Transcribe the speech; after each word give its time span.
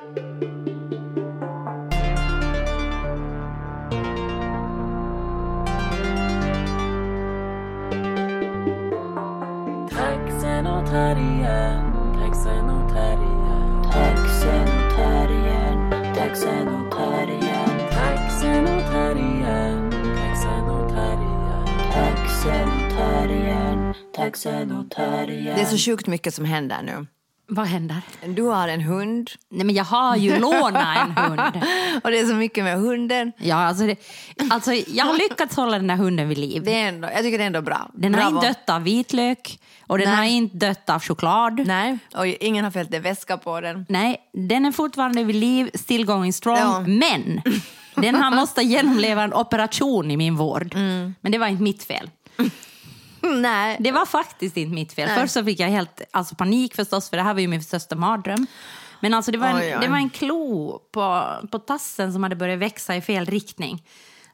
Taxenotarien, 0.00 0.16
taxenotarien, 12.16 13.84
Taxenotarien, 13.92 15.76
taxenotarien, 16.14 17.70
taxenotarien, 17.90 19.90
taxenotarien. 20.16 21.50
taxenotarien, 21.92 23.94
taxenotarien. 24.16 25.56
Det 25.56 25.62
är 25.62 25.64
så 25.64 25.76
sjukt 25.76 26.06
mycket 26.06 26.34
som 26.34 26.44
händer 26.44 26.82
nu. 26.82 27.06
Vad 27.50 27.66
händer? 27.66 28.02
Du 28.26 28.42
har 28.42 28.68
en 28.68 28.80
hund 28.80 29.30
Nej, 29.48 29.66
men 29.66 29.74
jag 29.74 29.84
har 29.84 30.16
ju 30.16 30.38
lånat 30.38 30.98
en 30.98 31.24
hund. 31.24 31.40
och 32.04 32.10
det 32.10 32.18
är 32.18 32.26
så 32.26 32.34
mycket 32.34 32.64
med 32.64 32.78
hunden. 32.78 33.32
Ja, 33.38 33.56
alltså, 33.56 33.86
det, 33.86 33.96
alltså, 34.50 34.72
jag 34.72 35.04
har 35.04 35.18
lyckats 35.18 35.56
hålla 35.56 35.76
den 35.76 35.86
där 35.86 35.96
hunden 35.96 36.28
vid 36.28 36.38
liv. 36.38 36.62
Det 36.64 36.80
är 36.80 36.88
ändå, 36.88 37.08
jag 37.14 37.22
tycker 37.22 37.38
det 37.38 37.44
är 37.44 37.46
ändå 37.46 37.62
bra. 37.62 37.90
Den 37.94 38.14
har 38.14 38.20
Bravo. 38.20 38.36
inte 38.36 38.48
dött 38.48 38.70
av 38.70 38.82
vitlök 38.82 39.58
och 39.86 39.98
den 39.98 40.08
Nej. 40.08 40.16
har 40.16 40.24
inte 40.24 40.56
dött 40.56 40.90
av 40.90 41.02
choklad. 41.02 41.66
Nej, 41.66 41.98
och 42.14 42.26
ingen 42.26 42.64
har 42.64 42.70
fällt 42.70 42.94
en 42.94 43.02
väska 43.02 43.36
på 43.36 43.60
den. 43.60 43.86
Nej, 43.88 44.20
den 44.32 44.66
är 44.66 44.72
fortfarande 44.72 45.24
vid 45.24 45.36
liv, 45.36 45.70
still 45.74 46.06
going 46.06 46.32
strong. 46.32 46.58
Ja. 46.58 46.80
Men 46.80 47.42
den 47.94 48.14
har 48.14 48.30
måste 48.30 48.62
genomleva 48.62 49.22
en 49.22 49.34
operation 49.34 50.10
i 50.10 50.16
min 50.16 50.36
vård. 50.36 50.74
Mm. 50.74 51.14
Men 51.20 51.32
det 51.32 51.38
var 51.38 51.46
inte 51.46 51.62
mitt 51.62 51.84
fel. 51.84 52.10
Nej. 53.40 53.76
Det 53.80 53.92
var 53.92 54.06
faktiskt 54.06 54.56
inte 54.56 54.74
mitt 54.74 54.92
fel. 54.92 55.08
Nej. 55.08 55.20
Först 55.20 55.34
så 55.34 55.44
fick 55.44 55.60
jag 55.60 55.68
helt 55.68 56.02
alltså, 56.10 56.34
panik 56.34 56.74
förstås, 56.74 57.10
för 57.10 57.16
det 57.16 57.22
här 57.22 57.34
var 57.34 57.40
ju 57.40 57.48
min 57.48 57.62
största 57.62 57.96
mardröm. 57.96 58.46
Men 59.00 59.14
alltså 59.14 59.32
det 59.32 59.38
var, 59.38 59.48
en, 59.48 59.56
Oj, 59.56 59.74
oj. 59.74 59.78
Det 59.80 59.88
var 59.88 59.96
en 59.96 60.10
klo 60.10 60.78
på, 60.92 61.26
på 61.50 61.58
tassen 61.58 62.12
som 62.12 62.22
hade 62.22 62.36
börjat 62.36 62.58
växa 62.58 62.96
i 62.96 63.00
fel 63.00 63.26
riktning. 63.26 63.82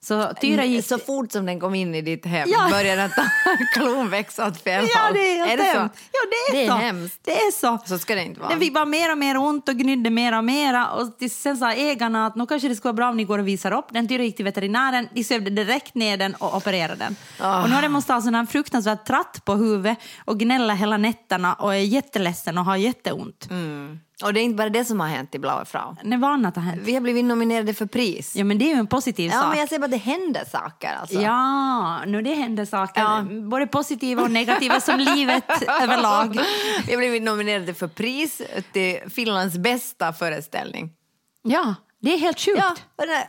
Så 0.09 0.33
Tyra 0.41 0.65
gick... 0.65 0.87
Så 0.87 0.99
fort 0.99 1.33
som 1.33 1.47
den 1.47 1.61
kom 1.61 1.75
in 1.75 1.95
i 1.95 2.03
ditt 2.03 2.27
hem 2.27 2.49
Ja. 2.53 2.69
började 2.71 3.03
den 3.03 3.11
ta 3.11 3.23
klon 3.81 4.11
växa 4.11 4.47
åt 4.47 4.63
fel 4.63 4.87
Ja, 4.95 5.01
håll. 5.01 5.15
det 5.15 5.21
är, 5.39 5.47
helt 5.47 5.61
det 5.63 5.73
så? 5.73 5.79
Ja, 6.13 6.21
det 6.31 6.37
är, 6.37 6.53
Det 6.53 6.65
är 6.65 6.69
så. 6.69 6.75
hemskt. 6.77 7.21
Det 7.25 7.33
är 7.33 7.51
så. 7.53 7.79
Så 7.87 7.99
ska 7.99 8.15
det 8.15 8.23
inte 8.25 8.41
vara. 8.41 8.51
Den 8.51 8.61
fick 8.61 8.75
bara 8.75 8.85
mer 8.85 9.13
och 9.13 9.19
mer 9.19 9.37
ont 9.37 9.69
och 9.69 9.75
gnydde 9.77 10.11
mer 10.11 10.37
och 10.39 10.45
mer. 10.45 10.87
Och 10.95 11.31
sen 11.31 11.57
sa 11.57 11.73
ägarna 11.73 12.27
att 12.27 12.37
nu 12.37 12.47
kanske 12.47 12.69
det 12.69 12.77
skulle 12.77 12.89
vara 12.93 12.97
bra 12.97 13.09
om 13.09 13.17
ni 13.17 13.25
går 13.25 13.39
och 13.39 13.49
visar 13.49 13.73
upp 13.73 13.87
den. 13.91 14.09
Tyra 14.09 14.23
gick 14.23 14.37
till 14.37 14.45
veterinären, 14.45 15.09
de 15.15 15.25
sövde 15.25 15.51
direkt 15.51 15.95
ner 15.95 16.17
den 16.17 16.35
och 16.35 16.57
opererade 16.57 16.95
den. 16.95 17.17
Ah. 17.41 17.63
Och 17.63 17.69
nu 17.69 17.75
har 17.75 17.83
den 17.83 17.93
måste 17.93 18.13
ha 18.13 18.21
sån 18.21 18.35
här 18.35 18.47
fruktansvärd 18.47 19.05
tratt 19.05 19.45
på 19.45 19.55
huvudet 19.55 19.99
och 20.25 20.39
gnälla 20.41 20.75
hela 20.75 20.97
nätterna 20.97 21.55
och 21.55 21.75
är 21.75 21.79
jätteledsen 21.79 22.59
och 22.59 22.65
har 22.65 22.77
jätteont. 22.77 23.47
Mm. 23.51 23.99
Och 24.25 24.35
det 24.35 24.41
är 24.41 24.43
inte 24.45 24.57
bara 24.57 24.69
det 24.69 24.85
som 24.85 25.01
har 25.01 25.07
hänt 25.09 25.35
i 25.35 25.39
Blaue 25.39 25.65
Frau. 25.65 25.97
Det 26.05 26.17
var 26.17 26.29
annat 26.31 26.57
har 26.57 26.63
hänt. 26.63 26.81
Vi 26.85 26.95
har 26.95 27.01
blivit 27.01 27.25
nominerade 27.25 27.75
för 27.75 27.87
pris. 27.87 28.37
Ja, 28.37 28.45
men 28.45 28.59
det 28.59 28.65
är 28.65 28.75
ju 28.75 28.79
en 28.79 28.87
positiv 28.87 29.31
Ja, 29.31 29.41
sak. 29.41 29.49
men 29.51 29.59
jag 29.59 29.69
säger 29.69 29.81
bara 29.81 29.85
att 29.85 29.91
det 29.91 29.97
händer 29.97 30.45
saker. 30.45 30.95
Alltså. 31.01 31.21
Ja, 31.21 32.05
nu 32.07 32.23
det 32.23 32.35
händer 32.35 32.65
saker. 32.65 33.01
Ja. 33.01 33.25
Både 33.51 33.67
positiva 33.67 34.23
och 34.23 34.31
negativa 34.31 34.81
som 34.81 34.99
livet 34.99 35.45
överlag. 35.83 36.39
Vi 36.87 36.93
har 36.93 36.99
blivit 36.99 37.23
nominerade 37.23 37.75
för 37.75 37.89
pris 37.89 38.43
till 38.73 38.99
Finlands 39.11 39.57
bästa 39.59 40.13
föreställning. 40.13 40.91
Ja, 41.43 41.75
det 42.01 42.15
är 42.15 42.19
helt 42.19 42.41
sjukt. 42.41 42.59
Ja, 42.59 42.71
och 42.71 43.07
den 43.07 43.09
där 43.09 43.25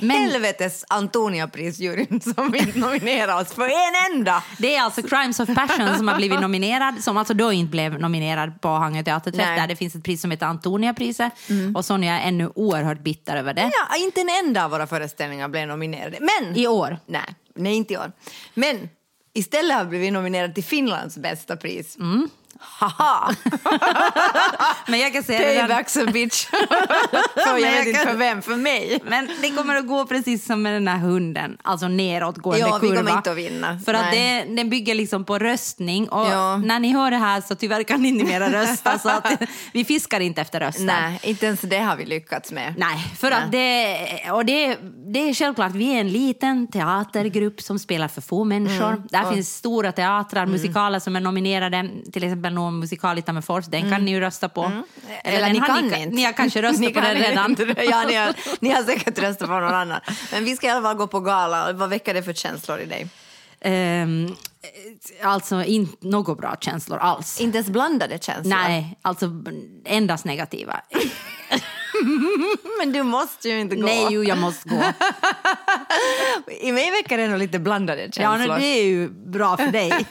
Men- 0.00 0.10
helvetes 0.10 0.84
Antonia-prisjuryn 0.88 2.20
som 2.34 2.54
inte 2.54 2.78
nominerar 2.78 3.40
oss 3.40 3.52
för 3.52 3.64
en 3.64 4.16
enda. 4.16 4.42
Det 4.58 4.76
är 4.76 4.82
alltså 4.82 5.02
Crimes 5.02 5.40
of 5.40 5.54
Passion 5.54 5.96
som 5.96 6.08
har 6.08 6.16
blivit 6.16 6.40
nominerad, 6.40 7.04
som 7.04 7.16
alltså 7.16 7.34
då 7.34 7.52
inte 7.52 7.70
blev 7.70 7.98
nominerad 8.00 8.60
på 8.60 8.68
Hangö 8.68 9.02
teaterträff 9.02 9.46
där 9.56 9.66
det 9.66 9.76
finns 9.76 9.94
ett 9.94 10.04
pris 10.04 10.20
som 10.20 10.30
heter 10.30 10.46
Antonia-priset. 10.46 11.32
Och 11.74 11.84
Sonja 11.84 12.20
är 12.20 12.28
ännu 12.28 12.50
oerhört 12.54 13.00
bitter 13.00 13.36
över 13.36 13.54
det. 13.54 13.70
Ja, 13.72 13.96
inte 13.96 14.20
en 14.20 14.28
enda 14.44 14.64
av 14.64 14.70
våra 14.70 14.86
föreställningar 14.86 15.48
blev 15.48 15.68
nominerade. 15.68 16.18
Men... 16.20 16.56
I 16.56 16.66
år. 16.66 16.98
Nej, 17.06 17.34
nej, 17.54 17.74
inte 17.74 17.94
i 17.94 17.96
år. 17.96 18.12
Men 18.54 18.88
istället 19.34 19.76
har 19.76 19.84
vi 19.84 19.88
blivit 19.90 20.12
nominerade 20.12 20.54
till 20.54 20.64
Finlands 20.64 21.16
bästa 21.18 21.56
pris. 21.56 21.96
Mm. 21.96 22.28
Haha! 22.60 23.34
Men 24.86 25.00
jag 25.00 25.12
kan 25.12 25.22
säga 25.22 25.38
redan, 25.40 25.68
Paybacks 25.68 25.96
a 25.96 26.06
bitch. 26.12 26.46
för 27.34 27.58
jag 27.58 27.72
vet 27.72 27.86
inte 27.86 28.00
för 28.00 28.14
vem, 28.16 28.42
för 28.42 28.56
mig. 28.56 29.00
men 29.06 29.28
det 29.42 29.50
kommer 29.50 29.76
att 29.76 29.86
gå 29.86 30.06
precis 30.06 30.46
som 30.46 30.62
med 30.62 30.74
den 30.74 30.88
här 30.88 30.98
hunden, 30.98 31.56
alltså 31.62 31.88
neråtgående 31.88 32.60
Ja, 32.60 32.78
vi 32.82 32.88
kurva. 32.88 33.00
kommer 33.00 33.16
inte 33.16 33.30
att 33.30 33.36
vinna. 33.36 33.80
För 33.84 33.94
att 33.94 34.00
Nej. 34.12 34.44
det, 34.46 34.54
den 34.54 34.70
bygger 34.70 34.94
liksom 34.94 35.24
på 35.24 35.38
röstning 35.38 36.08
och 36.08 36.26
Ja. 36.26 36.56
när 36.56 36.80
ni 36.80 36.92
hör 36.92 37.10
det 37.10 37.16
här 37.16 37.40
så 37.40 37.54
tyvärr 37.54 37.82
kan 37.82 38.02
ni 38.02 38.08
inte 38.08 38.24
mera 38.24 38.52
rösta 38.62 38.98
så 39.02 39.08
att 39.08 39.32
vi 39.72 39.84
fiskar 39.84 40.20
inte 40.20 40.40
efter 40.40 40.60
röster. 40.60 40.84
Nej, 40.84 41.20
inte 41.22 41.46
ens 41.46 41.60
det 41.60 41.78
har 41.78 41.96
vi 41.96 42.04
lyckats 42.04 42.52
med. 42.52 42.74
Nej, 42.78 42.98
för 43.18 43.30
att 43.30 43.52
det, 43.52 43.96
och 44.32 44.44
det, 44.44 44.78
det 45.12 45.28
är 45.28 45.34
självklart, 45.34 45.72
vi 45.72 45.94
är 45.96 46.00
en 46.00 46.08
liten 46.08 46.66
teatergrupp 46.66 47.60
som 47.60 47.78
spelar 47.78 48.08
för 48.08 48.20
få 48.20 48.44
människor. 48.44 48.88
Mm. 48.88 49.02
Där 49.10 49.32
finns 49.32 49.54
stora 49.56 49.92
teatrar, 49.92 50.46
musikaler 50.46 50.98
som 50.98 51.16
är 51.16 51.20
nominerade, 51.20 51.88
till 52.12 52.24
exempel 52.24 52.37
någon 52.42 52.78
musikal 52.78 53.18
i 53.18 53.22
Tammerfors, 53.22 53.66
den 53.66 53.90
kan 53.90 54.04
ni 54.04 54.10
ju 54.10 54.20
rösta 54.20 54.48
på. 54.48 54.64
Mm. 54.64 54.82
Eller, 55.24 55.40
den 55.40 55.52
ni 55.52 55.60
kan 55.60 55.86
ni, 55.86 56.02
inte. 56.02 56.16
Ni 56.16 56.24
har 56.24 56.32
kanske 56.32 56.62
röstat 56.68 56.94
på 56.94 57.00
den 57.00 57.14
redan. 57.14 57.56
Ja, 57.76 58.04
ni 58.08 58.14
har, 58.14 58.34
ni 58.60 58.70
har 58.70 58.82
säkert 58.82 59.18
röstat 59.18 59.48
på 59.48 59.54
någon 59.54 59.74
annan. 59.74 60.00
Men 60.32 60.44
vi 60.44 60.56
ska 60.56 60.66
i 60.66 60.70
alla 60.70 60.82
fall 60.82 60.96
gå 60.96 61.06
på 61.06 61.20
gala. 61.20 61.72
Vad 61.72 61.90
väcker 61.90 62.14
det 62.14 62.22
för 62.22 62.32
känslor 62.32 62.78
i 62.80 62.86
dig? 62.86 63.08
Ehm, 63.60 64.36
alltså 65.22 65.64
inte 65.64 66.08
några 66.08 66.34
bra 66.34 66.56
känslor 66.60 66.98
alls. 66.98 67.40
Inte 67.40 67.58
ens 67.58 67.70
blandade 67.70 68.18
känslor? 68.18 68.56
Nej, 68.56 68.98
alltså 69.02 69.30
endast 69.84 70.24
negativa. 70.24 70.80
Men 72.78 72.92
du 72.92 73.02
måste 73.02 73.48
ju 73.48 73.60
inte 73.60 73.76
gå. 73.76 73.82
Nej, 73.82 74.06
jo, 74.10 74.24
jag 74.24 74.38
måste 74.38 74.68
gå. 74.68 74.82
I 76.60 76.72
mig 76.72 76.90
väcker 76.90 77.16
det 77.18 77.28
nog 77.28 77.38
lite 77.38 77.58
blandade 77.58 78.02
Ja, 78.02 78.10
känslor. 78.12 78.48
men 78.48 78.60
det 78.60 78.66
är 78.66 78.84
ju 78.84 79.08
bra 79.08 79.56
för 79.56 79.66
dig. 79.66 79.92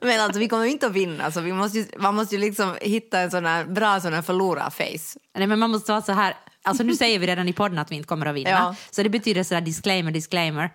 Men 0.00 0.20
alltså, 0.20 0.38
vi 0.38 0.48
kommer 0.48 0.64
ju 0.64 0.70
inte 0.70 0.86
att 0.86 0.92
vinna. 0.92 1.30
Så 1.30 1.40
vi 1.40 1.52
måste 1.52 1.78
ju, 1.78 1.86
man 1.98 2.14
måste 2.14 2.34
ju 2.34 2.40
liksom 2.40 2.74
hitta 2.80 3.18
en 3.20 3.30
sån 3.30 3.46
här 3.46 3.64
bra 3.64 4.00
sån 4.00 4.12
här 4.12 4.22
förlora-face. 4.22 5.18
Nej, 5.38 5.46
men 5.46 5.58
man 5.58 5.70
måste 5.70 5.92
vara 5.92 6.02
så 6.02 6.12
här. 6.12 6.34
Alltså 6.66 6.82
nu 6.82 6.96
säger 6.96 7.18
vi 7.18 7.26
redan 7.26 7.48
i 7.48 7.52
podden 7.52 7.78
att 7.78 7.90
vi 7.92 7.96
inte 7.96 8.06
kommer 8.08 8.26
att 8.26 8.34
vinna. 8.34 8.50
Ja. 8.50 8.74
Så 8.90 9.02
det 9.02 9.08
betyder 9.08 9.42
sådär 9.42 9.60
disclaimer, 9.60 10.10
disclaimer. 10.10 10.70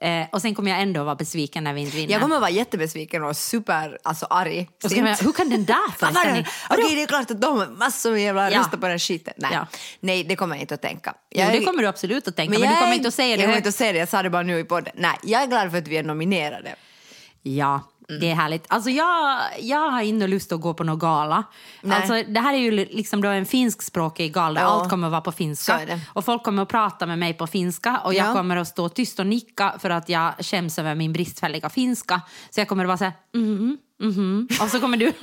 Eh, 0.00 0.26
och 0.32 0.42
sen 0.42 0.54
kommer 0.54 0.70
jag 0.70 0.80
ändå 0.80 1.04
vara 1.04 1.14
besviken 1.14 1.64
när 1.64 1.72
vi 1.74 1.80
inte 1.80 1.96
vinner. 1.96 2.12
Jag 2.12 2.22
kommer 2.22 2.40
vara 2.40 2.50
jättebesviken 2.50 3.24
och 3.24 3.36
super 3.36 3.98
alltså, 4.04 4.26
arg. 4.30 4.68
och 4.84 4.90
så 4.90 4.96
kommer 4.96 5.08
jag, 5.10 5.16
hur 5.16 5.32
kan 5.32 5.50
den 5.50 5.64
där 5.64 5.92
föreställningen... 5.98 6.44
Okej, 6.70 6.94
det 6.96 7.02
är 7.02 7.06
klart 7.06 7.30
att 7.30 7.40
de 7.40 7.76
massor 7.78 8.10
med 8.12 8.22
jävla 8.22 8.50
Ja. 8.50 8.58
röstar 8.60 8.78
på 8.78 8.88
den 8.88 8.98
skiten. 8.98 9.34
Nej. 9.36 9.50
Ja. 9.52 9.66
Nej, 10.00 10.24
det 10.24 10.36
kommer 10.36 10.54
jag 10.56 10.60
inte 10.62 10.74
att 10.74 10.82
tänka. 10.82 11.14
Jo, 11.30 11.40
Jag 11.40 11.48
är- 11.54 11.58
det 11.58 11.64
kommer 11.64 11.82
du 11.82 11.88
absolut 11.88 12.28
att 12.28 12.36
tänka, 12.36 12.50
men, 12.58 12.60
jag 12.60 12.70
du 12.70 12.76
kommer 12.76 12.92
är- 12.92 12.96
inte 12.96 13.08
att 13.08 13.14
säga 13.14 13.28
Jag 13.28 13.38
det 13.38 13.42
kommer 13.42 13.54
högt. 13.54 13.58
inte 13.66 13.68
att 13.68 13.74
säga 13.74 13.92
det, 13.92 13.98
jag 13.98 14.08
sa 14.08 14.22
det 14.22 14.30
bara 14.30 14.42
nu 14.42 14.58
i 14.58 14.64
podden. 14.64 14.92
Nej, 14.96 15.16
jag 15.22 15.42
är 15.42 15.46
glad 15.46 15.70
för 15.70 15.78
att 15.78 15.88
vi 15.88 15.96
är 15.96 16.02
nominerade. 16.02 16.74
Ja, 17.42 17.80
Mm. 18.08 18.20
det 18.20 18.30
är 18.30 18.34
härligt. 18.34 18.64
Alltså 18.68 18.90
jag, 18.90 19.38
jag 19.60 19.90
har 19.90 20.00
inte 20.02 20.26
lust 20.26 20.52
att 20.52 20.60
gå 20.60 20.74
på 20.74 20.84
någon 20.84 20.98
gala. 20.98 21.44
Nej. 21.80 21.96
Alltså, 21.98 22.32
det 22.32 22.40
här 22.40 22.54
är 22.54 22.58
ju 22.58 22.70
liksom 22.70 23.22
då 23.22 23.28
en 23.28 23.46
finskspråkig 23.46 24.34
gala 24.34 24.60
Ja. 24.60 24.66
allt 24.66 24.90
kommer 24.90 25.06
att 25.06 25.10
vara 25.10 25.20
på 25.20 25.32
finska. 25.32 25.80
Och 26.12 26.24
folk 26.24 26.42
kommer 26.42 26.62
att 26.62 26.68
prata 26.68 27.06
med 27.06 27.18
mig 27.18 27.34
på 27.34 27.46
finska 27.46 28.00
och 28.04 28.14
jag 28.14 28.26
Ja. 28.28 28.32
kommer 28.32 28.56
att 28.56 28.68
stå 28.68 28.88
tyst 28.88 29.18
och 29.18 29.26
nicka 29.26 29.74
för 29.78 29.90
att 29.90 30.08
jag 30.08 30.32
skäms 30.38 30.78
över 30.78 30.94
min 30.94 31.12
bristfälliga 31.12 31.68
finska. 31.70 32.20
Så 32.50 32.60
jag 32.60 32.68
kommer 32.68 32.84
att 32.84 32.88
vara 32.88 32.98
så 32.98 33.04
här, 33.04 33.12
mhm, 33.34 33.78
mhm. 34.02 34.48
Och 34.62 34.68
så 34.68 34.80
kommer 34.80 34.96
du 34.96 35.08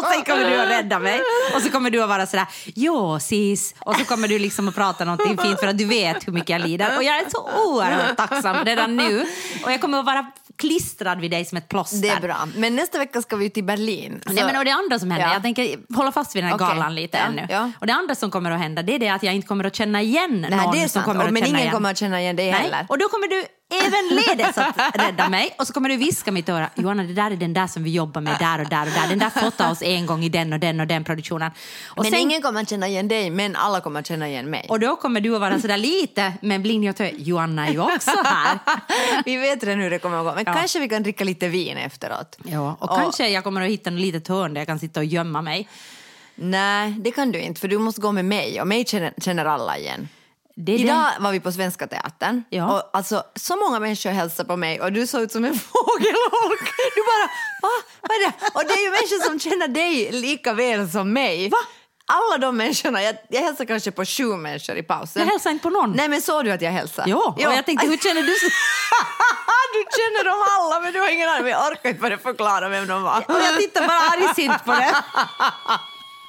och 0.00 0.06
sen 0.12 0.24
kommer 0.24 0.50
du 0.50 0.56
att 0.60 0.68
rädda 0.68 0.98
mig. 0.98 1.20
Och 1.56 1.62
så 1.62 1.70
kommer 1.70 1.90
du 1.90 2.02
att 2.02 2.08
vara 2.08 2.26
så 2.26 2.36
där, 2.36 2.46
jo 2.74 3.18
sis. 3.20 3.74
Och 3.78 3.96
så 3.96 4.04
kommer 4.04 4.28
du 4.28 4.38
liksom 4.38 4.68
att 4.68 4.74
prata 4.74 5.04
någonting 5.04 5.38
fint 5.38 5.60
för 5.60 5.66
att 5.66 5.78
du 5.78 5.84
vet 5.84 6.28
hur 6.28 6.32
mycket 6.32 6.48
jag 6.48 6.60
lider. 6.60 6.96
Och 6.96 7.02
jag 7.04 7.16
är 7.18 7.30
så 7.30 7.48
oerhört 7.66 8.16
tacksam 8.16 8.64
redan 8.64 8.96
nu. 8.96 9.26
Och 9.64 9.72
jag 9.72 9.80
kommer 9.80 9.98
att 9.98 10.06
vara 10.06 10.26
klistrad 10.58 11.20
vid 11.20 11.30
dig 11.30 11.44
som 11.44 11.58
ett 11.58 11.68
plåster. 11.68 11.98
Det 12.02 12.08
är 12.08 12.20
bra. 12.20 12.48
Men 12.56 12.76
nästa 12.76 12.98
vecka 12.98 13.22
ska 13.22 13.36
vi 13.36 13.50
till 13.50 13.64
Berlin. 13.64 14.20
Nej, 14.26 14.44
men 14.44 14.56
och 14.56 14.64
det 14.64 14.70
andra 14.70 14.98
som 14.98 15.10
händer, 15.10 15.26
Ja. 15.28 15.32
jag 15.32 15.42
tänker 15.42 15.94
hålla 15.96 16.12
fast 16.12 16.36
vid 16.36 16.42
den 16.42 16.48
här 16.48 16.56
Okej. 16.56 16.66
galan 16.66 16.94
lite 16.94 17.18
Ja, 17.18 17.24
ännu. 17.24 17.46
ja. 17.50 17.70
Och 17.80 17.86
det 17.86 17.92
andra 17.92 18.14
som 18.14 18.30
kommer 18.30 18.50
att 18.50 18.60
hända 18.60 18.82
det 18.82 18.94
är 18.94 18.98
det 18.98 19.08
att 19.08 19.22
jag 19.22 19.34
inte 19.34 19.48
kommer 19.48 19.64
att 19.64 19.74
känna 19.74 20.02
igen 20.02 20.46
Nej, 20.50 20.60
någon 20.60 20.74
det 20.74 20.82
är 20.82 20.88
som 20.88 21.02
kommer 21.02 21.24
att 21.24 21.32
men 21.32 21.46
ingen 21.46 21.60
igen. 21.60 21.72
kommer 21.72 21.90
att 21.90 21.98
känna 21.98 22.20
igen 22.20 22.36
dig 22.36 22.50
Nej. 22.50 22.60
heller. 22.60 22.86
Och 22.88 22.98
då 22.98 23.08
kommer 23.08 23.28
du 23.28 23.44
ävenledes 23.74 24.58
att 24.58 24.96
rädda 24.98 25.28
mig 25.28 25.54
och 25.58 25.66
så 25.66 25.72
kommer 25.72 25.88
du 25.88 25.96
viska 25.96 26.32
mitt 26.32 26.48
öra. 26.48 26.70
Johanna, 26.74 27.02
det 27.02 27.12
där 27.12 27.30
är 27.30 27.36
den 27.36 27.54
där 27.54 27.66
som 27.66 27.84
vi 27.84 27.90
jobbar 27.90 28.20
med 28.20 28.36
där 28.38 28.58
och 28.60 28.68
där 28.68 28.86
och 28.86 28.92
där. 28.92 29.08
Den 29.08 29.18
där 29.18 29.30
fotade 29.30 29.70
oss 29.72 29.82
en 29.82 30.06
gång 30.06 30.24
i 30.24 30.28
den 30.28 30.52
och 30.52 30.58
den 30.60 30.80
och 30.80 30.86
den 30.86 31.04
produktionen. 31.04 31.50
Och, 31.86 32.02
men 32.02 32.12
sen, 32.12 32.20
ingen 32.20 32.42
kommer 32.42 32.62
att 32.62 32.70
känna 32.70 32.88
igen 32.88 33.08
dig, 33.08 33.30
men 33.30 33.56
alla 33.56 33.80
kommer 33.80 34.00
att 34.00 34.06
känna 34.06 34.28
igen 34.28 34.50
mig. 34.50 34.66
och 34.68 34.80
då 34.80 34.96
kommer 34.96 35.20
du 35.20 35.34
att 35.34 35.40
vara 35.40 35.60
sådär 35.60 35.76
lite 35.76 36.32
med 36.42 36.54
en 36.54 36.62
blind 36.62 36.88
och 36.88 36.96
tö. 36.96 37.10
Johanna 37.16 37.66
är 37.66 37.72
ju 37.72 37.80
också 37.80 38.10
här. 38.24 38.58
vi 39.24 39.36
vet 39.36 39.64
redan 39.64 39.80
hur 39.80 39.90
det 39.90 39.98
kommer 39.98 40.18
att 40.18 40.24
gå. 40.24 40.34
Men 40.34 40.44
Ja. 40.46 40.54
kanske 40.54 40.80
vi 40.80 40.88
kan 40.88 41.02
dricka 41.02 41.24
lite 41.24 41.48
vin 41.48 41.76
efteråt. 41.76 42.38
Ja, 42.44 42.76
och, 42.80 42.88
kanske 42.88 43.28
jag 43.28 43.44
kommer 43.44 43.62
att 43.62 43.70
hitta 43.70 43.90
något 43.90 44.00
litet 44.00 44.28
hörn 44.28 44.54
där 44.54 44.60
jag 44.60 44.68
kan 44.68 44.78
sitta 44.78 45.00
och 45.00 45.06
gömma 45.06 45.42
mig. 45.42 45.68
Nej, 46.34 46.90
det 46.98 47.10
kan 47.10 47.32
du 47.32 47.40
inte, 47.40 47.60
för 47.60 47.68
du 47.68 47.78
måste 47.78 48.00
gå 48.00 48.12
med 48.12 48.24
mig. 48.24 48.60
Och 48.60 48.66
mig 48.66 48.84
känner, 48.84 49.12
känner 49.18 49.44
alla 49.44 49.78
igen. 49.78 50.08
Idag 50.66 51.10
var 51.18 51.32
vi 51.32 51.40
på 51.40 51.52
Svenska 51.52 51.86
Teatern. 51.86 52.42
Ja. 52.50 52.72
Och 52.72 52.90
alltså, 52.92 53.22
så 53.34 53.56
många 53.56 53.80
människor 53.80 54.10
hälsade 54.10 54.48
på 54.48 54.56
mig 54.56 54.80
och 54.80 54.92
du 54.92 55.06
såg 55.06 55.22
ut 55.22 55.32
som 55.32 55.44
en 55.44 55.54
fågelholk. 55.58 56.70
Du 56.94 57.02
bara, 57.02 57.26
va? 57.62 57.74
Vad 58.00 58.10
är 58.10 58.26
det? 58.26 58.32
Och 58.54 58.62
det 58.64 58.72
är 58.72 58.84
ju 58.84 58.90
människor 58.90 59.24
som 59.28 59.40
känner 59.40 59.68
dig 59.68 60.12
lika 60.12 60.52
väl 60.52 60.90
som 60.90 61.12
mig. 61.12 61.48
Va? 61.48 61.58
alla 62.06 62.38
de 62.38 62.56
människorna, 62.56 63.02
jag, 63.02 63.16
jag 63.28 63.40
hälsar 63.40 63.64
kanske 63.64 63.90
på 63.90 64.04
sju 64.04 64.24
människor 64.24 64.76
i 64.76 64.82
pausen. 64.82 65.22
Jag 65.22 65.30
hälsar 65.30 65.50
inte 65.50 65.62
på 65.62 65.70
någon. 65.70 65.92
Nej 65.92 66.08
men 66.08 66.22
såg 66.22 66.44
du 66.44 66.50
att 66.50 66.62
jag 66.62 66.70
hälsade? 66.70 67.10
Ja, 67.10 67.34
och 67.36 67.42
jag 67.42 67.66
tänkte 67.66 67.86
hur 67.86 67.96
känner 67.96 68.22
du? 68.22 68.34
du 69.72 69.84
känner 69.98 70.24
dem 70.24 70.44
alla 70.56 70.80
men 70.80 70.92
du 70.92 71.00
har 71.00 71.08
ingen 71.08 71.28
aning, 71.28 71.48
jag 71.48 71.72
orkar 71.72 71.88
inte 71.88 72.18
förklara 72.18 72.68
vem 72.68 72.86
de 72.86 73.02
var. 73.02 73.18
Och 73.28 73.40
jag 73.40 73.58
tittar 73.58 73.86
bara 73.86 73.98
argsint 73.98 74.64
på 74.64 74.72
det. 74.72 74.94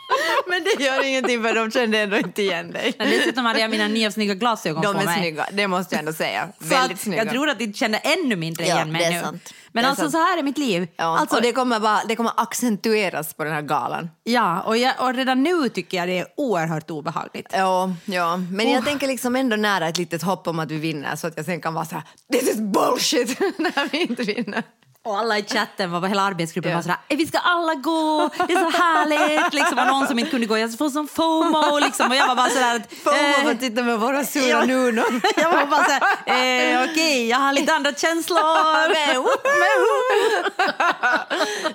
Men 0.48 0.64
det 0.64 0.84
gör 0.84 1.04
ingenting 1.06 1.44
för 1.44 1.56
de 1.56 1.72
kände 1.72 2.00
ändå 2.00 2.18
inte 2.18 2.42
igen 2.42 2.72
dig. 2.72 2.94
Men 2.98 3.10
dessutom 3.10 3.46
hade 3.46 3.60
jag 3.60 3.72
mina 3.72 3.88
nya 3.88 4.12
snygga 4.12 4.34
glasögon 4.34 4.82
De 4.82 4.94
på 4.94 5.00
är 5.02 5.06
mig. 5.06 5.18
snygga, 5.20 5.48
det 5.52 5.68
måste 5.68 5.96
jag 5.96 6.00
ändå 6.00 6.14
säga. 6.14 6.50
Så 6.60 6.66
Väldigt 6.68 7.00
snygga. 7.00 7.24
jag 7.24 7.32
tror 7.34 7.50
att 7.50 7.60
de 7.60 7.74
kände 7.74 7.98
ännu 7.98 8.36
mindre 8.36 8.66
Ja, 8.66 8.76
igen 8.76 8.92
mig 8.92 9.04
är 9.04 9.12
nu. 9.12 9.22
sant. 9.22 9.54
Men 9.72 9.86
är 9.86 9.90
alltså 9.90 10.02
sant. 10.04 10.12
så 10.12 10.18
här 10.18 10.38
är 10.38 10.44
mitt 10.44 10.58
liv. 10.58 10.88
Ja, 10.96 11.20
alltså, 11.20 11.36
och 11.36 11.42
det 11.42 11.52
kommer, 11.52 11.80
bara, 11.80 12.02
det 12.08 12.16
kommer 12.16 12.32
accentueras 12.38 13.34
på 13.34 13.44
den 13.44 13.54
här 13.54 13.62
galan. 13.62 14.10
ja, 14.24 14.62
och, 14.62 14.78
jag, 14.78 14.94
och 15.00 15.14
redan 15.14 15.44
nu 15.44 15.70
tycker 15.70 15.98
jag 15.98 16.08
det 16.08 16.20
är 16.20 16.28
oerhört 16.38 16.90
obehagligt. 16.90 17.48
Ja, 17.52 17.94
ja. 18.06 18.38
men 18.52 18.72
jag 18.72 18.86
tänker 18.86 19.08
liksom 19.08 19.36
ändå 19.36 19.56
nära 19.56 19.88
ett 19.88 19.98
litet 19.98 20.24
hopp 20.24 20.48
om 20.48 20.60
att 20.60 20.72
vi 20.72 20.78
vinner 20.78 21.16
så 21.16 21.28
att 21.28 21.34
jag 21.38 21.46
sen 21.46 21.62
kan 21.62 21.74
vara 21.74 21.86
så 21.86 21.96
här, 21.96 22.04
this 22.32 22.50
is 22.50 22.58
bullshit 22.60 23.40
när 23.58 23.90
vi 23.92 23.98
inte 24.02 24.24
vinner. 24.24 24.64
Och 25.08 25.18
alla 25.18 25.38
i 25.38 25.44
chatten, 25.46 25.92
var, 25.92 26.08
hela 26.08 26.22
arbetsgruppen 26.22 26.72
Ja. 26.72 26.78
var 26.78 26.82
sådär, 26.82 26.98
"Eh, 27.08 27.18
vi 27.18 27.28
ska 27.28 27.38
alla 27.38 27.74
gå, 27.76 28.30
det 28.48 28.54
är 28.54 28.72
så 28.72 28.78
härligt. 28.78 29.54
Liksom, 29.54 29.80
och 29.80 29.88
någon 29.88 30.08
som 30.08 30.20
inte 30.20 30.32
kunde 30.32 30.46
gå, 30.48 30.58
jag 30.58 30.78
får 30.78 30.90
som 30.90 31.08
FOMO. 31.08 31.80
Liksom, 31.80 32.10
och 32.12 32.16
jag 32.16 32.28
var 32.28 32.36
bara 32.36 32.50
sådär, 32.50 32.76
att, 32.76 32.94
FOMO 33.04 33.14
för 33.34 33.46
eh, 33.46 33.52
att 33.52 33.60
titta 33.60 33.84
med 33.84 34.00
våra 34.00 34.24
sura 34.24 34.66
nunor. 34.66 35.06
jag 35.38 35.52
var 35.52 35.66
bara 35.66 35.84
såhär, 35.86 36.02
eh, 36.26 36.84
okej, 36.92 37.28
jag 37.28 37.38
har 37.38 37.54
lite 37.54 37.74
andra 37.74 37.94
känslor. 37.94 38.38
Men, 39.18 39.26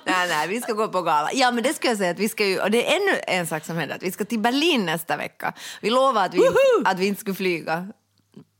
nej, 0.05 0.27
nej, 0.29 0.47
vi 0.47 0.61
ska 0.61 0.73
gå 0.73 0.87
på 0.87 1.01
gala. 1.01 1.29
Ja, 1.33 1.51
men 1.51 1.63
det 1.63 1.73
ska 1.73 1.87
jag 1.87 1.97
säga 1.97 2.11
att 2.11 2.19
vi 2.19 2.29
ska 2.29 2.45
ju, 2.45 2.59
och 2.59 2.71
det 2.71 2.87
är 2.91 2.95
ännu 2.95 3.19
en 3.27 3.47
sak 3.47 3.65
som 3.65 3.77
händer, 3.77 3.95
att 3.95 4.03
vi 4.03 4.11
ska 4.11 4.25
till 4.25 4.39
Berlin 4.39 4.85
nästa 4.85 5.17
vecka. 5.17 5.53
Vi 5.81 5.89
lovade 5.89 6.25
att 6.25 6.33
vi, 6.33 6.41
att 6.85 6.99
vi 6.99 7.07
inte 7.07 7.21
skulle 7.21 7.35
flyga. 7.35 7.87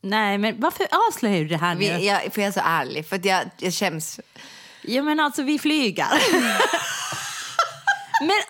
Nej, 0.05 0.37
men 0.37 0.59
varför 0.61 0.87
avslöjar 1.07 1.37
du 1.39 1.47
det 1.47 1.57
här 1.57 1.75
nu? 1.75 1.79
Vi, 1.79 2.07
jag, 2.07 2.21
för 2.33 2.41
jag 2.41 2.47
är 2.47 2.51
så 2.51 2.61
ärlig, 2.63 3.09
för 3.09 3.15
att 3.15 3.25
jag, 3.25 3.41
jag 3.57 3.73
skäms. 3.73 4.19
Ja, 4.83 5.03
men 5.03 5.19
alltså 5.19 5.43
vi 5.43 5.59
flyger. 5.59 6.07
men... 8.21 8.41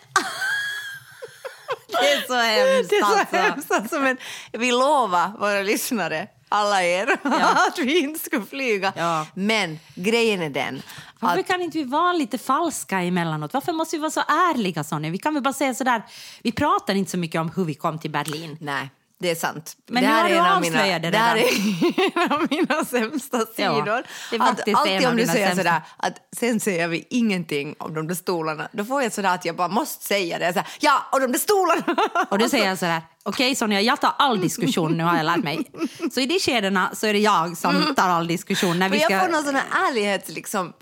det 1.88 2.12
är 2.12 2.28
så 2.28 2.34
hemskt 2.34 2.90
Det 2.90 2.96
är 2.96 3.02
så 3.02 3.20
alltså. 3.20 3.36
hemskt 3.36 3.72
alltså, 3.72 4.00
men 4.00 4.18
vi 4.52 4.72
lovar 4.72 5.32
våra 5.40 5.62
lyssnare, 5.62 6.28
alla 6.50 6.84
er, 6.84 7.18
Ja. 7.24 7.68
att 7.68 7.80
vi 7.80 8.00
inte 8.00 8.20
ska 8.26 8.42
flyga. 8.42 8.94
Ja. 8.96 9.26
Men 9.34 9.80
grejen 9.96 10.42
är 10.42 10.50
den 10.50 10.82
Varför 11.20 11.40
att 11.40 11.48
kan 11.48 11.62
inte 11.62 11.78
vi 11.78 11.84
vara 11.84 12.14
lite 12.14 12.38
falska 12.38 13.02
emellanåt? 13.02 13.54
Varför 13.54 13.74
måste 13.74 13.96
vi 13.96 14.02
vara 14.02 14.12
så 14.12 14.20
ärliga 14.22 14.84
Sonja? 14.84 15.10
Vi 15.12 15.18
kan 15.18 15.34
väl 15.34 15.44
bara 15.44 15.54
säga 15.54 15.74
sådär, 15.74 16.02
vi 16.44 16.52
pratar 16.52 16.96
inte 16.96 17.12
så 17.12 17.18
mycket 17.18 17.42
om 17.42 17.52
hur 17.56 17.66
vi 17.66 17.74
kom 17.74 18.00
till 18.00 18.12
Berlin. 18.12 18.58
Nej, 18.62 18.90
det 19.24 19.32
är 19.32 19.36
sant. 19.36 19.74
Men 19.88 20.04
det 20.04 20.10
nu 20.10 20.14
här 20.16 20.22
har 20.24 20.30
du 20.30 20.36
är 20.36 20.56
av 20.56 20.62
mina, 20.62 21.00
det 21.00 21.10
det 21.10 21.18
här 21.18 21.36
redan. 21.36 21.50
är 21.50 22.26
en 22.26 22.32
av 22.32 22.48
mina 22.50 22.86
sämsta 22.86 23.40
sidor. 23.56 23.90
är 24.32 24.40
att 24.42 24.42
alltid 24.76 25.08
om 25.08 25.18
du 25.18 25.26
säger 25.28 25.48
sämsta. 25.48 25.56
sådär, 25.56 25.82
att 25.98 26.14
sen 26.38 26.60
säger 26.60 26.88
vi 26.88 27.08
ingenting 27.10 27.76
om 27.80 27.94
de 27.94 28.08
där 28.08 28.16
stolarna, 28.16 28.68
då 28.72 28.86
får 28.86 29.04
jag 29.04 29.14
sådär 29.14 29.36
att 29.36 29.46
jag 29.46 29.56
bara 29.56 29.68
måste 29.68 30.06
säga 30.06 30.40
det. 30.40 30.48
Sådär, 30.54 30.68
ja, 30.80 31.06
och 31.12 31.20
de 31.22 31.32
där 31.32 31.40
stolarna! 31.40 31.84
Och 32.30 32.38
då 32.38 32.50
säger 32.50 32.68
jag 32.68 32.78
sådär, 32.80 33.02
okej 33.24 33.56
Sonja, 33.56 33.82
jag 33.82 34.02
tar 34.02 34.14
all 34.18 34.42
diskussion, 34.42 34.98
nu 34.98 35.04
har 35.04 35.18
jag 35.18 35.26
lärt 35.26 35.44
mig. 35.44 35.72
Så 36.14 36.20
i 36.20 36.26
de 36.26 36.40
skedena 36.40 36.90
så 36.94 37.08
är 37.08 37.14
det 37.14 37.20
jag 37.20 37.58
som 37.58 37.96
tar 37.96 38.10
all 38.10 38.28
diskussion. 38.28 38.80
När 38.80 38.90
vi 38.90 39.00
ska... 39.00 39.14
jag 39.14 39.26
får 39.26 39.32
någon 39.32 39.44
sån 39.44 39.56
här 39.56 39.88
ärlighets, 39.88 40.30
liksom, 40.30 40.74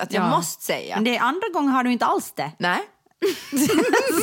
att 0.00 0.12
jag 0.12 0.24
Ja. 0.24 0.30
måste 0.30 0.64
säga. 0.64 0.94
Men 0.94 1.04
det 1.04 1.16
är 1.16 1.20
andra 1.20 1.48
gånger 1.52 1.72
har 1.72 1.84
du 1.84 1.92
inte 1.92 2.06
alls 2.06 2.32
det. 2.36 2.50
Nej. 2.58 2.78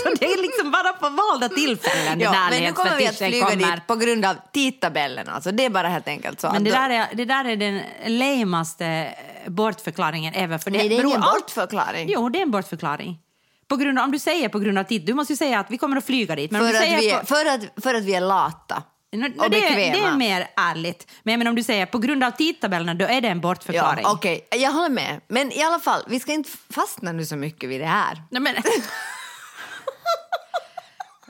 så 0.03 0.09
det 0.19 0.25
är 0.25 0.41
liksom 0.41 0.71
bara 0.71 0.93
på 0.93 1.09
valda 1.09 1.49
tillfällen 1.49 2.19
Ja, 2.19 2.47
men 2.49 2.63
nu 2.63 2.71
kommer 2.71 2.97
vi 2.97 3.07
att 3.07 3.17
flyga 3.17 3.45
kommer. 3.45 3.55
dit 3.75 3.87
på 3.87 3.95
grund 3.95 4.25
av 4.25 4.35
tidtabellen. 4.53 5.29
Alltså, 5.29 5.51
det 5.51 5.65
är 5.65 5.69
bara 5.69 5.87
helt 5.87 6.07
enkelt 6.07 6.41
så. 6.41 6.51
Men 6.51 6.63
det 6.63 6.69
då- 6.69 6.75
där, 6.75 6.89
är, 6.89 7.07
det 7.13 7.25
där 7.25 7.45
är 7.45 7.55
den 7.55 7.81
lamaste 8.19 9.15
bortförklaringen 9.47 10.33
ever. 10.33 10.57
För 10.57 10.71
det 10.71 10.77
Nej, 10.77 10.89
det 10.89 10.95
är 10.95 11.03
ingen 11.05 11.23
allt- 11.23 11.41
bortförklaring. 11.41 12.09
Jo, 12.09 12.29
det 12.29 12.39
är 12.39 12.43
en 12.43 12.51
bortförklaring. 12.51 13.19
På 13.67 13.75
grund 13.75 13.99
av, 13.99 14.05
om 14.05 14.11
du 14.11 14.19
säger 14.19 14.49
på 14.49 14.59
grund 14.59 14.77
av 14.79 14.83
tid, 14.83 15.05
du 15.05 15.13
måste 15.13 15.33
ju 15.33 15.37
säga 15.37 15.59
att 15.59 15.71
vi 15.71 15.77
kommer 15.77 15.97
att 15.97 16.05
flyga 16.05 16.35
dit. 16.35 16.51
För 16.51 16.59
att, 16.59 16.81
vi 16.81 17.09
är, 17.09 17.19
på, 17.19 17.25
för, 17.25 17.45
att, 17.45 17.83
för 17.83 17.93
att 17.93 18.03
vi 18.03 18.15
är 18.15 18.21
lata. 18.21 18.83
Nå, 19.11 19.25
och 19.25 19.49
det, 19.49 19.49
bekväma. 19.49 19.97
det 19.97 19.99
är 19.99 20.17
mer 20.17 20.47
ärligt. 20.55 21.07
Men 21.23 21.31
jag 21.31 21.37
menar, 21.37 21.49
om 21.49 21.55
du 21.55 21.63
säger 21.63 21.85
på 21.85 21.97
grund 21.97 22.23
av 22.23 22.31
tidtabellerna, 22.31 22.93
då 22.93 23.05
är 23.05 23.21
det 23.21 23.27
en 23.27 23.41
bortförklaring. 23.41 24.03
Ja, 24.03 24.13
Okej, 24.13 24.47
jag 24.51 24.71
håller 24.71 24.89
med. 24.89 25.21
Men 25.27 25.51
i 25.51 25.63
alla 25.63 25.79
fall, 25.79 26.03
vi 26.07 26.19
ska 26.19 26.31
inte 26.33 26.49
fastna 26.69 27.11
nu 27.11 27.25
så 27.25 27.35
mycket 27.35 27.69
vid 27.69 27.81
det 27.81 27.87
här. 27.87 28.23
Nej, 28.31 28.41
men... 28.41 28.55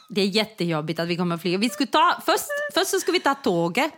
det 0.10 0.22
är 0.22 0.26
jättejobbigt 0.26 1.00
att 1.00 1.08
vi 1.08 1.18
kommer 1.18 1.36
att 1.36 1.42
flyga. 1.42 1.58
Vi 1.58 1.70
skulle 1.70 1.88
ta, 1.88 2.22
först, 2.26 2.46
först 2.74 2.88
så 2.88 3.00
skulle 3.00 3.18
vi 3.18 3.24
ta 3.24 3.34
tåget 3.34 3.92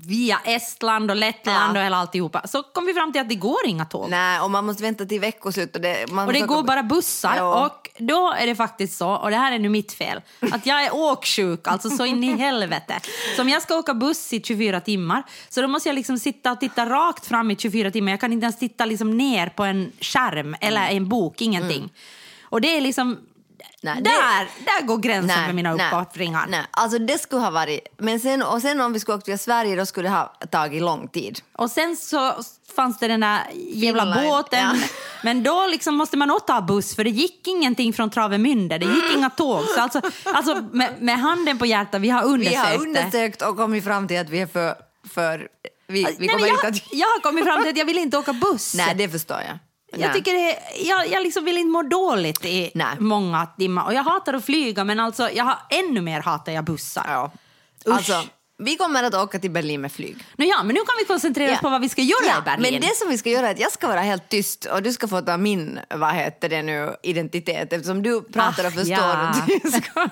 via 0.00 0.40
Estland 0.44 1.10
och 1.10 1.16
Lettland 1.16 1.76
Ja. 1.76 1.80
och 1.80 1.84
hela 1.84 1.96
alltihopa. 1.96 2.46
Så 2.46 2.62
kom 2.62 2.86
vi 2.86 2.94
fram 2.94 3.12
till 3.12 3.20
att 3.20 3.28
det 3.28 3.34
går 3.34 3.66
inga 3.66 3.84
tåg. 3.84 4.10
Nej, 4.10 4.40
och 4.40 4.50
man 4.50 4.66
måste 4.66 4.82
vänta 4.82 5.04
till 5.06 5.20
veckoslut. 5.20 5.74
Och 5.76 5.82
det, 5.82 6.04
Och 6.26 6.32
det 6.32 6.40
går 6.40 6.62
bara 6.62 6.82
bussar. 6.82 7.36
Ja. 7.36 7.66
Och 7.66 7.90
då 7.98 8.32
är 8.38 8.46
det 8.46 8.54
faktiskt 8.54 8.98
så, 8.98 9.08
och 9.10 9.30
det 9.30 9.36
här 9.36 9.52
är 9.52 9.58
nu 9.58 9.68
mitt 9.68 9.92
fel, 9.92 10.20
att 10.52 10.66
jag 10.66 10.84
är 10.84 10.94
åksjuk, 10.94 11.68
alltså 11.68 11.90
så 11.90 12.04
in 12.04 12.24
i 12.24 12.36
helvete. 12.38 13.00
Så 13.36 13.42
om 13.42 13.48
jag 13.48 13.62
ska 13.62 13.74
åka 13.76 13.94
buss 13.94 14.32
i 14.32 14.42
24 14.42 14.80
timmar, 14.80 15.22
så 15.48 15.62
då 15.62 15.68
måste 15.68 15.88
jag 15.88 15.94
liksom 15.96 16.18
sitta 16.18 16.52
och 16.52 16.60
titta 16.60 16.86
rakt 16.86 17.26
fram 17.26 17.50
i 17.50 17.56
24 17.56 17.90
timmar. 17.90 18.12
Jag 18.12 18.20
kan 18.20 18.32
inte 18.32 18.44
ens 18.44 18.58
titta 18.58 18.84
liksom 18.84 19.16
ner 19.16 19.46
på 19.48 19.64
en 19.64 19.92
skärm 20.00 20.56
eller 20.60 20.88
en 20.88 21.08
bok, 21.08 21.40
ingenting. 21.42 21.92
Och 22.42 22.60
det 22.60 22.76
är 22.76 22.80
liksom, 22.80 23.18
Nej, 23.94 24.02
det- 24.02 24.10
där, 24.10 24.48
där 24.80 24.86
går 24.86 24.98
gränsen 24.98 25.46
för 25.46 25.52
mina 25.52 25.72
uppoffringar. 25.74 26.46
Nej, 26.48 26.62
alltså 26.70 26.98
det 26.98 27.18
skulle 27.18 27.42
ha 27.42 27.50
varit... 27.50 27.80
Men 27.98 28.20
sen, 28.20 28.42
och 28.42 28.62
sen 28.62 28.80
om 28.80 28.92
vi 28.92 29.00
skulle 29.00 29.16
åkt 29.18 29.28
via 29.28 29.38
Sverige 29.38 29.76
då 29.76 29.86
skulle 29.86 30.08
det 30.08 30.14
ha 30.14 30.26
tagit 30.50 30.82
lång 30.82 31.08
tid. 31.08 31.40
Och 31.52 31.70
sen 31.70 31.96
så 31.96 32.32
fanns 32.76 32.98
det 32.98 33.08
den 33.08 33.20
där 33.20 33.40
jävla 33.54 34.02
Finland, 34.02 34.28
båten. 34.28 34.58
ja. 34.60 34.74
Men 35.22 35.42
då 35.42 35.66
liksom 35.66 35.94
måste 35.96 36.16
man 36.16 36.30
också 36.30 36.46
ta 36.46 36.60
buss 36.60 36.96
för 36.96 37.04
det 37.04 37.10
gick 37.10 37.46
ingenting 37.48 37.92
från 37.92 38.10
Travemünde. 38.10 38.78
Det 38.78 38.86
gick 38.86 39.16
inga 39.16 39.30
tåg. 39.30 39.64
Så 39.64 39.80
alltså, 39.80 40.00
alltså 40.24 40.64
med, 40.72 40.92
med 41.02 41.18
handen 41.18 41.58
på 41.58 41.66
hjärtat, 41.66 42.00
vi 42.00 42.08
har 42.10 42.22
Vi 42.22 42.28
undersökt 42.28 42.58
har 42.58 42.72
det. 42.72 42.78
undersökt 42.78 43.42
och 43.42 43.56
kommit 43.56 43.84
fram 43.84 44.08
till 44.08 44.20
att 44.20 44.28
vi 44.28 44.40
är 44.40 44.46
för... 44.46 44.74
för 45.14 45.48
vi, 45.88 46.16
vi 46.18 46.26
Nej, 46.26 46.36
jag, 46.40 46.66
att... 46.66 46.92
jag 46.92 47.06
har 47.06 47.20
kommit 47.20 47.44
fram 47.44 47.60
till 47.62 47.70
att 47.70 47.76
jag 47.78 47.84
vill 47.84 47.98
inte 47.98 48.18
åka 48.18 48.32
buss. 48.32 48.74
Nej, 48.74 48.94
det 48.94 49.08
förstår 49.08 49.36
jag. 49.48 49.58
Jag, 50.00 50.14
tycker 50.14 50.32
det, 50.32 50.50
är- 50.56 50.88
jag, 50.88 51.08
jag 51.08 51.22
liksom 51.22 51.44
vill 51.44 51.56
inte 51.58 51.70
må 51.70 51.82
dåligt 51.82 52.44
i 52.44 52.70
Nej. 52.74 52.96
många 52.98 53.46
timmar. 53.46 53.84
Och 53.84 53.94
jag 53.94 54.02
hatar 54.02 54.34
att 54.34 54.44
flyga, 54.44 54.84
men 54.84 55.00
alltså, 55.00 55.30
jag 55.30 55.44
har 55.44 55.58
ännu 55.70 56.00
mer 56.00 56.20
hatar 56.20 56.52
jag 56.52 56.64
bussar. 56.64 57.04
Ja. 57.08 57.32
Usch. 57.86 57.94
Alltså, 57.94 58.22
vi 58.58 58.76
kommer 58.76 59.04
att 59.04 59.14
åka 59.14 59.38
till 59.38 59.50
Berlin 59.50 59.80
med 59.80 59.92
flyg. 59.92 60.16
Nå 60.36 60.44
ja, 60.44 60.56
men 60.62 60.74
nu 60.74 60.80
kan 60.80 60.94
vi 60.98 61.04
koncentrera 61.04 61.50
oss 61.52 61.58
Ja. 61.62 61.62
på 61.62 61.70
vad 61.70 61.80
vi 61.80 61.88
ska 61.88 62.02
göra 62.02 62.24
Ja, 62.26 62.38
i 62.38 62.42
Berlin. 62.44 62.72
Men 62.72 62.80
det 62.90 62.96
som 62.96 63.08
vi 63.08 63.18
ska 63.18 63.30
göra 63.30 63.48
är 63.48 63.50
att 63.54 63.60
jag 63.60 63.72
ska 63.72 63.88
vara 63.88 64.00
helt 64.00 64.28
tyst 64.28 64.64
och 64.64 64.82
du 64.82 64.92
ska 64.92 65.08
få 65.08 65.20
ta 65.20 65.36
min 65.36 65.80
vad 65.94 66.14
heter 66.14 66.48
det 66.48 66.62
nu, 66.62 66.94
identitet 67.02 67.72
eftersom 67.72 68.02
du 68.02 68.22
pratar 68.22 68.62
och 68.64 68.68
Ach, 68.68 68.74
förstår 68.74 68.96
ja. 68.98 69.34
tyska. 69.46 70.10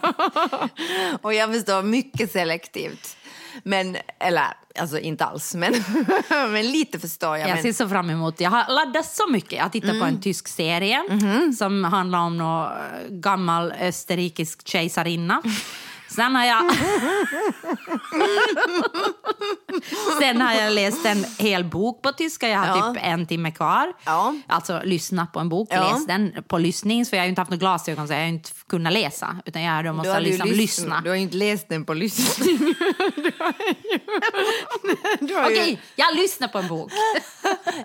och 1.22 1.34
jag 1.34 1.52
förstår 1.54 1.82
mycket 1.82 2.32
selektivt. 2.32 3.16
Men, 3.62 3.96
eller 4.20 4.42
alltså 4.78 4.98
inte 4.98 5.24
alls, 5.24 5.54
men, 5.54 5.74
men 6.28 6.70
lite 6.72 6.98
förstår 6.98 7.36
jag. 7.38 7.48
Jag 7.48 7.54
men, 7.54 7.62
ser 7.62 7.72
så 7.72 7.88
fram 7.88 8.10
emot 8.10 8.40
Jag 8.40 8.50
har 8.50 8.72
laddat 8.74 9.06
så 9.06 9.30
mycket. 9.30 9.52
Jag 9.52 9.72
tittar 9.72 9.88
på 9.88 9.94
Mm. 9.94 10.08
en 10.08 10.20
tysk 10.20 10.48
serie 10.48 11.02
Mhm. 11.10 11.52
som 11.52 11.84
handlar 11.84 12.18
om 12.18 12.38
någon 12.38 12.68
gammal 13.08 13.72
österrikisk 13.80 14.68
kejsarinna. 14.68 15.42
Sen 16.14 16.36
har 16.36 16.44
jag... 16.44 16.72
Sen 20.20 20.40
har 20.40 20.54
jag 20.54 20.72
läst 20.72 21.06
en 21.06 21.24
hel 21.38 21.64
bok 21.64 22.02
på 22.02 22.12
tyska. 22.12 22.48
Jag 22.48 22.58
har 22.58 22.66
Ja. 22.78 22.92
typ 22.94 23.02
en 23.04 23.26
timme 23.26 23.50
kvar. 23.50 23.92
Ja. 24.04 24.34
Alltså 24.46 24.80
lyssna 24.84 25.26
på 25.26 25.40
en 25.40 25.48
bok, 25.48 25.68
Ja. 25.72 25.80
läs 25.92 26.06
den 26.06 26.32
på 26.48 26.58
lyssning. 26.58 27.06
För 27.06 27.16
jag 27.16 27.24
har 27.24 27.28
inte 27.28 27.40
haft 27.40 27.50
några 27.50 27.60
glasögon 27.60 28.06
så 28.08 28.12
jag 28.14 28.20
har 28.20 28.26
inte 28.26 28.50
kunnat 28.68 28.92
läsa. 28.92 29.36
Utan 29.46 29.62
jag 29.62 29.94
måste 29.94 30.12
har 30.12 30.20
liksom 30.20 30.48
lyssn- 30.48 30.54
lyssna. 30.56 31.00
Du 31.04 31.08
har 31.10 31.16
inte 31.16 31.36
läst 31.36 31.68
den 31.68 31.84
på 31.84 31.94
lyssning. 31.94 32.58
du 32.58 33.32
har 33.38 33.54
ju, 33.58 33.74
du 35.26 35.34
har 35.34 35.50
ju- 35.50 35.60
Okej, 35.60 35.80
jag 35.96 36.14
lyssnar 36.16 36.48
på 36.48 36.58
en 36.58 36.68
bok. 36.68 36.92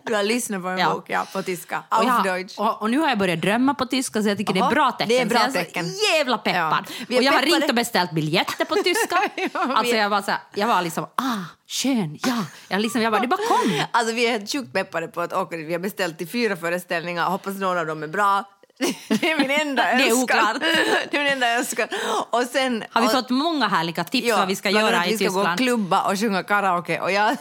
Du 0.04 0.16
har 0.16 0.24
lyssnat 0.24 0.62
på 0.62 0.68
en 0.68 0.78
Ja. 0.80 0.94
bok 0.94 1.06
ja, 1.08 1.26
på 1.34 1.42
tyska. 1.44 1.84
Och, 1.90 2.04
jag, 2.26 2.50
och, 2.58 2.82
och 2.82 2.90
nu 2.90 2.98
har 2.98 3.10
jag 3.10 3.18
börjat 3.18 3.42
drömma 3.42 3.74
på 3.74 3.86
tyska 3.86 4.22
så 4.22 4.30
jag 4.30 4.38
tycker 4.38 4.54
det 4.54 4.60
Jaha, 4.60 4.70
är 4.72 4.76
bra 4.76 4.92
tecken. 4.92 5.08
det 5.10 5.20
är 5.20 5.26
bra 5.26 5.40
så 5.40 5.46
jag 5.46 5.54
tecken. 5.54 5.86
så 5.90 6.16
jävla 6.18 6.38
peppad. 6.38 6.88
Är 7.10 7.18
Och 7.18 7.24
jag 7.24 7.32
har 7.34 7.42
ringt 7.42 7.70
och 7.70 7.76
beställt 7.76 8.12
biljetter 8.22 8.66
på 8.66 8.76
tyska. 8.76 9.16
Ja, 9.54 9.66
vi 9.68 9.74
alltså 9.74 9.96
jag, 9.96 10.10
var 10.10 10.22
så 10.22 10.32
här, 10.32 10.40
jag 10.54 10.68
var 10.68 10.82
liksom, 10.82 11.04
ah, 11.04 11.44
skön, 11.68 12.20
ja. 12.28 12.46
Jag, 12.68 12.82
liksom, 12.82 13.02
jag 13.02 13.12
bara, 13.12 13.22
det 13.22 13.28
bara 13.28 13.48
kom. 13.48 13.82
Alltså 13.92 14.14
vi 14.16 14.26
är 14.28 14.32
helt 14.32 14.52
sjukt 14.52 14.74
peppade 14.74 15.08
på 15.08 15.22
att 15.22 15.34
åka 15.34 15.58
dit. 15.58 15.68
Vi 15.68 15.72
har 15.74 15.80
beställt 15.80 16.18
till 16.18 16.28
fyra 16.30 16.56
föreställningar. 16.56 17.26
Hoppas 17.30 17.56
någon 17.56 17.78
av 17.78 17.86
dem 17.86 18.04
är 18.04 18.08
bra. 18.08 18.44
Det 19.08 19.32
är 19.32 19.38
min 19.40 19.52
enda 19.52 19.84
Det 19.84 19.90
är 19.90 20.12
önskan. 20.12 20.24
oklart. 20.24 20.58
Det 21.12 21.18
är 21.18 21.24
min 21.24 21.32
enda 21.34 21.58
önskan. 21.58 21.88
Och 22.30 22.44
sen... 22.44 22.84
Har 22.92 23.02
vi 23.02 23.08
och, 23.08 23.12
fått 23.12 23.30
många 23.30 23.68
härliga 23.68 24.04
tips 24.04 24.28
ja, 24.28 24.38
vad 24.38 24.48
vi 24.48 24.56
ska 24.56 24.70
göra 24.70 25.06
i 25.06 25.10
Vi 25.10 25.18
ska 25.18 25.26
gå 25.26 25.32
och 25.32 25.36
Tyskland. 25.36 25.58
klubba 25.60 26.02
och 26.12 26.20
sjunga 26.20 26.44
karaoke. 26.44 27.00
Och 27.00 27.12
jag 27.12 27.38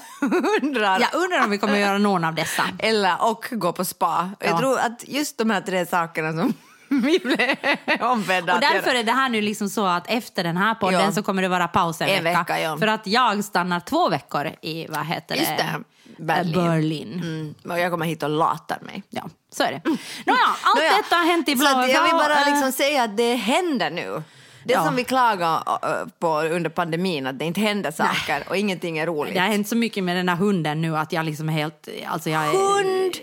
undrar... 0.62 1.00
Jag 1.00 1.14
undrar 1.14 1.44
om 1.44 1.50
vi 1.50 1.58
kommer 1.58 1.78
göra 1.78 1.98
någon 1.98 2.24
av 2.24 2.34
dessa. 2.34 2.64
Eller 2.78 3.22
och 3.22 3.44
gå 3.50 3.72
på 3.72 3.84
spa. 3.84 4.30
Och 4.40 4.44
Jag 4.46 4.52
Ja. 4.52 4.58
tror 4.58 4.78
att 4.78 5.04
just 5.08 5.38
de 5.38 5.50
här 5.50 5.60
tre 5.60 5.86
sakerna 5.86 6.32
som 6.32 6.54
vi 7.02 7.18
blev 7.18 7.56
ombedda 8.00 8.54
Och 8.54 8.60
därför 8.60 8.94
är 8.94 9.02
det 9.04 9.12
här 9.12 9.28
nu 9.28 9.40
liksom 9.40 9.68
så 9.68 9.86
att 9.86 10.04
efter 10.10 10.44
den 10.44 10.56
här 10.56 10.74
podden 10.74 11.00
Ja. 11.00 11.12
så 11.12 11.22
kommer 11.22 11.42
det 11.42 11.48
vara 11.48 11.68
paus 11.68 12.00
en, 12.00 12.08
En 12.08 12.24
vecka. 12.24 12.38
vecka, 12.38 12.60
ja. 12.60 12.78
För 12.78 12.86
att 12.86 13.06
jag 13.06 13.44
stannar 13.44 13.80
två 13.80 14.08
veckor 14.08 14.50
i, 14.62 14.86
vad 14.88 15.06
heter 15.06 15.36
Just 15.36 15.48
det? 15.56 15.80
Berlin. 16.18 16.52
Berlin. 16.54 17.12
Mm, 17.22 17.54
och 17.72 17.78
jag 17.80 17.90
kommer 17.90 18.06
hit 18.06 18.22
och 18.22 18.30
latar 18.30 18.78
mig. 18.82 19.02
Ja, 19.10 19.22
så 19.52 19.62
är 19.62 19.72
det. 19.72 19.80
Nåja, 20.26 20.38
allt 20.62 20.76
Nåja, 20.76 20.96
detta 20.96 21.16
har 21.16 21.24
hänt 21.24 21.48
i 21.48 21.52
så 21.52 21.58
blå 21.58 21.68
att 21.68 21.90
Jag 21.92 22.02
vill 22.02 22.12
bara 22.12 22.40
eh, 22.40 22.50
liksom 22.50 22.72
säga 22.72 23.02
att 23.02 23.16
det 23.16 23.34
händer 23.34 23.90
nu. 23.90 24.22
Det 24.64 24.72
Ja. 24.74 24.84
som 24.84 24.96
vi 24.96 25.04
klagade 25.04 25.62
äh, 25.82 26.08
på 26.18 26.40
under 26.40 26.70
pandemin, 26.70 27.26
att 27.26 27.38
det 27.38 27.44
inte 27.44 27.60
händer 27.60 27.90
saker 27.90 28.44
och 28.48 28.56
ingenting 28.56 28.98
är 28.98 29.06
roligt. 29.06 29.34
Det 29.34 29.40
har 29.40 29.46
hänt 29.48 29.68
så 29.68 29.76
mycket 29.76 30.04
med 30.04 30.16
den 30.16 30.26
där 30.26 30.34
hunden 30.34 30.80
nu 30.82 30.96
att 30.96 31.12
jag 31.12 31.26
liksom 31.26 31.48
helt... 31.48 31.88
Alltså 32.06 32.30
jag 32.30 32.42
är, 32.46 32.48
Hund, 32.52 33.14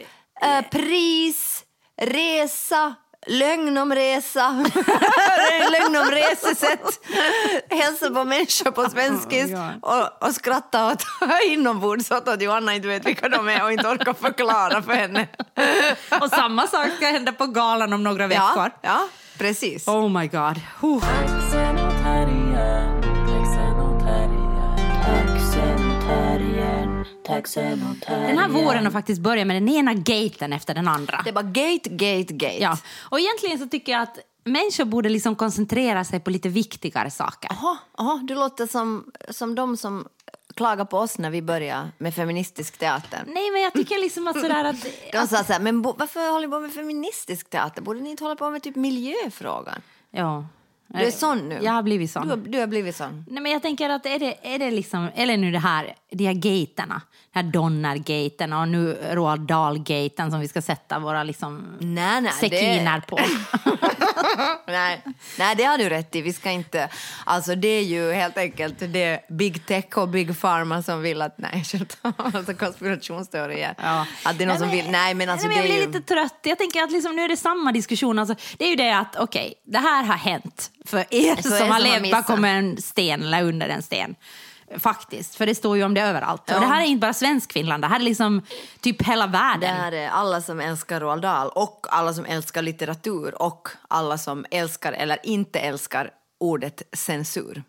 äh, 0.41 0.70
pris, 0.72 1.63
resa, 2.01 2.96
lögn 3.27 3.77
om 3.77 3.96
resa, 3.96 4.51
lögn 5.72 5.96
om 5.96 6.12
resesätt, 6.12 7.00
hälsa 7.70 8.10
på 8.10 8.24
människor 8.24 8.72
på 8.72 8.89
svenskis 8.89 9.51
och, 9.82 10.27
och 10.27 10.36
skratta 10.36 10.91
åt 10.91 11.03
inombords 11.48 12.12
åt 12.12 12.27
att 12.27 12.41
Johanna 12.41 12.75
inte 12.75 12.88
vet 12.88 13.05
vilka 13.05 13.29
de 13.29 13.50
är 13.50 13.63
och 13.63 13.72
inte 13.72 13.88
orkar 13.88 14.13
förklara 14.13 14.82
för 14.82 14.94
henne. 14.94 15.27
Och 16.22 16.29
samma 16.29 16.67
sak 16.67 16.88
ska 16.98 17.05
hända 17.05 17.32
på 17.32 17.46
galan 17.46 17.94
om 17.94 18.03
några 18.03 18.27
veckor. 18.27 18.41
Ja, 18.55 18.70
ja 18.82 19.08
precis. 19.38 19.88
Oh 19.88 20.10
my 20.10 20.27
god. 20.27 20.60
Huh. 20.82 21.85
Den 28.08 28.38
här 28.38 28.50
våren 28.50 28.86
har 28.86 28.91
faktiskt 28.91 29.22
börjat 29.22 29.48
med 29.48 29.55
den 29.55 29.70
ena 29.70 29.94
gaten 29.94 30.53
efter 30.53 30.74
den 30.75 30.88
andra. 30.88 31.22
Det 31.24 31.29
är 31.29 31.34
bara 31.34 31.44
gate, 31.44 31.89
gate, 31.89 32.34
gate. 32.34 32.62
Ja. 32.62 32.77
Och 33.00 33.20
egentligen 33.20 33.60
så 33.60 33.67
tycker 33.67 33.91
jag 33.91 34.01
att 34.01 34.20
människor 34.44 34.86
borde 34.86 35.10
liksom 35.10 35.36
koncentrera 35.36 36.03
sig 36.03 36.20
på 36.20 36.29
lite 36.29 36.50
viktigare 36.50 37.12
saker. 37.12 37.50
Jaha, 37.62 37.77
jaha, 37.98 38.20
du 38.24 38.36
låter 38.36 38.67
som, 38.67 39.12
som 39.29 39.55
de 39.55 39.77
som 39.77 40.08
klagar 40.55 40.86
på 40.86 40.98
oss 40.98 41.17
när 41.17 41.29
vi 41.29 41.41
börjar 41.41 41.91
med 41.98 42.15
feministisk 42.15 42.77
teater. 42.77 43.24
Nej, 43.27 43.51
men 43.51 43.62
jag 43.62 43.74
tycker 43.74 44.00
liksom 44.00 44.27
att 44.27 44.39
sådär 44.41 44.63
att... 44.63 44.86
De 45.12 45.27
sa 45.27 45.44
så 45.44 45.53
här, 45.53 45.60
men 45.60 45.82
bo, 45.82 45.96
varför 45.98 46.32
håller 46.32 46.48
ni 46.48 46.51
på 46.51 46.60
med 46.60 46.74
feministisk 46.74 47.50
teater? 47.50 47.82
Borde 47.82 48.00
ni 48.00 48.10
inte 48.10 48.24
hålla 48.24 48.36
på 48.36 48.50
med 48.50 48.63
typ 48.63 48.75
miljöfrågan? 48.75 49.82
Ja. 50.12 50.46
Du 50.88 51.00
är 51.00 51.12
sån 51.12 51.50
nu. 51.50 51.60
Jag 51.62 51.72
har 51.72 51.84
blivit 51.84 52.12
sån. 52.12 52.24
Du 52.24 52.30
har, 52.30 52.38
du 52.38 52.60
har 52.60 52.68
blivit 52.68 52.96
sån. 52.96 53.25
Nej, 53.30 53.44
men 53.44 53.51
jag 53.51 53.62
tänker 53.62 53.89
att 53.89 54.06
är 54.06 54.20
det, 54.20 54.54
är 54.54 54.60
det 54.60 54.72
liksom, 54.72 55.10
eller 55.15 55.38
nu 55.38 55.51
det 55.51 55.60
här, 55.60 55.96
de 56.12 56.25
här 56.25 56.34
gaterna, 56.34 57.01
här 57.36 57.44
Donner-gaten 57.44 58.54
och 58.54 58.68
nu 58.68 58.98
Roald 59.12 59.42
Dahl-gaten 59.42 60.32
som 60.32 60.39
vi 60.39 60.48
ska 60.48 60.62
sätta 60.62 61.00
våra 61.00 61.24
liksom 61.24 61.77
Nej, 61.80 62.22
nej. 62.22 62.32
sekiner 62.32 63.00
på. 63.00 63.20
nej, 64.68 65.01
nej, 65.39 65.56
det 65.56 65.63
har 65.63 65.77
du 65.77 65.89
rätt 65.89 66.15
i. 66.15 66.22
Vi 66.22 66.34
ska 66.34 66.51
inte... 66.51 66.89
Alltså 67.25 67.56
det 67.56 67.68
är 67.68 67.84
ju 67.84 68.13
helt 68.13 68.38
enkelt 68.38 68.75
det 68.80 69.30
Big 69.30 69.65
Tech 69.65 69.86
och 69.98 70.10
Big 70.10 70.42
Pharma 70.42 70.84
som 70.84 71.01
vill 71.01 71.22
att... 71.22 71.38
Nej, 71.38 71.63
alltså 72.18 72.54
konspirationsteorier. 72.54 73.75
Ja. 73.77 74.06
Att 74.24 74.38
det 74.38 74.44
är 74.44 74.48
någon 74.48 74.60
som 74.60 74.70
vill... 74.70 74.92
Nej, 74.92 75.13
men 75.13 75.30
alltså 75.30 75.48
Nej, 75.48 75.58
men 75.58 75.65
det 75.65 75.70
jag 75.70 75.77
blir 75.77 75.88
ju... 75.88 75.94
lite 75.94 76.13
trött. 76.13 76.39
Jag 76.44 76.58
tänker 76.58 76.84
att 76.84 76.92
liksom, 76.92 77.15
nu 77.15 77.22
är 77.22 77.30
det 77.30 77.38
samma 77.38 77.72
diskussion. 77.72 78.20
Alltså, 78.20 78.36
det 78.58 78.65
är 78.65 78.70
ju 78.70 78.75
det 78.75 78.98
att 78.98 79.15
okej, 79.15 79.54
det 79.63 79.80
här 79.80 80.04
har 80.04 80.15
hänt 80.15 80.72
för 80.86 81.06
er 81.10 81.42
som 81.42 81.51
som 81.51 81.70
har 81.70 81.80
levt 81.80 82.12
bakom 82.12 82.46
en 82.46 82.82
sten 82.82 83.24
eller 83.24 83.44
under 83.44 83.70
en 83.70 83.82
sten. 83.82 84.15
Faktiskt, 84.80 85.36
för 85.36 85.46
det 85.46 85.56
står 85.56 85.78
ju 85.78 85.84
om 85.84 85.94
det 85.94 86.02
överallt. 86.02 86.42
Ja. 86.46 86.56
Och 86.56 86.62
det 86.62 86.68
här 86.68 86.82
är 86.82 86.86
inte 86.86 87.02
bara 87.02 87.14
svensk 87.14 87.54
Finland, 87.54 87.84
det 87.84 87.88
här 87.88 88.00
är 88.00 88.04
liksom 88.04 88.42
typ 88.82 89.02
hela 89.02 89.26
Det 89.28 89.32
världen. 89.32 89.76
här 89.76 89.92
är 89.92 90.10
alla 90.10 90.42
som 90.42 90.60
älskar 90.60 91.00
Roald 91.00 91.22
Dahl 91.22 91.50
och 91.50 91.86
alla 91.90 92.14
som 92.14 92.26
älskar 92.26 92.62
litteratur 92.62 93.42
och 93.42 93.68
alla 93.88 94.18
som 94.18 94.46
älskar 94.52 94.94
eller 94.94 95.18
inte 95.24 95.60
älskar 95.60 96.10
ordet 96.40 96.82
censur. 96.94 97.64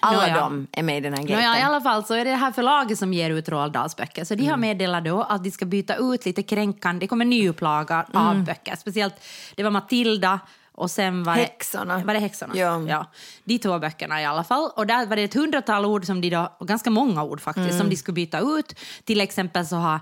Alla 0.00 0.20
Nåja. 0.20 0.36
de 0.40 0.66
är 0.72 0.82
med 0.82 0.96
i 0.96 1.00
den 1.00 1.12
här 1.12 1.22
gaten. 1.22 1.36
Nåja, 1.36 1.58
I 1.58 1.62
alla 1.62 1.80
fall 1.80 2.04
så 2.04 2.14
är 2.14 2.24
det 2.24 2.30
det 2.30 2.36
här 2.36 2.52
förlaget 2.52 2.98
som 2.98 3.12
ger 3.14 3.30
ut 3.30 3.48
Roald 3.48 3.72
Dahls 3.72 3.96
böcker. 3.96 4.24
Så 4.24 4.34
de 4.34 4.40
Mm. 4.42 4.50
har 4.50 4.56
meddelat 4.58 5.04
då 5.04 5.22
att 5.22 5.44
de 5.44 5.50
ska 5.50 5.64
byta 5.64 5.96
ut 5.96 6.26
lite 6.26 6.42
kränkande, 6.42 7.00
det 7.00 7.08
kommer 7.08 7.24
en 7.24 7.30
ny 7.30 7.48
upplaga 7.48 8.06
av 8.12 8.30
Mm. 8.30 8.44
böcker. 8.44 8.76
Speciellt, 8.76 9.14
det 9.56 9.62
var 9.62 9.70
Matilda 9.70 10.40
och 10.74 10.90
sen 10.90 11.24
var 11.24 11.34
det... 11.34 11.40
Häxorna. 11.40 11.98
Var 12.04 12.14
det 12.14 12.20
Häxorna? 12.20 12.56
Ja. 12.56 12.82
ja. 12.88 13.06
De 13.44 13.58
två 13.58 13.78
böckerna 13.78 14.22
i 14.22 14.24
alla 14.24 14.44
fall. 14.44 14.70
Och 14.76 14.86
där 14.86 15.06
var 15.06 15.16
det 15.16 15.22
ett 15.22 15.34
hundratal 15.34 15.84
ord, 15.86 16.06
som 16.06 16.20
de 16.20 16.30
då, 16.30 16.52
och 16.58 16.68
ganska 16.68 16.90
många 16.90 17.22
ord 17.24 17.40
faktiskt, 17.40 17.66
Mm. 17.68 17.78
som 17.78 17.90
de 17.90 17.96
skulle 17.96 18.14
byta 18.14 18.38
ut. 18.40 18.74
Till 19.04 19.20
exempel 19.20 19.66
så 19.66 19.76
har 19.76 20.00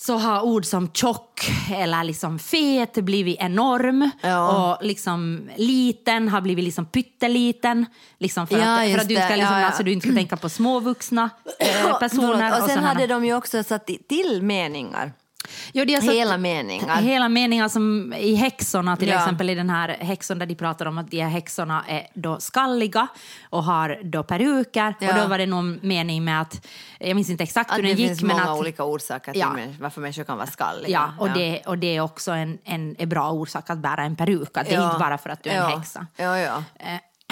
så 0.00 0.16
har 0.18 0.42
ord 0.42 0.64
som 0.64 0.90
tjock 0.92 1.50
eller 1.74 2.04
liksom 2.04 2.38
fet 2.38 2.94
blivit 2.94 3.36
enorm 3.40 4.10
Ja. 4.22 4.72
och 4.76 4.84
liksom 4.86 5.48
liten 5.56 6.28
har 6.28 6.40
blivit 6.40 6.64
liksom 6.64 6.86
pytteliten. 6.86 7.86
Liksom 8.18 8.46
för, 8.46 8.58
Ja, 8.58 8.84
att, 8.84 8.92
för 8.92 8.98
att 9.00 9.08
du 9.08 9.14
ska 9.16 9.28
det. 9.28 9.36
liksom. 9.36 9.54
Alltså, 9.54 9.82
du 9.82 9.92
inte 9.92 10.06
ska 10.08 10.16
tänka 10.16 10.36
på 10.36 10.48
småvuxna 10.48 11.30
eh, 11.58 11.98
personer. 12.00 12.50
Och 12.52 12.66
sen 12.68 12.76
såna 12.76 12.86
hade 12.88 13.06
de 13.06 13.24
ju 13.24 13.34
också 13.34 13.62
satt 13.62 13.86
till 14.08 14.42
meningar. 14.42 15.12
Jo, 15.72 15.84
satt- 16.00 16.04
Hela 16.14 16.38
meningar. 16.38 16.96
Hela 16.96 17.28
meningar 17.28 17.68
som 17.68 18.12
i 18.12 18.34
häxorna, 18.34 18.96
till 18.96 19.08
Ja. 19.08 19.18
exempel 19.18 19.50
i 19.50 19.54
den 19.54 19.70
här 19.70 19.88
häxon 19.88 20.38
där 20.38 20.46
de 20.46 20.54
pratar 20.54 20.86
om 20.86 20.98
att 20.98 21.10
de 21.10 21.20
här 21.20 21.28
häxorna 21.30 21.84
är 21.88 22.06
då 22.14 22.40
skalliga 22.40 23.06
och 23.50 23.64
har 23.64 24.00
då 24.04 24.22
peruker. 24.22 24.94
Ja. 25.00 25.08
Och 25.14 25.20
då 25.22 25.26
var 25.28 25.38
det 25.38 25.46
någon 25.46 25.78
mening 25.82 26.24
med 26.24 26.40
att, 26.40 26.66
jag 26.98 27.14
minns 27.14 27.30
inte 27.30 27.44
exakt 27.44 27.70
Att 27.70 27.78
hur 27.78 27.82
det 27.82 27.88
den 27.88 27.96
gick, 27.98 28.08
finns 28.08 28.22
men 28.22 28.36
många 28.36 28.50
att 28.52 28.58
olika 28.58 28.84
orsaker 28.84 29.32
till 29.32 29.40
Ja. 29.40 29.56
varför 29.80 30.00
människor 30.00 30.24
kan 30.24 30.36
vara 30.36 30.46
skalliga. 30.46 30.90
Ja, 31.18 31.24
och, 31.24 31.30
Det, 31.30 31.60
och 31.66 31.78
det 31.78 31.96
är 31.96 32.00
också 32.00 32.32
en, 32.32 32.58
en, 32.64 32.96
en 32.98 33.08
bra 33.08 33.30
orsak 33.30 33.70
att 33.70 33.78
bära 33.78 34.02
en 34.04 34.16
peruk. 34.16 34.56
Att 34.56 34.68
det 34.68 34.74
är 34.74 34.84
inte 34.86 34.98
bara 34.98 35.18
för 35.18 35.30
att 35.30 35.42
du 35.42 35.50
är 35.50 35.56
en 35.70 35.78
häxa. 35.78 36.06
Ja, 36.16 36.38
ja. 36.38 36.62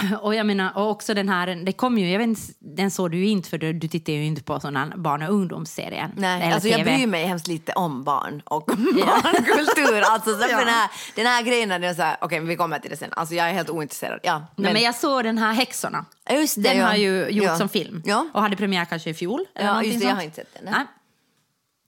Och 0.20 0.34
jag 0.34 0.46
menar, 0.46 0.76
och 0.76 0.90
också 0.90 1.14
den 1.14 1.28
här, 1.28 1.46
det 1.64 1.72
kom 1.72 1.98
ju, 1.98 2.10
jag 2.10 2.18
vet 2.18 2.28
inte, 2.28 2.42
den 2.58 2.90
såg 2.90 3.10
du 3.10 3.18
ju 3.18 3.26
inte 3.28 3.48
för 3.50 3.58
du, 3.58 3.72
du 3.72 3.88
tittar 3.88 4.12
ju 4.12 4.24
inte 4.24 4.42
på 4.42 4.60
sådana 4.60 4.96
barn 4.96 5.22
och 5.22 5.28
ungdomsserier. 5.34 6.10
Nej, 6.16 6.42
eller 6.42 6.54
alltså 6.54 6.68
jag 6.68 6.78
TV. 6.78 6.96
bryr 6.96 7.06
mig 7.06 7.24
hemskt 7.26 7.46
lite 7.46 7.72
om 7.72 8.04
barn 8.04 8.42
och 8.44 8.66
barnkultur. 8.66 10.00
Alltså, 10.10 10.30
så 10.30 10.38
för 10.48 10.64
den, 10.64 10.68
här, 10.68 10.90
den 11.14 11.26
här 11.26 11.42
grejen, 11.42 11.72
är 11.72 11.78
det 11.78 11.94
så 11.94 12.02
här, 12.02 12.16
okej, 12.20 12.40
vi 12.40 12.56
kommer 12.56 12.78
till 12.78 12.90
det 12.90 12.96
sen. 12.96 13.10
Alltså, 13.12 13.34
jag 13.34 13.48
är 13.48 13.52
helt 13.52 13.70
ointresserad. 13.70 14.20
Ja, 14.22 14.46
Nej, 14.56 14.72
men 14.72 14.82
jag 14.82 14.94
såg 14.94 15.24
den 15.24 15.38
här 15.38 15.52
Häxorna. 15.52 16.04
Just 16.30 16.54
det, 16.54 16.62
den 16.62 16.76
ja. 16.78 16.86
har 16.86 16.94
ju 16.96 17.28
gjort 17.28 17.46
Ja. 17.46 17.56
som 17.56 17.68
film 17.68 18.02
Ja. 18.04 18.26
och 18.34 18.42
hade 18.42 18.56
premiär 18.56 18.84
kanske 18.84 19.10
i 19.10 19.14
fjol. 19.14 19.44
eller 19.54 19.68
Ja, 19.68 19.82
just 19.82 20.00
det, 20.00 20.06
jag 20.06 20.14
har 20.14 20.22
inte 20.22 20.36
sett 20.36 20.54
den, 20.54 20.64
nej. 20.64 20.72
Nej. 20.76 20.86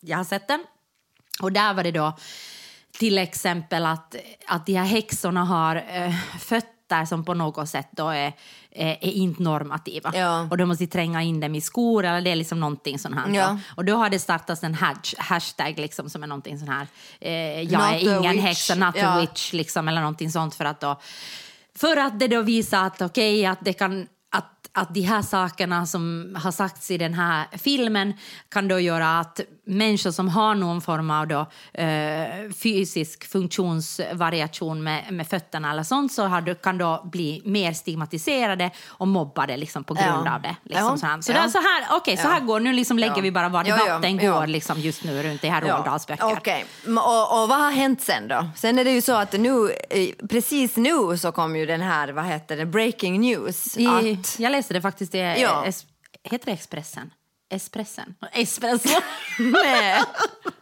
Jag 0.00 0.16
har 0.16 0.24
sett 0.24 0.48
den. 0.48 0.64
Och 1.42 1.52
där 1.52 1.74
var 1.74 1.82
det 1.82 1.90
då 1.90 2.16
till 2.98 3.18
exempel 3.18 3.86
att, 3.86 4.14
att 4.46 4.66
de 4.66 4.74
här 4.74 4.84
häxorna 4.84 5.44
har 5.44 5.76
eh, 5.76 6.14
fötter 6.40 6.77
som 7.06 7.24
på 7.24 7.34
något 7.34 7.68
sätt 7.68 7.88
då 7.90 8.08
är, 8.08 8.32
är, 8.70 8.96
är 9.00 9.12
inte 9.12 9.42
normativa. 9.42 10.12
Ja. 10.14 10.48
Och 10.50 10.56
då 10.56 10.66
måste 10.66 10.86
tränga 10.86 11.22
in 11.22 11.40
dem 11.40 11.54
i 11.54 11.60
skor 11.60 12.04
eller 12.04 12.20
det 12.20 12.30
är 12.30 12.36
liksom 12.36 12.60
någonting 12.60 12.98
sånt 12.98 13.14
här. 13.14 13.34
Ja. 13.34 13.58
Och 13.76 13.84
då 13.84 13.96
har 13.96 14.10
det 14.10 14.18
startats 14.18 14.64
en 14.64 14.74
hash, 14.74 15.14
hashtag 15.18 15.78
liksom 15.78 16.10
som 16.10 16.22
är 16.22 16.26
någonting 16.26 16.58
sån 16.58 16.68
här, 16.68 16.86
eh, 17.20 17.62
jag 17.62 17.80
Not 17.80 18.02
är 18.02 18.18
ingen 18.18 18.38
häxa, 18.38 18.74
not 18.74 18.94
Ja. 18.96 19.08
a 19.08 19.20
witch 19.20 19.52
liksom, 19.52 19.88
eller 19.88 20.00
någonting 20.00 20.30
sånt 20.30 20.54
för 20.54 20.64
att 20.64 20.80
då 20.80 21.00
för 21.74 21.96
att 21.96 22.20
det 22.20 22.28
då 22.28 22.42
visar 22.42 22.84
att 22.84 23.02
okej, 23.02 23.46
att 23.46 23.58
det 23.64 23.72
kan 23.72 24.06
att, 24.30 24.68
att 24.72 24.94
de 24.94 25.00
här 25.00 25.22
sakerna 25.22 25.86
som 25.86 26.34
har 26.42 26.52
sagts 26.52 26.90
i 26.90 26.98
den 26.98 27.14
här 27.14 27.46
filmen 27.52 28.14
kan 28.48 28.68
då 28.68 28.80
göra 28.80 29.18
att 29.18 29.40
människor 29.68 30.10
som 30.10 30.28
har 30.28 30.54
någon 30.54 30.80
form 30.80 31.10
av 31.10 31.26
då, 31.26 31.46
eh, 31.82 32.50
fysisk 32.62 33.24
funktionsvariation 33.30 34.82
med, 34.82 35.12
med 35.12 35.26
fötterna 35.28 35.70
eller 35.70 35.82
sånt 35.82 36.12
så 36.12 36.24
har, 36.26 36.54
kan 36.54 36.78
då 36.78 37.02
bli 37.04 37.42
mer 37.44 37.72
stigmatiserade 37.72 38.70
och 38.86 39.08
mobbade 39.08 39.56
liksom 39.56 39.84
på 39.84 39.94
grund 39.94 40.26
Ja. 40.26 40.34
av 40.34 40.42
det. 40.42 40.56
Liksom 40.64 40.98
Ja. 41.02 41.22
så 41.22 41.32
Ja. 41.32 41.48
så 41.48 41.58
här, 41.58 41.86
okej, 41.96 42.16
så 42.16 42.22
Ja. 42.26 42.30
här 42.30 42.40
går 42.40 42.60
nu 42.60 42.72
liksom 42.72 42.98
lägger 42.98 43.16
Ja. 43.16 43.22
vi 43.22 43.30
bara 43.32 43.48
var 43.48 43.64
Ja, 43.64 43.76
ja. 43.78 43.84
debatten 43.84 44.18
Ja. 44.18 44.40
går 44.40 44.46
liksom 44.46 44.80
just 44.80 45.04
nu 45.04 45.22
runt 45.22 45.42
det 45.42 45.48
här. 45.50 45.82
Okej, 46.20 46.64
M- 46.86 46.98
och, 46.98 47.42
och 47.42 47.48
vad 47.48 47.58
har 47.60 47.70
hänt 47.70 48.00
sen 48.02 48.28
då? 48.28 48.48
Sen 48.56 48.78
är 48.78 48.84
det 48.84 48.90
ju 48.90 49.00
så 49.00 49.14
att 49.14 49.32
nu, 49.32 49.70
eh, 49.90 50.08
precis 50.30 50.76
nu 50.76 51.16
så 51.18 51.32
kom 51.32 51.56
ju 51.56 51.66
den 51.66 51.80
här, 51.80 52.08
vad 52.08 52.24
heter 52.24 52.56
det, 52.56 52.66
breaking 52.66 53.20
news. 53.20 53.76
I, 53.78 53.86
att, 53.86 54.38
Jag 54.38 54.52
läste 54.52 54.74
det 54.74 54.80
faktiskt 54.82 55.14
i 55.14 55.18
Ja. 55.18 55.64
heter 56.24 56.46
det 56.46 56.52
Expressen? 56.52 57.10
Espressen? 57.50 58.16
Espresso? 58.34 58.88
nej, 59.38 60.04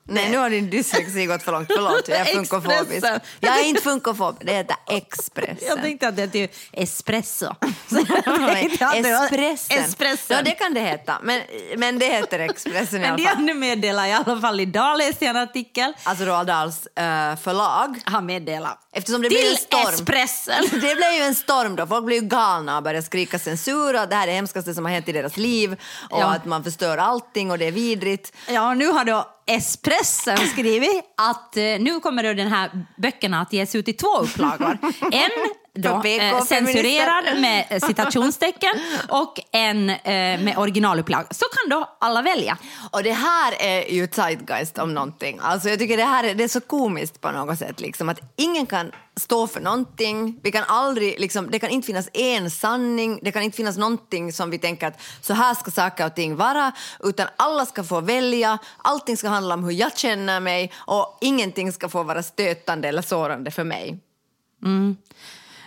nej, 0.08 0.30
nu 0.30 0.36
har 0.38 0.50
din 0.50 0.70
dyslexi 0.70 1.26
gått 1.26 1.42
för 1.42 1.52
långt. 1.52 1.68
Förlåt, 1.74 2.08
jag 2.08 2.18
är 2.20 2.24
funkofobisk. 2.34 3.06
Jag 3.40 3.58
är 3.60 3.64
inte 3.64 3.82
funkofob, 3.82 4.36
det 4.44 4.52
heter 4.52 4.76
Expressen. 4.90 5.56
Jag 5.68 5.82
tänkte 5.82 6.08
att 6.08 6.16
det 6.16 6.34
är 6.34 6.48
espresso. 6.72 7.54
Det 7.88 8.78
Espressen. 9.24 9.84
Espressen. 9.84 10.36
Ja, 10.36 10.42
det 10.42 10.50
kan 10.50 10.74
det 10.74 10.80
heta, 10.80 11.18
men, 11.22 11.42
men 11.76 11.98
det 11.98 12.06
heter 12.06 12.38
Expressen 12.38 12.98
i 12.98 13.00
Men 13.02 13.12
alla 13.12 13.22
fall. 13.24 13.36
hade 13.36 13.54
meddelat 13.54 14.06
i 14.08 14.12
alla 14.12 14.40
fall 14.40 14.60
idag, 14.60 14.98
läste 14.98 15.24
jag 15.24 15.36
en 15.36 15.42
artikel. 15.42 15.92
Alltså 16.02 16.24
Roald 16.24 16.46
Dahls 16.48 16.86
eh, 16.86 17.36
förlag. 17.36 18.00
har 18.04 18.20
meddelat 18.20 18.78
Eftersom 18.92 19.22
det 19.22 19.28
blev 19.28 19.38
till 19.40 19.50
en 19.50 19.56
storm. 19.56 19.94
Espressen. 19.94 20.64
Det 20.72 20.96
blev 20.96 21.12
ju 21.12 21.22
en 21.22 21.34
storm 21.34 21.76
då. 21.76 21.86
Folk 21.86 22.04
blev 22.06 22.22
ju 22.22 22.28
galna 22.28 22.76
och 22.76 22.82
började 22.82 23.06
skrika 23.06 23.38
censur 23.38 23.94
och 23.94 24.00
att 24.00 24.10
det 24.10 24.16
här 24.16 24.22
är 24.22 24.26
det 24.26 24.32
hemskaste 24.32 24.74
som 24.74 24.84
har 24.84 24.92
hänt 24.92 25.08
i 25.08 25.12
deras 25.12 25.36
liv 25.36 25.72
och 26.10 26.20
Ja. 26.20 26.34
att 26.34 26.44
man 26.44 26.64
förstör 26.64 26.98
allting 26.98 27.50
och 27.50 27.58
det 27.58 27.64
är 27.66 27.72
vidrigt. 27.72 28.32
Ja, 28.48 28.74
nu 28.74 28.86
har 28.86 29.04
då 29.04 29.28
Espressen 29.46 30.36
skrivit 30.36 31.14
att 31.16 31.56
eh, 31.56 31.62
nu 31.62 32.00
kommer 32.00 32.34
den 32.34 32.48
här 32.48 32.86
böckerna 32.96 33.40
att 33.40 33.52
ges 33.52 33.74
ut 33.74 33.88
i 33.88 33.92
två 33.92 34.16
upplagor. 34.20 34.78
En 35.12 35.30
då, 35.76 36.02
eh, 36.04 36.44
censurerad 36.44 37.40
med 37.40 37.82
citationstecken 37.82 38.70
och 39.08 39.40
en 39.52 39.90
eh, 39.90 39.96
med 40.40 40.54
originalupplaga. 40.56 41.26
Så 41.30 41.44
kan 41.44 41.78
då 41.78 41.96
alla 42.00 42.22
välja. 42.22 42.58
Och 42.90 43.02
det 43.02 43.12
här 43.12 43.54
är 43.58 43.92
ju 43.92 44.08
zeitgeist 44.12 44.78
om 44.78 44.94
någonting. 44.94 45.38
Alltså 45.42 45.68
jag 45.68 45.78
tycker 45.78 45.96
det 45.96 46.04
här 46.04 46.24
är, 46.24 46.34
det 46.34 46.44
är 46.44 46.48
så 46.48 46.60
komiskt 46.60 47.20
på 47.20 47.30
något 47.30 47.58
sätt. 47.58 47.80
Liksom, 47.80 48.08
att 48.08 48.20
ingen 48.36 48.66
kan 48.66 48.92
stå 49.16 49.46
för 49.46 49.60
någonting. 49.60 50.40
Vi 50.42 50.52
kan 50.52 50.64
aldrig, 50.68 51.20
liksom, 51.20 51.50
det 51.50 51.58
kan 51.58 51.70
inte 51.70 51.86
finnas 51.86 52.08
en 52.12 52.50
sanning. 52.50 53.20
Det 53.22 53.32
kan 53.32 53.42
inte 53.42 53.56
finnas 53.56 53.76
någonting 53.76 54.32
som 54.32 54.50
vi 54.50 54.58
tänker 54.58 54.86
att 54.86 55.00
så 55.20 55.34
här 55.34 55.54
ska 55.54 55.70
saker 55.70 56.06
och 56.06 56.14
ting 56.14 56.36
vara. 56.36 56.72
Utan 57.00 57.28
alla 57.36 57.66
ska 57.66 57.84
få 57.84 58.00
välja. 58.00 58.58
Allting 58.78 59.16
ska 59.16 59.28
handla 59.28 59.54
om 59.54 59.64
hur 59.64 59.72
jag 59.72 59.98
känner 59.98 60.40
mig. 60.40 60.72
Och 60.76 61.18
ingenting 61.20 61.72
ska 61.72 61.88
få 61.88 62.02
vara 62.02 62.22
stötande 62.22 62.88
eller 62.88 63.02
sårande 63.02 63.50
för 63.50 63.64
mig. 63.64 63.98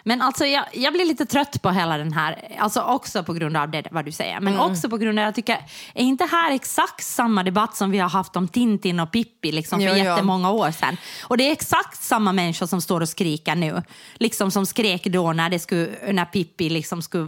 Men 0.09 0.21
alltså 0.21 0.45
jag, 0.45 0.63
jag 0.73 0.93
blir 0.93 1.05
lite 1.05 1.25
trött 1.25 1.61
på 1.61 1.69
hela 1.71 1.97
den 1.97 2.13
här, 2.13 2.55
alltså 2.59 2.81
också 2.81 3.23
på 3.23 3.33
grund 3.33 3.57
av 3.57 3.71
det 3.71 3.83
vad 3.91 4.05
du 4.05 4.11
säger, 4.11 4.39
men 4.39 4.53
Mm. 4.53 4.71
också 4.71 4.89
på 4.89 4.97
grund 4.97 5.19
av 5.19 5.25
jag 5.25 5.35
tycker, 5.35 5.57
är 5.93 6.03
inte 6.03 6.25
här 6.31 6.51
exakt 6.51 7.03
samma 7.03 7.43
debatt 7.43 7.75
som 7.75 7.91
vi 7.91 7.97
har 7.99 8.09
haft 8.09 8.35
om 8.35 8.47
Tintin 8.47 8.99
och 8.99 9.11
Pippi 9.11 9.51
liksom 9.51 9.79
för 9.79 9.85
Jo, 9.87 9.93
jo. 9.97 10.03
jättemånga 10.03 10.51
år 10.51 10.71
sedan? 10.71 10.97
Och 11.23 11.37
det 11.37 11.43
är 11.47 11.51
exakt 11.51 12.03
samma 12.03 12.31
människor 12.33 12.65
som 12.65 12.81
står 12.81 13.01
och 13.01 13.09
skriker 13.09 13.55
nu, 13.55 13.81
liksom 14.15 14.51
som 14.51 14.65
skrek 14.65 15.03
då 15.03 15.33
när, 15.33 15.49
det 15.49 15.59
skulle, 15.59 15.89
när 16.13 16.25
Pippi 16.25 16.69
liksom 16.69 17.01
skulle, 17.01 17.25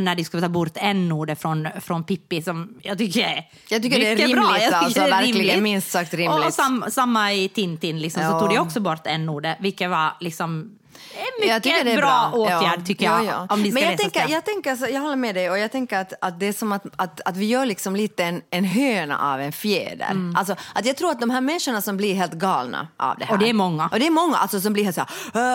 när 0.00 0.14
de 0.14 0.24
skulle 0.24 0.42
ta 0.42 0.48
bort 0.48 0.72
n-ordet 0.76 1.40
från, 1.40 1.68
från 1.80 2.04
Pippi 2.04 2.42
som 2.42 2.74
jag 2.82 2.98
tycker 2.98 3.44
Jag 3.68 3.82
tycker 3.82 3.98
det 4.00 4.06
är 4.12 4.16
rimligt, 4.16 4.36
bra. 4.36 4.58
Jag 4.60 4.74
alltså, 4.74 5.00
det 5.00 5.06
är 5.06 5.10
verkligen 5.10 5.38
rimligt. 5.46 5.62
minst 5.62 5.90
sagt 5.90 6.14
rimligt. 6.14 6.46
Och 6.46 6.54
sam, 6.54 6.84
samma 6.90 7.32
i 7.32 7.48
Tintin, 7.48 8.00
liksom, 8.00 8.22
Ja. 8.22 8.30
så 8.30 8.40
tog 8.40 8.48
de 8.48 8.58
också 8.58 8.80
bort 8.80 9.06
n-ordet, 9.06 9.56
vilket 9.60 9.90
var 9.90 10.12
liksom 10.20 10.70
en 11.14 11.48
Jag 11.48 11.56
mycket 11.56 11.62
tycker 11.62 11.84
det 11.84 11.92
är 11.92 11.96
bra, 11.96 12.28
bra. 12.32 12.40
åtgärd 12.40 12.78
Ja. 12.80 12.84
tycker 12.86 13.04
jag. 13.04 13.24
Ja, 13.24 13.30
ja. 13.48 13.54
Om 13.54 13.62
de 13.62 13.70
ska 13.70 13.80
Men 13.80 13.90
jag 13.90 13.98
tänker, 13.98 14.28
jag, 14.28 14.44
tänker 14.44 14.70
alltså, 14.70 14.86
jag 14.88 15.00
håller 15.00 15.16
med 15.16 15.34
dig 15.34 15.50
och 15.50 15.58
jag 15.58 15.72
tänker 15.72 15.98
att, 15.98 16.12
att 16.20 16.40
det 16.40 16.46
är 16.46 16.52
som 16.52 16.72
att, 16.72 16.84
att, 16.96 17.20
att 17.24 17.36
vi 17.36 17.46
gör 17.46 17.66
liksom 17.66 17.96
lite 17.96 18.24
en, 18.24 18.42
en 18.50 18.64
höna 18.64 19.18
av 19.32 19.40
en 19.40 19.52
fjäder. 19.52 20.10
Mm. 20.10 20.36
Alltså, 20.36 20.56
att 20.74 20.86
jag 20.86 20.96
tror 20.96 21.10
att 21.10 21.20
de 21.20 21.30
här 21.30 21.40
människorna 21.40 21.82
som 21.82 21.96
blir 21.96 22.14
helt 22.14 22.32
galna 22.32 22.88
av 22.96 23.18
det 23.18 23.24
här. 23.24 23.32
Och 23.32 23.38
det 23.38 23.48
är 23.48 23.52
många. 23.54 23.88
Och 23.92 23.98
det 24.00 24.06
är 24.06 24.10
många 24.10 24.36
alltså, 24.36 24.60
som 24.60 24.72
blir 24.72 24.84
helt 24.84 24.94
så 24.96 25.00
här, 25.00 25.10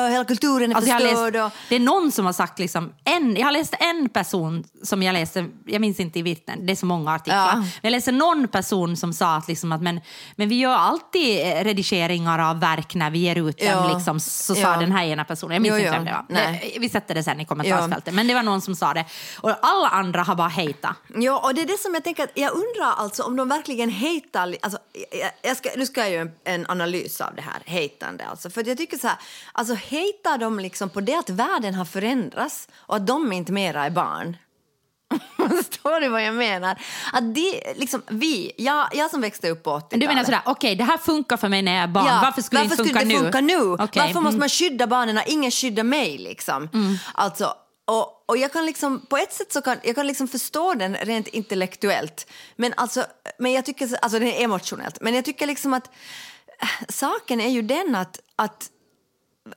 "Åh, 0.05 0.11
hela 0.11 0.25
kulturen 0.25 0.71
är 0.71 0.75
Alltså 0.75 0.91
förstörd. 0.91 1.33
läst, 1.33 1.45
och, 1.45 1.59
det 1.69 1.75
är 1.75 1.79
någon 1.79 2.11
som 2.11 2.25
har 2.25 2.33
sagt, 2.33 2.59
liksom, 2.59 2.93
en, 3.03 3.35
jag 3.35 3.45
har 3.45 3.51
läst 3.51 3.73
en 3.79 4.09
person 4.09 4.63
som 4.83 5.03
jag 5.03 5.13
läste, 5.13 5.45
jag 5.65 5.81
minns 5.81 5.99
inte 5.99 6.19
i 6.19 6.21
vittnen, 6.21 6.65
det 6.65 6.71
är 6.73 6.75
så 6.75 6.85
många 6.85 7.11
artiklar. 7.13 7.37
Ja. 7.47 7.55
Men 7.55 7.65
jag 7.81 7.91
läste 7.91 8.11
någon 8.11 8.47
person 8.47 8.97
som 8.97 9.13
sa 9.13 9.35
att, 9.35 9.47
liksom, 9.47 9.71
att 9.71 9.81
men, 9.81 10.01
men 10.35 10.49
vi 10.49 10.55
gör 10.59 10.75
alltid 10.75 11.39
redigeringar 11.63 12.39
av 12.39 12.59
verk 12.59 12.95
när 12.95 13.09
vi 13.11 13.19
ger 13.19 13.49
ut 13.49 13.57
dem. 13.59 13.91
Liksom, 13.95 14.19
så 14.19 14.55
sa 14.55 14.77
den 14.77 14.91
här 14.91 15.03
ena 15.05 15.25
personen, 15.25 15.32
jag 15.51 15.61
minns 15.61 15.71
Jo, 15.73 15.77
inte 15.79 15.91
vem 15.91 16.05
det 16.05 16.11
var. 16.11 16.25
Nej. 16.29 16.77
Vi 16.79 16.89
sätter 16.89 17.15
det 17.15 17.23
sen 17.23 17.39
i 17.39 17.45
kommentarsfältet. 17.45 18.13
Men 18.13 18.27
det 18.27 18.33
var 18.33 18.43
någon 18.43 18.61
som 18.61 18.75
sa 18.75 18.93
det. 18.93 19.05
Och 19.41 19.49
alla 19.61 19.87
andra 19.87 20.21
har 20.23 20.35
bara 20.35 20.47
hejtat. 20.47 20.95
Ja, 21.15 21.39
och 21.43 21.55
det 21.55 21.61
är 21.61 21.65
det 21.65 21.79
som 21.79 21.93
jag 21.93 22.03
tänker 22.03 22.23
att 22.23 22.31
jag 22.33 22.51
undrar 22.51 22.93
alltså 22.97 23.23
om 23.23 23.35
de 23.35 23.49
verkligen 23.49 23.89
li- 23.89 24.57
alltså, 24.61 24.77
jag, 25.11 25.31
jag 25.41 25.57
ska, 25.57 25.69
nu 25.77 25.85
ska 25.85 26.01
jag 26.01 26.09
göra 26.11 26.21
en, 26.21 26.31
en 26.43 26.65
analys 26.69 27.21
av 27.21 27.35
det 27.35 27.41
här 27.41 27.81
hatande 27.81 28.25
alltså, 28.25 28.49
för 28.49 28.67
jag 28.67 28.77
tycker 28.77 28.97
så 28.97 29.07
här, 29.07 29.17
alltså 29.51 29.73
hatar 29.73 30.37
de 30.37 30.59
liksom 30.59 30.89
på 30.89 31.01
det 31.01 31.15
att 31.15 31.29
världen 31.29 31.73
har 31.73 31.85
förändrats 31.85 32.67
och 32.75 32.95
att 32.95 33.07
de 33.07 33.33
inte 33.33 33.51
mera 33.51 33.85
är 33.85 33.89
barn? 33.89 34.37
Förstår 35.57 36.01
du 36.01 36.09
vad 36.09 36.23
jag 36.23 36.35
menar? 36.35 36.81
Att 37.13 37.35
det, 37.35 37.73
liksom, 37.75 38.01
vi, 38.07 38.51
jag, 38.57 38.87
jag 38.93 39.11
som 39.11 39.21
växte 39.21 39.49
upp 39.49 39.63
på 39.63 39.69
80-talet. 39.69 40.01
Du 40.01 40.07
menar 40.07 40.23
sådär, 40.23 40.41
okej 40.45 40.75
det 40.75 40.83
här 40.83 40.97
funkar 40.97 41.37
för 41.37 41.49
mig 41.49 41.61
när 41.61 41.73
jag 41.73 41.83
är 41.83 41.87
barn, 41.87 42.05
Ja, 42.05 42.19
varför 42.23 42.41
skulle 42.41 42.61
det 42.61 42.63
inte 42.63 42.75
funka 42.75 42.99
det 42.99 43.05
nu? 43.05 43.15
funka 43.17 43.41
nu? 43.41 43.57
Okej, 43.73 44.01
Varför 44.01 44.13
måste 44.13 44.19
mm. 44.29 44.39
man 44.39 44.49
skydda 44.49 44.87
barnen 44.87 45.15
när 45.15 45.29
ingen 45.31 45.51
skyddar 45.51 45.83
mig? 45.83 46.17
Liksom? 46.17 46.69
Alltså, 47.13 47.53
och, 47.85 48.23
och 48.29 48.37
jag 48.37 48.53
kan 48.53 48.65
liksom, 48.65 49.05
på 49.05 49.17
ett 49.17 49.33
sätt 49.33 49.53
så 49.53 49.61
kan 49.61 49.77
jag 49.83 49.95
kan 49.95 50.07
liksom 50.07 50.27
förstå 50.27 50.73
den 50.73 50.95
rent 50.95 51.27
intellektuellt. 51.27 52.27
Men, 52.55 52.73
alltså, 52.77 53.05
men 53.39 53.51
jag 53.51 53.65
tycker, 53.65 53.87
så- 53.87 53.95
alltså 53.95 54.19
det 54.19 54.39
är 54.41 54.43
emotionellt. 54.43 54.97
Men 55.01 55.15
jag 55.15 55.25
tycker 55.25 55.47
liksom 55.47 55.73
att 55.73 55.87
äh, 56.61 56.67
saken 56.89 57.41
är 57.41 57.49
ju 57.49 57.61
den 57.61 57.95
att, 57.95 58.19
att 58.35 58.69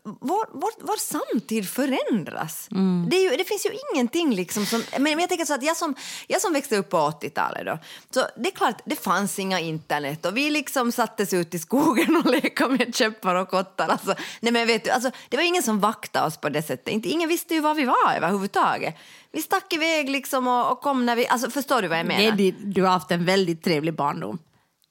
vår, 0.03 0.47
vår, 0.53 0.71
vår 0.87 0.97
samtid 0.97 1.69
förändras. 1.69 2.69
Det, 3.11 3.17
är 3.17 3.31
ju, 3.31 3.37
det 3.37 3.45
finns 3.45 3.67
ju 3.67 3.71
ingenting 3.95 4.35
liksom 4.35 4.67
som... 4.67 4.83
Men, 4.93 5.03
men 5.03 5.19
jag 5.19 5.29
tänker 5.29 5.45
så 5.45 5.55
att 5.55 5.63
jag 5.63 5.77
som, 5.77 5.95
jag 6.27 6.41
som 6.41 6.53
växte 6.53 6.77
upp 6.77 6.91
på 6.91 6.97
80-talet 6.97 7.67
då, 7.67 7.79
så 8.11 8.27
det 8.37 8.49
är 8.49 8.57
klart, 8.57 8.83
det 8.85 8.97
fanns 8.97 9.39
inga 9.39 9.61
internet 9.61 10.27
och 10.27 10.37
vi 10.37 10.51
liksom 10.51 10.93
sattes 10.93 11.33
ut 11.33 11.55
i 11.55 11.59
skogen 11.59 12.17
och 12.17 12.31
lekte 12.31 12.69
med 12.69 12.95
käppar 12.95 13.35
och 13.35 13.49
kottar. 13.49 13.89
Alltså, 13.89 14.15
nej 14.41 14.53
men 14.53 14.67
vet 14.67 14.85
du, 14.85 14.91
alltså, 14.91 15.11
det 15.29 15.37
var 15.37 15.45
ingen 15.45 15.63
som 15.63 15.81
vaktade 15.81 16.27
oss 16.27 16.37
på 16.37 16.49
det 16.49 16.63
sättet. 16.63 16.89
Inte, 16.89 17.09
ingen 17.09 17.29
visste 17.29 17.55
ju 17.55 17.61
var 17.61 17.75
vi 17.75 17.85
var 17.85 18.13
överhuvudtaget. 18.17 18.95
Vi 19.33 19.43
stack 19.43 19.73
iväg 19.73 20.11
liksom 20.11 20.47
och, 20.47 20.73
och 20.73 20.81
kom 20.81 21.07
när 21.07 21.17
vi... 21.17 21.29
Alltså, 21.29 21.51
förstår 21.51 21.83
du 21.83 21.89
vad 21.89 21.99
jag 21.99 22.07
menar? 22.07 22.31
Det 22.31 22.37
di- 22.37 22.55
du 22.65 22.83
har 22.83 22.91
haft 22.91 23.11
en 23.11 23.25
väldigt 23.25 23.65
trevlig 23.65 23.95
barndom. 23.95 24.39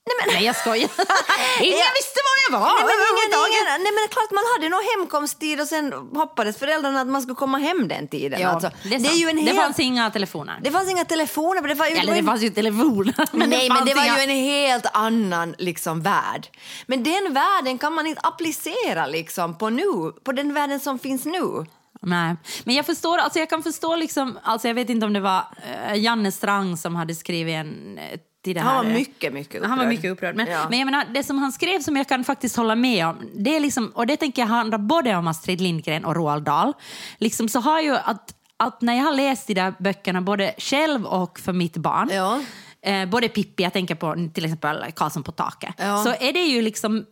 Nej, 0.08 0.16
men, 0.20 0.36
Nej, 0.36 0.46
jag 0.46 0.56
skojar. 0.56 0.90
Ingen 1.70 1.92
visste 2.00 2.20
var 2.28 2.36
jag 2.46 2.52
var 2.60 2.66
Nej 2.66 2.96
men, 3.02 3.08
ingen, 3.14 3.32
ingen, 3.52 3.84
nej 3.84 3.94
men 3.98 4.08
klart 4.10 4.32
man 4.32 4.44
hade 4.54 4.70
nog 4.70 4.80
hemkomsttid 4.92 5.62
och 5.62 5.68
sen 5.68 5.94
hoppades 6.14 6.58
föräldrarna 6.58 7.02
att 7.02 7.08
man 7.08 7.22
skulle 7.22 7.36
komma 7.36 7.58
hem 7.58 7.88
den 7.88 8.08
tiden. 8.08 8.42
Ja, 8.42 8.50
alltså, 8.50 8.70
det, 8.84 8.96
är 8.96 9.00
sant. 9.00 9.16
ju 9.16 9.30
en 9.30 9.36
det 9.36 9.42
helt, 9.42 9.58
fanns 9.58 9.80
inga 9.80 10.12
telefoner. 10.12 10.60
det 10.64 10.72
fanns 10.72 10.90
inga 10.90 11.06
telefoner. 11.06 11.62
Men 11.62 11.70
det 11.70 11.76
var 11.76 11.86
ju, 11.88 11.96
Eller 11.96 12.16
det 12.16 12.24
fanns 12.24 12.42
ju 12.42 12.50
telefoner. 12.50 13.16
Men 13.38 13.50
Nej, 13.50 13.70
men 13.70 13.78
fanns 13.78 13.90
det 13.90 13.96
var 13.96 14.06
inga... 14.06 14.18
ju 14.18 14.24
en 14.24 14.44
helt 14.44 14.86
annan 14.94 15.56
liksom, 15.58 16.02
värld. 16.02 16.48
Men 16.88 17.04
den 17.04 17.34
världen 17.34 17.78
kan 17.78 17.94
man 17.94 18.08
inte 18.08 18.22
applicera 18.22 19.06
liksom, 19.08 19.58
på 19.58 19.70
nu, 19.70 20.12
på 20.24 20.32
den 20.32 20.54
världen 20.54 20.80
som 20.80 21.00
finns 21.00 21.26
nu. 21.26 21.66
Nej, 22.02 22.36
men 22.64 22.76
jag 22.76 22.86
förstår, 22.86 23.18
alltså 23.18 23.40
jag 23.40 23.50
kan 23.50 23.64
förstå 23.64 23.96
liksom, 23.96 24.40
alltså 24.44 24.68
jag 24.68 24.76
vet 24.76 24.90
inte 24.90 25.06
om 25.06 25.14
det 25.14 25.20
var 25.20 25.44
eh, 25.90 25.96
Janne 25.96 26.32
Strang 26.32 26.78
som 26.78 26.96
hade 26.96 27.16
skrivit 27.16 27.56
en 27.56 27.98
eh, 27.98 28.20
till 28.46 28.56
det 28.56 28.62
här. 28.62 28.68
Han 28.68 28.86
var 28.86 28.92
eh, 28.92 28.98
mycket, 28.98 29.34
mycket 29.34 29.56
upprörd. 29.56 29.70
Han 29.70 29.78
var 29.80 29.86
mycket 29.86 30.12
upprörd. 30.12 30.36
Men, 30.36 30.48
Ja. 30.48 30.66
men 30.70 30.80
jag 30.80 30.86
menar, 30.86 31.06
det 31.14 31.24
som 31.24 31.38
han 31.38 31.52
skrev 31.52 31.80
som 31.82 31.96
jag 31.98 32.08
kan 32.08 32.24
faktiskt 32.24 32.56
hålla 32.58 32.76
med 32.76 33.06
om, 33.08 33.16
det 33.36 33.56
är 33.56 33.60
liksom, 33.60 33.92
och 33.96 34.08
det 34.08 34.18
tänker 34.18 34.42
jag 34.42 34.48
handla 34.50 34.78
både 34.78 35.16
om 35.16 35.28
Astrid 35.28 35.62
Lindgren 35.62 36.06
och 36.06 36.16
Roald 36.16 36.44
Dahl, 36.44 36.74
liksom 37.18 37.50
så 37.50 37.60
har 37.60 37.82
ju 37.82 37.96
att, 37.96 38.34
att 38.58 38.82
när 38.82 38.94
jag 38.98 39.04
har 39.04 39.14
läst 39.14 39.48
de 39.48 39.54
där 39.54 39.74
böckerna 39.80 40.22
både 40.22 40.54
själv 40.58 41.06
och 41.06 41.40
för 41.40 41.54
mitt 41.54 41.78
barn, 41.78 42.10
Ja. 42.14 42.40
eh, 42.82 43.06
både 43.10 43.28
Pippi, 43.28 43.64
jag 43.64 43.74
tänker 43.74 43.96
på 43.96 44.30
till 44.34 44.46
exempel 44.46 44.86
Karlsson 44.96 45.24
på 45.24 45.32
taket, 45.32 45.74
Ja. 45.78 46.04
så 46.04 46.10
är 46.10 46.34
det 46.34 46.40
ju 46.44 46.62
liksom 46.62 47.06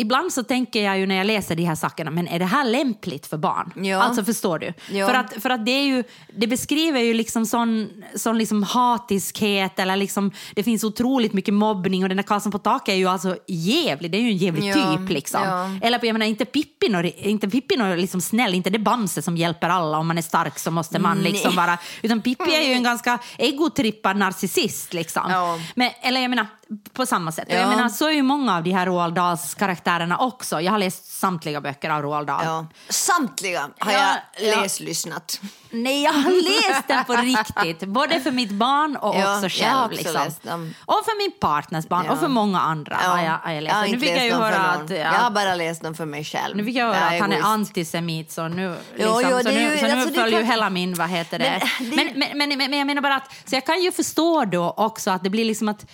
Ibland 0.00 0.32
så 0.32 0.42
tänker 0.42 0.84
jag 0.84 0.98
ju 0.98 1.06
när 1.06 1.14
jag 1.14 1.26
läser 1.26 1.56
de 1.56 1.64
här 1.64 1.74
sakerna, 1.74 2.10
men 2.10 2.28
är 2.28 2.38
det 2.38 2.44
här 2.44 2.64
lämpligt 2.64 3.26
för 3.26 3.36
barn? 3.36 3.72
Ja. 3.76 4.02
Alltså 4.02 4.24
förstår 4.24 4.58
du? 4.58 4.72
Ja. 4.90 5.06
För 5.06 5.14
att, 5.14 5.42
för 5.42 5.50
att 5.50 5.66
det, 5.66 5.70
är 5.70 5.84
ju, 5.84 6.04
det 6.36 6.46
beskriver 6.46 7.00
ju 7.00 7.14
liksom 7.14 7.46
sån, 7.46 7.88
sån 8.16 8.38
liksom 8.38 8.62
hatiskhet, 8.62 9.78
eller 9.78 9.96
liksom, 9.96 10.30
det 10.54 10.62
finns 10.62 10.84
otroligt 10.84 11.32
mycket 11.32 11.54
mobbning 11.54 12.02
och 12.02 12.08
den 12.08 12.16
där 12.16 12.24
Karlsson 12.24 12.52
på 12.52 12.58
taket 12.58 12.92
är 12.92 12.96
ju 12.96 13.08
alltså 13.08 13.36
jävlig, 13.46 14.10
det 14.10 14.18
är 14.18 14.22
ju 14.22 14.30
en 14.30 14.36
jävlig 14.36 14.70
Ja, 14.70 14.96
typ 14.96 15.10
liksom. 15.10 15.40
Eller 15.82 16.00
jag 16.02 16.12
menar 16.12 16.26
inte 16.26 16.44
Pippi 16.44 16.88
någon, 16.88 17.04
inte 17.04 17.48
Pippi 17.48 17.76
någon 17.76 17.96
liksom 17.96 18.20
snäll, 18.20 18.54
inte 18.54 18.70
det 18.70 18.78
Bamse 18.78 19.22
som 19.22 19.36
hjälper 19.36 19.68
alla, 19.68 19.98
om 19.98 20.06
man 20.06 20.18
är 20.18 20.22
stark 20.22 20.58
så 20.58 20.70
måste 20.70 20.98
man 20.98 21.18
liksom 21.18 21.56
vara, 21.56 21.78
utan 22.02 22.22
Pippi 22.22 22.54
är 22.54 22.68
ju 22.68 22.72
en 22.72 22.82
ganska 22.82 23.18
egotrippad 23.38 24.16
narcissist 24.16 24.94
liksom. 24.94 25.22
Ja. 25.30 25.58
Men, 25.74 25.90
eller 26.02 26.20
jag 26.20 26.30
menar, 26.30 26.46
på 26.92 27.06
samma 27.06 27.32
sätt. 27.32 27.48
Och 27.48 27.54
Ja. 27.54 27.58
Jag 27.58 27.68
menar, 27.68 27.88
så 27.88 28.06
är 28.08 28.12
ju 28.12 28.22
många 28.22 28.56
av 28.56 28.62
de 28.62 28.70
här 28.70 28.86
Roald 28.86 29.14
Dahls 29.14 29.54
karaktärerna 29.90 30.18
också. 30.18 30.60
Jag 30.60 30.72
har 30.72 30.78
läst 30.78 31.18
samtliga 31.20 31.60
böcker 31.60 31.90
av 31.90 32.02
Roald 32.02 32.26
Dahl. 32.26 32.44
Ja. 32.44 32.66
Samtliga 32.88 33.68
har 33.78 33.92
Ja, 33.92 34.14
jag 34.38 34.48
ja. 34.56 34.60
läst, 34.62 34.80
lyssnat. 34.80 35.40
Nej, 35.70 36.02
jag 36.02 36.12
har 36.12 36.30
läst 36.70 36.88
den 36.88 37.04
på 37.04 37.12
riktigt. 37.14 37.88
Både 37.88 38.20
för 38.20 38.30
mitt 38.30 38.50
barn 38.50 38.96
och 38.96 39.14
Ja, 39.16 39.32
också 39.34 39.44
jag 39.44 39.52
själv. 39.52 39.70
har 39.72 39.84
också 39.84 40.24
liksom. 40.24 40.74
Och 40.86 41.02
för 41.04 41.18
min 41.18 41.32
partners 41.40 41.88
barn 41.88 42.04
Ja. 42.06 42.12
och 42.12 42.18
för 42.18 42.28
många 42.28 42.60
andra 42.60 42.96
har 42.96 43.18
jag, 43.24 43.38
har 43.38 43.52
jag 43.52 43.62
läst. 43.64 43.76
har 43.76 43.82
nu 43.82 43.88
inte 43.88 44.06
jag 44.06 44.14
läst 44.14 44.26
ju 44.26 44.30
dem 44.30 44.40
för 44.40 44.58
någon. 44.58 44.84
att, 44.84 44.90
Jag 44.90 45.20
har 45.20 45.30
bara 45.30 45.54
läst 45.54 45.82
dem 45.82 45.94
för 45.94 46.04
mig 46.06 46.24
själv. 46.24 46.56
nu 46.56 46.64
fick 46.64 46.76
jag 46.76 46.86
höra 46.86 46.96
att 46.96 47.20
han 47.20 47.32
är 47.32 47.36
egoist. 47.36 47.46
antisemit 47.48 48.32
så 48.32 48.48
nu, 48.48 48.68
liksom, 48.94 49.22
jo, 49.30 49.38
så 49.42 49.48
nu, 49.48 49.60
ju- 49.62 49.78
så 49.78 49.86
nu 49.86 49.92
alltså, 49.92 50.14
följer 50.14 50.38
ju 50.40 50.44
hela 50.44 50.70
min, 50.70 50.94
vad 50.94 51.08
heter 51.08 51.38
det? 51.38 51.62
Men 51.80 51.88
Men, 51.88 52.06
det- 52.06 52.14
men, 52.16 52.38
men, 52.38 52.48
men, 52.58 52.70
men 52.70 52.78
jag 52.78 52.86
menar 52.86 53.02
bara 53.02 53.16
att, 53.16 53.30
så 53.44 53.54
jag 53.56 53.66
kan 53.66 53.82
ju 53.82 53.92
förstå 53.92 54.44
då 54.44 54.74
också 54.76 55.10
att 55.10 55.24
det 55.24 55.30
blir 55.30 55.44
liksom 55.44 55.68
att 55.68 55.86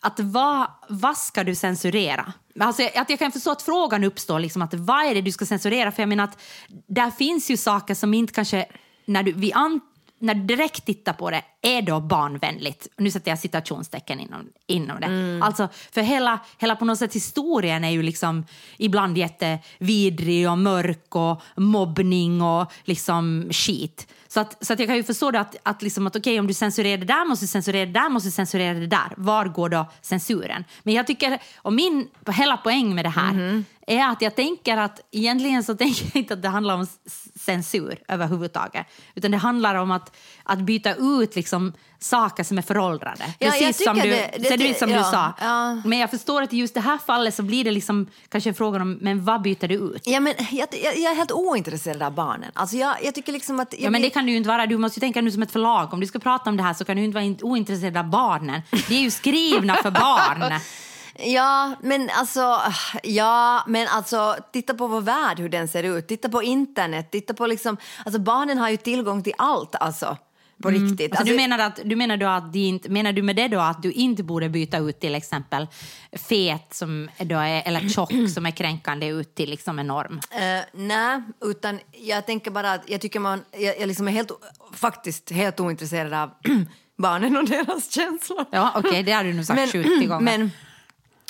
att 0.00 0.20
vad, 0.20 0.66
vad 0.88 1.16
ska 1.18 1.44
du 1.44 1.54
censurera? 1.54 2.32
Alltså, 2.60 2.82
att 2.94 3.10
jag 3.10 3.18
kan 3.18 3.32
förstå 3.32 3.50
att 3.50 3.62
frågan 3.62 4.04
uppstår, 4.04 4.40
liksom 4.40 4.62
att 4.62 4.74
vad 4.74 5.06
är 5.06 5.14
det 5.14 5.20
du 5.20 5.32
ska 5.32 5.46
censurera? 5.46 5.92
För 5.92 6.02
jag 6.02 6.08
menar 6.08 6.24
att 6.24 6.42
där 6.86 7.10
finns 7.10 7.50
ju 7.50 7.56
saker 7.56 7.94
som 7.94 8.14
inte 8.14 8.32
kanske, 8.32 8.66
när 9.04 9.22
du, 9.22 9.32
vi 9.32 9.52
an, 9.52 9.80
när 10.18 10.34
du 10.34 10.42
direkt 10.42 10.86
tittar 10.86 11.12
på 11.12 11.30
det, 11.30 11.42
är 11.62 11.82
då 11.82 12.00
barnvänligt. 12.00 12.88
Nu 12.96 13.10
sätter 13.10 13.30
jag 13.30 13.38
citationstecken 13.38 14.20
inom, 14.20 14.48
inom 14.66 15.00
det. 15.00 15.40
Alltså, 15.42 15.68
för 15.92 16.00
hela, 16.02 16.38
hela 16.58 16.76
på 16.76 16.84
något 16.84 16.98
sätt 16.98 17.14
historien 17.14 17.84
är 17.84 17.90
ju 17.90 18.02
liksom 18.02 18.46
ibland 18.78 19.18
jättevidrig 19.18 20.50
och 20.50 20.58
mörk 20.58 21.14
och 21.16 21.42
mobbning 21.56 22.42
och 22.42 22.72
liksom 22.84 23.48
skit. 23.50 24.06
Så 24.36 24.40
att, 24.40 24.64
så 24.66 24.72
att 24.72 24.78
jag 24.78 24.88
kan 24.88 24.96
ju 24.96 25.02
förstå 25.04 25.30
det 25.30 25.40
att, 25.40 25.56
att, 25.62 25.82
liksom 25.82 26.06
att 26.06 26.16
okej, 26.16 26.40
om 26.40 26.46
du 26.46 26.54
censurerar 26.54 26.96
det 26.98 27.04
där 27.06 27.24
måste 27.24 27.44
du 27.44 27.48
censurera 27.48 27.86
det 27.86 27.92
där, 27.92 28.08
måste 28.08 28.28
du 28.28 28.32
censurera 28.32 28.74
det 28.78 28.86
där. 28.86 29.12
Var 29.16 29.44
går 29.46 29.68
då 29.68 29.86
censuren? 30.02 30.64
Men 30.82 30.94
jag 30.94 31.06
tycker, 31.06 31.38
och 31.56 31.72
min 31.72 32.08
hela 32.26 32.56
poäng 32.56 32.94
med 32.94 33.04
det 33.04 33.08
här 33.08 33.32
Mhm. 33.32 33.64
är 33.86 34.08
att 34.08 34.22
jag 34.22 34.34
tänker 34.34 34.76
att 34.76 35.00
egentligen 35.10 35.62
så 35.64 35.74
tänker 35.76 36.04
jag 36.04 36.16
inte 36.16 36.34
att 36.34 36.42
det 36.42 36.48
handlar 36.48 36.74
om 36.74 36.86
censur 37.34 37.98
överhuvudtaget. 38.08 38.86
Utan 39.14 39.30
det 39.30 39.36
handlar 39.36 39.74
om 39.74 39.90
att, 39.90 40.16
att 40.42 40.58
byta 40.58 40.94
ut 40.94 41.36
liksom 41.36 41.72
saker 41.98 42.44
som 42.44 42.58
är 42.58 42.62
föråldrade. 42.62 43.24
Ja, 43.38 43.50
Precis 43.50 43.84
som, 43.84 43.96
du, 43.96 44.02
det- 44.10 44.30
det- 44.38 44.48
precis 44.48 44.78
som 44.78 44.90
ja, 44.90 44.98
du 44.98 45.04
sa. 45.04 45.32
ja. 45.40 45.74
Men 45.84 45.98
jag 45.98 46.10
förstår 46.10 46.42
att 46.42 46.52
i 46.52 46.56
just 46.56 46.74
det 46.74 46.80
här 46.80 46.98
fallet 46.98 47.34
så 47.34 47.42
blir 47.42 47.64
det 47.64 47.70
liksom 47.70 48.06
kanske 48.28 48.54
frågan 48.54 48.82
om, 48.82 48.98
men 49.00 49.24
vad 49.24 49.42
byter 49.42 49.68
du 49.68 49.74
ut? 49.74 50.02
Ja, 50.06 50.20
men 50.20 50.34
jag, 50.50 50.68
jag, 50.84 50.96
jag 50.98 51.12
är 51.12 51.16
helt 51.16 51.32
ointresserad 51.32 52.02
av 52.02 52.12
barnen. 52.14 52.50
Alltså 52.54 52.76
jag, 52.76 52.96
jag 53.04 53.14
tycker 53.14 53.32
liksom 53.32 53.60
att... 53.60 53.74
Ja, 53.78 53.90
men 53.90 54.02
det 54.02 54.10
kan 54.10 54.24
du 54.26 54.30
ju 54.30 54.36
inte 54.36 54.48
vara. 54.48 54.66
Du 54.66 54.78
måste 54.78 55.00
ju 55.00 55.00
tänka 55.00 55.20
nu 55.20 55.30
som 55.30 55.42
ett 55.42 55.52
förlag. 55.52 55.92
Om 55.94 56.00
du 56.00 56.06
ska 56.06 56.18
prata 56.18 56.50
om 56.50 56.56
det 56.56 56.62
här 56.62 56.74
så 56.74 56.84
kan 56.84 56.96
du 56.96 57.04
inte 57.04 57.14
vara 57.14 57.24
in- 57.24 57.38
ointresserad 57.42 57.96
av 57.96 58.04
barnen. 58.10 58.60
De 58.88 58.94
är 58.96 59.00
ju 59.00 59.10
skrivna 59.10 59.74
för 59.74 59.90
barn. 59.90 60.52
Ja, 61.18 61.72
men 61.82 62.10
alltså, 62.18 62.60
ja, 63.02 63.64
men 63.66 63.88
alltså, 63.88 64.36
titta 64.52 64.74
på 64.74 64.86
vår 64.86 65.00
värld, 65.00 65.38
hur 65.38 65.48
den 65.48 65.68
ser 65.68 65.82
ut. 65.82 66.08
Titta 66.08 66.28
på 66.28 66.42
internet, 66.42 67.10
titta 67.10 67.34
på 67.34 67.46
liksom, 67.46 67.76
alltså 68.04 68.20
barnen 68.20 68.58
har 68.58 68.68
ju 68.70 68.76
tillgång 68.76 69.22
till 69.22 69.32
allt, 69.38 69.74
alltså. 69.74 70.16
På 70.62 70.70
riktigt. 70.70 71.12
Alltså, 71.12 71.24
du, 71.24 71.36
menar 71.36 71.58
att, 71.58 71.80
du 71.84 71.96
menar, 71.96 72.16
då 72.16 72.26
att 72.26 72.52
de 72.52 72.58
inte, 72.58 72.88
menar 72.88 73.12
du 73.12 73.22
med 73.22 73.36
det 73.36 73.48
då 73.48 73.60
att 73.60 73.82
du 73.82 73.92
inte 73.92 74.22
borde 74.22 74.48
byta 74.48 74.78
ut 74.78 75.00
till 75.00 75.14
exempel 75.14 75.66
fet 76.12 76.74
som 76.74 77.08
då 77.18 77.38
är, 77.38 77.62
eller 77.66 77.88
tjock 77.88 78.12
som 78.34 78.46
är 78.46 78.50
kränkande 78.50 79.06
ut 79.06 79.34
till 79.34 79.50
liksom 79.50 79.78
en 79.78 79.86
norm? 79.86 80.20
Eh, 80.30 80.64
nej, 80.72 81.22
utan 81.44 81.80
jag 81.92 82.26
tänker 82.26 82.50
bara 82.50 82.72
att 82.72 82.90
jag 82.90 83.00
tycker 83.00 83.20
man, 83.20 83.44
jag, 83.52 83.80
jag 83.80 83.86
liksom 83.86 84.08
är 84.08 84.12
helt, 84.12 84.30
faktiskt 84.72 85.30
helt 85.30 85.60
ointresserad 85.60 86.14
av 86.14 86.30
barnen 86.98 87.36
och 87.36 87.44
deras 87.44 87.92
känslor. 87.92 88.44
Ja, 88.50 88.72
okej, 88.74 89.02
det 89.02 89.12
har 89.12 89.24
du 89.24 89.32
nu 89.32 89.44
sagt 89.44 89.72
70 89.72 90.06
gånger. 90.06 90.20
Men, 90.20 90.50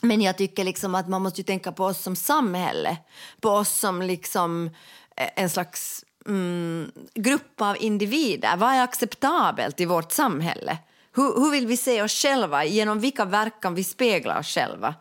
men 0.02 0.20
jag 0.20 0.38
tycker 0.38 0.64
liksom 0.64 0.94
att 0.94 1.08
man 1.08 1.22
måste 1.22 1.40
ju 1.40 1.44
tänka 1.44 1.72
på 1.72 1.84
oss 1.84 2.02
som 2.02 2.16
samhälle, 2.16 2.96
på 3.40 3.48
oss 3.48 3.78
som 3.78 4.02
liksom 4.02 4.70
eh, 5.16 5.28
en 5.36 5.50
slags 5.50 6.05
mm, 6.26 6.90
grupp 7.14 7.60
av 7.60 7.76
individer. 7.80 8.56
Vad 8.56 8.72
är 8.72 8.82
acceptabelt 8.82 9.80
i 9.80 9.84
vårt 9.84 10.12
samhälle? 10.12 10.78
Hur, 11.16 11.40
hur 11.40 11.50
vill 11.50 11.66
vi 11.66 11.76
se 11.76 12.02
oss 12.02 12.12
själva? 12.12 12.64
Genom 12.64 13.00
vilka 13.00 13.24
verk 13.24 13.60
kan 13.60 13.74
vi 13.74 13.84
spegla 13.84 14.38
oss 14.38 14.46
själva? 14.46 14.94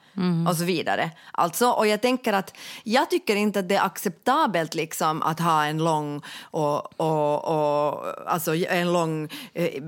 Och 0.50 0.56
så 0.56 0.64
vidare. 0.64 1.12
Alltså, 1.32 1.70
och 1.70 1.88
jag 1.88 2.02
tänker 2.02 2.34
att 2.34 2.58
jag 2.84 3.10
tycker 3.10 3.36
inte 3.36 3.60
att 3.60 3.70
det 3.70 3.76
är 3.76 3.86
acceptabelt 3.86 4.76
liksom 4.76 5.22
att 5.22 5.40
ha 5.40 5.66
en 5.66 5.78
lång 5.78 6.22
och, 6.42 7.00
och, 7.02 7.46
och 7.46 8.04
alltså 8.28 8.56
en 8.56 8.94
lång 8.94 9.30
eh, 9.54 9.84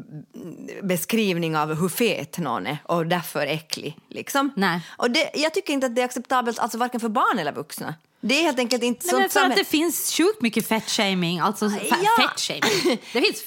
beskrivning 0.83 1.57
av 1.57 1.73
hur 1.73 1.89
fet 1.89 2.37
någon 2.37 2.67
är 2.67 2.77
och 2.83 3.07
därför 3.07 3.47
äcklig. 3.47 3.97
Liksom. 4.09 4.51
Nej. 4.55 4.81
Och 4.97 5.11
det, 5.11 5.31
jag 5.33 5.53
tycker 5.53 5.73
inte 5.73 5.85
att 5.85 5.95
det 5.95 6.01
är 6.01 6.05
acceptabelt 6.05 6.59
alltså 6.59 6.77
varken 6.77 6.99
för 6.99 7.09
barn 7.09 7.39
eller 7.39 7.51
vuxna. 7.51 7.95
Det 8.21 8.39
är 8.39 8.43
helt 8.43 8.59
enkelt 8.59 8.83
inte 8.83 9.05
Nej, 9.05 9.09
sånt 9.09 9.19
men 9.21 9.29
för 9.29 9.39
att 9.39 9.43
samhälle- 9.43 9.61
det 9.61 9.65
finns 9.65 10.11
sjukt 10.13 10.41
mycket 10.41 10.67
fettshaming. 10.67 11.39
Alltså 11.39 11.65
Ja. 11.89 12.27
fettshaming. 12.27 12.99
Det 13.13 13.21
finns. 13.21 13.43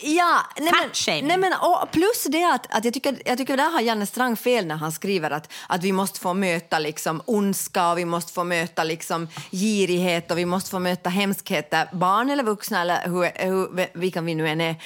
Ja, 0.00 0.40
nej 0.58 0.72
men, 1.06 1.26
nej 1.28 1.36
men, 1.38 1.52
och 1.60 1.90
plus 1.90 2.24
det 2.24 2.44
att, 2.44 2.66
att 2.74 2.84
jag 2.84 2.94
tycker, 2.94 3.22
jag 3.24 3.38
tycker 3.38 3.56
där 3.56 3.70
har 3.70 3.80
Janne 3.80 4.06
Strang 4.06 4.36
fel 4.36 4.66
när 4.66 4.74
han 4.76 4.92
skriver 4.92 5.30
att, 5.30 5.52
att 5.66 5.82
vi 5.84 5.92
måste 5.92 6.20
få 6.20 6.34
möta 6.34 6.78
liksom 6.78 7.22
ondska 7.26 7.90
och 7.90 7.98
vi 7.98 8.04
måste 8.04 8.32
få 8.32 8.44
möta 8.44 8.84
liksom 8.84 9.28
girighet 9.50 10.30
och 10.30 10.38
vi 10.38 10.44
måste 10.44 10.70
få 10.70 10.78
möta 10.78 11.10
hemskheter, 11.10 11.88
barn 11.92 12.30
eller 12.30 12.42
vuxna 12.42 12.80
eller 12.80 13.02
hur, 13.04 13.44
hur, 13.46 13.98
vilka 13.98 14.20
vi 14.20 14.34
nu 14.34 14.48
än 14.48 14.60
är. 14.60 14.76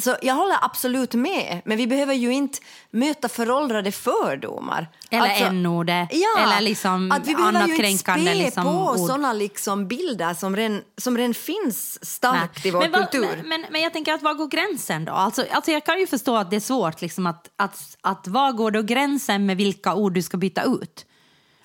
Så 0.00 0.16
jag 0.22 0.34
håller 0.34 0.56
absolut 0.62 1.14
med, 1.14 1.62
men 1.64 1.76
vi 1.76 1.86
behöver 1.86 2.14
ju 2.14 2.32
inte 2.32 2.58
möta 2.90 3.28
föråldrade 3.28 3.92
fördomar. 3.92 4.88
Eller 5.10 5.28
Alltså- 5.28 5.44
n-ordet. 5.44 6.08
Ja, 6.12 6.42
Eller 6.42 6.60
liksom 6.60 7.12
att 7.12 7.26
vi 7.26 7.34
behöver 7.34 7.58
annat 7.58 7.68
ju 7.68 7.72
inte 7.72 7.82
kränkande 7.82 8.30
spä 8.30 8.34
liksom, 8.44 8.64
på 8.64 8.70
ord. 8.70 9.08
såna 9.08 9.32
liksom 9.32 9.88
bilder 9.88 10.34
som 10.34 10.56
redan, 10.56 10.82
som 10.98 11.34
finns 11.34 12.04
starkt 12.10 12.64
Nej. 12.64 12.68
i 12.68 12.70
vår 12.70 12.80
men, 12.80 12.90
vad- 12.90 13.10
kultur. 13.10 13.36
Men, 13.36 13.48
men, 13.48 13.64
men 13.70 13.80
jag 13.82 13.92
tänker 13.92 14.12
att 14.14 14.22
var 14.34 14.38
går 14.38 14.48
gränsen 14.48 15.04
då? 15.04 15.12
Alltså, 15.12 15.44
alltså 15.50 15.70
jag 15.70 15.84
kan 15.84 15.98
ju 16.00 16.06
förstå 16.06 16.36
att 16.36 16.50
det 16.50 16.56
är 16.56 16.60
svårt 16.60 17.00
liksom 17.02 17.26
att, 17.26 17.50
att, 17.56 17.96
att 18.00 18.28
var 18.28 18.52
går 18.52 18.70
då 18.70 18.82
gränsen 18.82 19.46
med 19.46 19.56
vilka 19.56 19.94
ord 19.94 20.12
du 20.14 20.22
ska 20.22 20.36
byta 20.36 20.62
ut? 20.62 21.06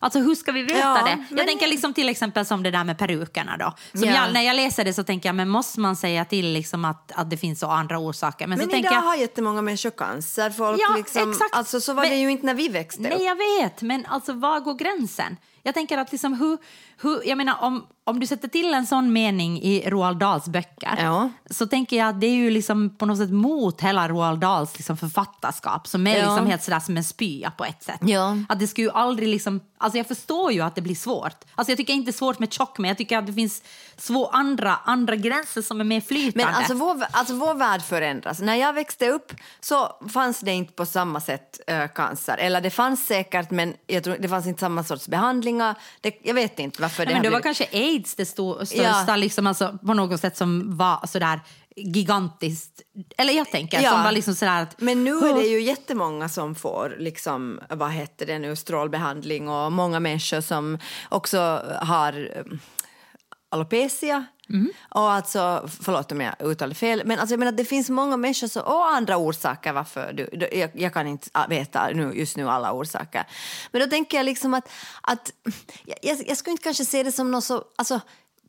Alltså 0.01 0.19
hur 0.19 0.35
ska 0.35 0.51
vi 0.51 0.61
veta 0.63 0.79
Ja, 0.79 1.01
det? 1.05 1.09
Jag 1.09 1.25
men- 1.29 1.45
tänker 1.47 1.67
liksom 1.67 1.93
till 1.93 2.09
exempel 2.09 2.45
som 2.45 2.63
det 2.63 2.71
där 2.71 2.83
med 2.83 2.97
perukerna 2.97 3.57
då. 3.57 3.73
Som 3.99 4.09
Ja. 4.09 4.15
jag, 4.25 4.33
när 4.33 4.41
jag 4.41 4.55
läser 4.55 4.85
det 4.85 4.93
så 4.93 5.03
tänker 5.03 5.29
jag, 5.29 5.35
men 5.35 5.49
måste 5.49 5.79
man 5.79 5.95
säga 5.95 6.25
till 6.25 6.53
liksom 6.53 6.85
att, 6.85 7.11
att 7.15 7.29
det 7.29 7.37
finns 7.37 7.59
så 7.59 7.67
andra 7.67 7.99
orsaker? 7.99 8.47
Men, 8.47 8.49
Men 8.49 8.57
så 8.57 8.63
idag 8.63 8.71
tänker 8.83 8.91
jag, 8.95 9.01
har 9.01 9.15
jättemånga 9.15 9.61
människor 9.61 9.89
cancer. 9.89 10.49
Folk 10.49 10.81
Ja, 10.81 10.95
liksom, 10.97 11.31
exakt. 11.31 11.55
Alltså, 11.55 11.81
så 11.81 11.93
var 11.93 12.03
Men- 12.03 12.11
det 12.11 12.17
ju 12.17 12.31
inte 12.31 12.45
när 12.45 12.53
vi 12.53 12.67
växte 12.69 13.01
upp. 13.03 13.09
Nej, 13.09 13.23
jag 13.25 13.35
vet, 13.61 13.81
men 13.81 14.05
alltså 14.05 14.33
var 14.33 14.59
går 14.59 14.73
gränsen? 14.73 15.37
Jag 15.63 15.73
tänker 15.73 15.97
att 15.97 16.11
liksom 16.11 16.33
hur, 16.33 16.57
hur 17.01 17.27
jag 17.29 17.37
menar 17.37 17.55
om, 17.61 17.85
om 18.09 18.19
du 18.19 18.27
sätter 18.27 18.47
till 18.47 18.73
en 18.73 18.85
sån 18.87 19.13
mening 19.13 19.61
i 19.61 19.89
Roald 19.89 20.17
Dahls 20.17 20.47
böcker 20.47 20.95
Ja. 20.97 21.29
så 21.49 21.67
tänker 21.67 21.97
jag 21.97 22.07
att 22.09 22.21
det 22.21 22.27
är 22.27 22.31
ju 22.35 22.49
liksom 22.49 22.95
på 22.97 23.05
något 23.05 23.17
sätt 23.17 23.29
mot 23.31 23.81
hela 23.81 24.07
Roald 24.09 24.39
Dahls 24.39 24.77
liksom 24.77 24.97
författarskap 24.97 25.87
som 25.87 26.07
är 26.07 26.17
Ja. 26.17 26.25
liksom 26.29 26.47
helt 26.47 26.63
sådär 26.63 26.79
som 26.79 26.97
en 26.97 27.03
spya 27.03 27.51
på 27.51 27.65
ett 27.65 27.83
sätt. 27.83 27.99
Ja. 28.01 28.37
Att 28.49 28.59
det 28.59 28.67
skulle 28.67 28.87
ju 28.87 28.91
aldrig 28.93 29.29
liksom, 29.29 29.61
alltså 29.77 29.97
jag 29.97 30.07
förstår 30.07 30.51
ju 30.51 30.61
att 30.61 30.75
det 30.75 30.81
blir 30.81 30.95
svårt. 30.95 31.35
Alltså 31.55 31.71
jag 31.71 31.77
tycker 31.77 31.93
inte 31.93 32.13
svårt 32.13 32.39
med 32.39 32.53
tjock, 32.53 32.77
men 32.77 32.87
jag 32.87 32.97
tycker 32.97 33.17
att 33.17 33.25
det 33.27 33.33
finns 33.33 33.63
svå, 33.97 34.27
andra, 34.27 34.75
andra 34.85 35.15
gränser 35.15 35.61
som 35.61 35.79
är 35.79 35.83
mer 35.83 36.01
flytande. 36.01 36.45
Men 36.45 36.55
alltså 36.55 36.73
vår, 36.73 37.03
alltså 37.11 37.33
vår 37.33 37.53
värld 37.53 37.81
förändras. 37.81 38.39
När 38.39 38.55
jag 38.55 38.73
växte 38.73 39.09
upp 39.09 39.33
så 39.59 39.91
fanns 40.13 40.39
det 40.39 40.51
inte 40.51 40.73
på 40.73 40.85
samma 40.85 41.21
sätt 41.21 41.59
äh, 41.67 41.87
cancer. 41.87 42.37
Eller 42.37 42.61
det 42.61 42.69
fanns 42.69 43.05
säkert, 43.07 43.51
men 43.51 43.73
jag 43.87 44.03
tror, 44.03 44.17
det 44.19 44.29
fanns 44.29 44.47
inte 44.47 44.59
samma 44.59 44.83
sorts 44.83 45.07
behandlingar. 45.07 45.75
Det, 46.01 46.19
jag 46.23 46.33
vet 46.33 46.59
inte 46.59 46.81
varför 46.81 47.05
det 47.05 47.09
men 47.11 47.17
har 47.17 47.23
det 47.23 47.29
var 47.29 47.39
kanske 47.39 47.63
aids 47.99 48.15
det 48.15 48.25
stå, 48.25 48.65
största, 48.65 49.03
Ja. 49.07 49.15
liksom, 49.15 49.47
alltså, 49.47 49.77
på 49.85 49.93
något 49.93 50.19
sätt 50.19 50.37
som 50.37 50.77
var 50.77 51.07
sådär 51.07 51.39
gigantiskt. 51.75 52.81
Eller 53.17 53.33
jag 53.33 53.51
tänker, 53.51 53.81
Ja. 53.81 53.91
som 53.91 54.03
var 54.03 54.11
liksom 54.11 54.35
sådär 54.35 54.61
att... 54.61 54.81
Men 54.81 55.03
nu 55.03 55.11
är 55.17 55.33
det 55.33 55.47
ju 55.47 55.61
jättemånga 55.61 56.29
som 56.29 56.55
får 56.55 56.95
liksom, 56.99 57.59
vad 57.69 57.91
heter 57.91 58.25
det 58.25 58.39
nu, 58.39 58.55
strålbehandling 58.55 59.49
och 59.49 59.71
många 59.71 59.99
människor 59.99 60.41
som 60.41 60.77
också 61.09 61.39
har 61.81 62.43
alopecia. 63.49 64.25
Och 64.89 65.11
alltså, 65.11 65.69
förlåt 65.81 66.11
om 66.11 66.21
jag 66.21 66.35
uttalade 66.39 66.75
fel, 66.75 67.01
men 67.05 67.19
alltså, 67.19 67.33
jag 67.33 67.39
menar, 67.39 67.51
det 67.51 67.65
finns 67.65 67.89
många 67.89 68.17
människor 68.17 68.47
som, 68.47 68.61
och 68.61 68.87
andra 68.87 69.17
orsaker 69.17 69.73
varför 69.73 70.13
du, 70.13 70.29
du, 70.33 70.49
jag, 70.57 70.69
jag 70.73 70.93
kan 70.93 71.07
inte 71.07 71.29
veta 71.49 71.89
nu, 71.93 72.13
just 72.15 72.37
nu 72.37 72.49
alla 72.49 72.73
orsaker. 72.73 73.23
Men 73.71 73.81
då 73.81 73.87
tänker 73.87 74.17
jag 74.17 74.25
liksom 74.25 74.53
att, 74.53 74.71
att 75.01 75.33
jag, 76.01 76.17
jag 76.27 76.37
skulle 76.37 76.51
inte 76.51 76.63
kanske 76.63 76.85
se 76.85 77.03
det 77.03 77.11
som 77.11 77.31
något 77.31 77.43
så, 77.43 77.63
alltså, 77.75 77.99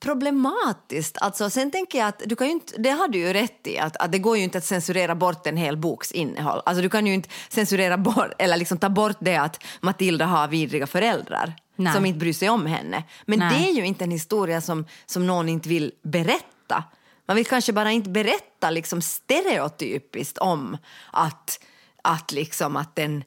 problematiskt. 0.01 1.19
Alltså, 1.21 1.51
sen 1.51 1.71
tänker 1.71 1.99
jag 1.99 2.09
att 2.09 2.23
du 2.27 2.37
kan 2.37 2.47
inte, 2.47 2.79
det 2.79 2.91
har 2.91 3.09
du 3.09 3.19
ju 3.19 3.33
rätt 3.33 3.67
i, 3.67 3.79
att, 3.79 3.97
att 3.97 4.13
det 4.13 4.19
går 4.19 4.37
ju 4.37 4.43
inte 4.43 4.59
att 4.59 4.65
censurera 4.65 5.15
bort 5.15 5.47
en 5.47 5.57
hel 5.57 5.77
boks 5.77 6.13
innehåll. 6.13 6.63
Alltså, 6.67 6.83
du 6.83 6.89
kan 6.89 7.07
ju 7.07 7.15
inte 7.15 7.29
censurera 7.49 7.97
bort, 7.99 8.33
eller 8.39 8.57
liksom 8.57 8.79
ta 8.79 8.89
bort 8.89 9.17
det 9.21 9.37
att 9.37 9.65
Matilda 9.81 10.27
har 10.27 10.49
vidriga 10.49 10.87
föräldrar 10.87 11.55
Nej. 11.77 11.95
som 11.95 12.07
inte 12.07 12.19
bryr 12.19 12.33
sig 12.33 12.51
om 12.51 12.67
henne. 12.67 13.05
Men 13.27 13.39
Nej. 13.39 13.59
det 13.59 13.71
är 13.71 13.73
ju 13.75 13.87
inte 13.87 14.05
en 14.05 14.11
historia 14.11 14.61
som, 14.61 14.87
som 15.07 15.27
någon 15.27 15.49
inte 15.49 15.69
vill 15.69 15.93
berätta. 16.03 16.85
Man 17.27 17.37
vill 17.37 17.47
kanske 17.47 17.73
bara 17.73 17.91
inte 17.91 18.11
berätta 18.11 18.71
liksom 18.71 19.03
stereotypiskt 19.03 20.39
om 20.39 20.77
att, 21.13 21.61
att, 22.03 22.33
liksom 22.33 22.77
att 22.77 22.99
en, 22.99 23.25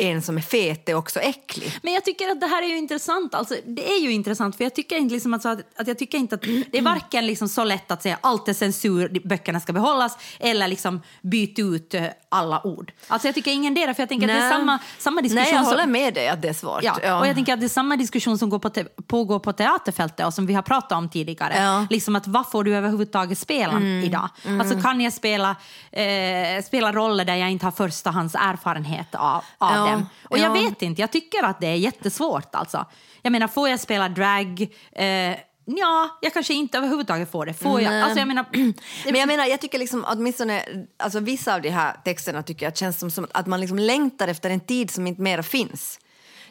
en 0.00 0.22
som 0.22 0.36
är 0.36 0.40
fet 0.42 0.88
är 0.88 0.94
också 0.94 1.20
äcklig. 1.20 1.72
Men 1.82 1.92
jag 1.94 2.04
tycker 2.04 2.28
att 2.30 2.40
det 2.40 2.46
här 2.46 2.62
är 2.62 2.66
ju 2.66 2.78
intressant. 2.78 3.34
Alltså, 3.34 3.54
det 3.66 3.88
är 3.92 4.00
ju 4.00 4.12
intressant 4.12 4.56
för 4.56 4.64
jag 4.64 4.74
tycker 4.74 4.96
inte, 4.96 5.14
liksom 5.14 5.34
att, 5.34 5.46
att, 5.46 5.86
jag 5.86 5.98
tycker 5.98 6.18
inte 6.18 6.34
att 6.34 6.42
det 6.42 6.78
är 6.78 6.82
varken 6.82 7.26
liksom 7.26 7.48
så 7.48 7.64
lätt 7.64 7.90
att 7.90 8.02
säga 8.02 8.18
allt 8.20 8.48
är 8.48 8.52
censur, 8.54 9.20
böckerna 9.28 9.60
ska 9.60 9.72
behållas 9.72 10.18
eller 10.38 10.68
liksom 10.68 11.02
byt 11.22 11.58
ut 11.58 11.94
eh, 11.94 12.04
alla 12.28 12.66
ord. 12.66 12.92
Alltså 13.08 13.28
jag 13.28 13.34
tycker 13.34 13.50
ingen 13.50 13.74
det, 13.74 13.94
för 13.94 14.02
jag 14.02 14.08
tänker 14.08 14.26
att 14.28 14.34
det 14.34 14.38
är 14.38 14.40
Nej. 14.40 14.50
samma, 14.52 14.78
samma 14.98 15.20
diskussion. 15.22 15.44
Nej, 15.44 15.52
jag 15.54 15.64
som- 15.64 15.70
håller 15.74 15.86
med 15.86 16.14
dig 16.14 16.28
att 16.28 16.42
det 16.42 16.48
är 16.48 16.52
svårt. 16.52 16.82
Ja, 16.82 17.20
och 17.20 17.26
jag 17.26 17.34
tänker 17.34 17.52
att 17.52 17.60
det 17.60 17.66
är 17.66 17.68
samma 17.68 17.96
diskussion 17.96 18.38
som 18.38 18.50
går 18.50 18.58
på 18.58 18.70
te- 18.70 18.84
pågår 19.06 19.38
på 19.38 19.52
teaterfältet 19.52 20.26
och 20.26 20.34
som 20.34 20.46
vi 20.46 20.54
har 20.54 20.62
pratat 20.62 20.92
om 20.92 21.08
tidigare. 21.08 21.52
Ja. 21.56 21.74
Mm, 21.76 21.86
Liksom 21.90 22.16
att 22.16 22.26
vad 22.26 22.50
får 22.50 22.64
du 22.64 22.76
överhuvudtaget 22.76 23.38
spela 23.38 23.80
idag? 23.80 24.28
Alltså 24.60 24.80
kan 24.80 25.00
jag 25.00 25.12
spela, 25.12 25.56
eh, 25.92 26.64
spela 26.64 26.92
roller 26.92 27.24
där 27.24 27.34
jag 27.36 27.50
inte 27.50 27.66
har 27.66 27.72
förstahands 27.72 28.34
erfarenhet 28.34 29.14
av, 29.14 29.44
av 29.58 29.74
Ja, 29.88 29.89
dem? 29.92 30.08
Och 30.28 30.38
jag 30.38 30.56
ja. 30.56 30.62
vet 30.62 30.82
inte, 30.82 31.00
jag 31.00 31.12
tycker 31.12 31.42
att 31.44 31.60
det 31.60 31.66
är 31.66 31.74
jättesvårt 31.74 32.54
alltså. 32.54 32.86
Jag 33.22 33.32
menar, 33.32 33.48
får 33.48 33.68
jag 33.68 33.80
spela 33.80 34.08
drag? 34.08 34.66
Eh, 34.92 35.36
Ja, 35.76 36.18
jag 36.20 36.32
kanske 36.32 36.54
inte 36.54 36.78
överhuvudtaget 36.78 37.30
får 37.30 37.46
det. 37.46 37.54
Får 37.54 37.80
jag? 37.80 37.94
Alltså 38.02 38.18
jag 38.18 38.28
menar, 38.28 38.44
Men 39.04 39.14
jag 39.14 39.26
menar, 39.26 39.46
jag 39.46 39.60
tycker 39.60 39.78
liksom 39.78 40.04
åtminstone, 40.08 40.64
alltså 40.96 41.20
vissa 41.20 41.54
av 41.54 41.62
de 41.62 41.70
här 41.70 41.96
texterna 42.04 42.42
tycker 42.42 42.66
jag 42.66 42.76
känns 42.76 42.98
som, 42.98 43.10
som 43.10 43.26
att 43.32 43.46
man 43.46 43.60
liksom 43.60 43.78
längtar 43.78 44.28
efter 44.28 44.50
en 44.50 44.60
tid 44.60 44.90
som 44.90 45.06
inte 45.06 45.22
mera 45.22 45.42
finns. 45.42 46.00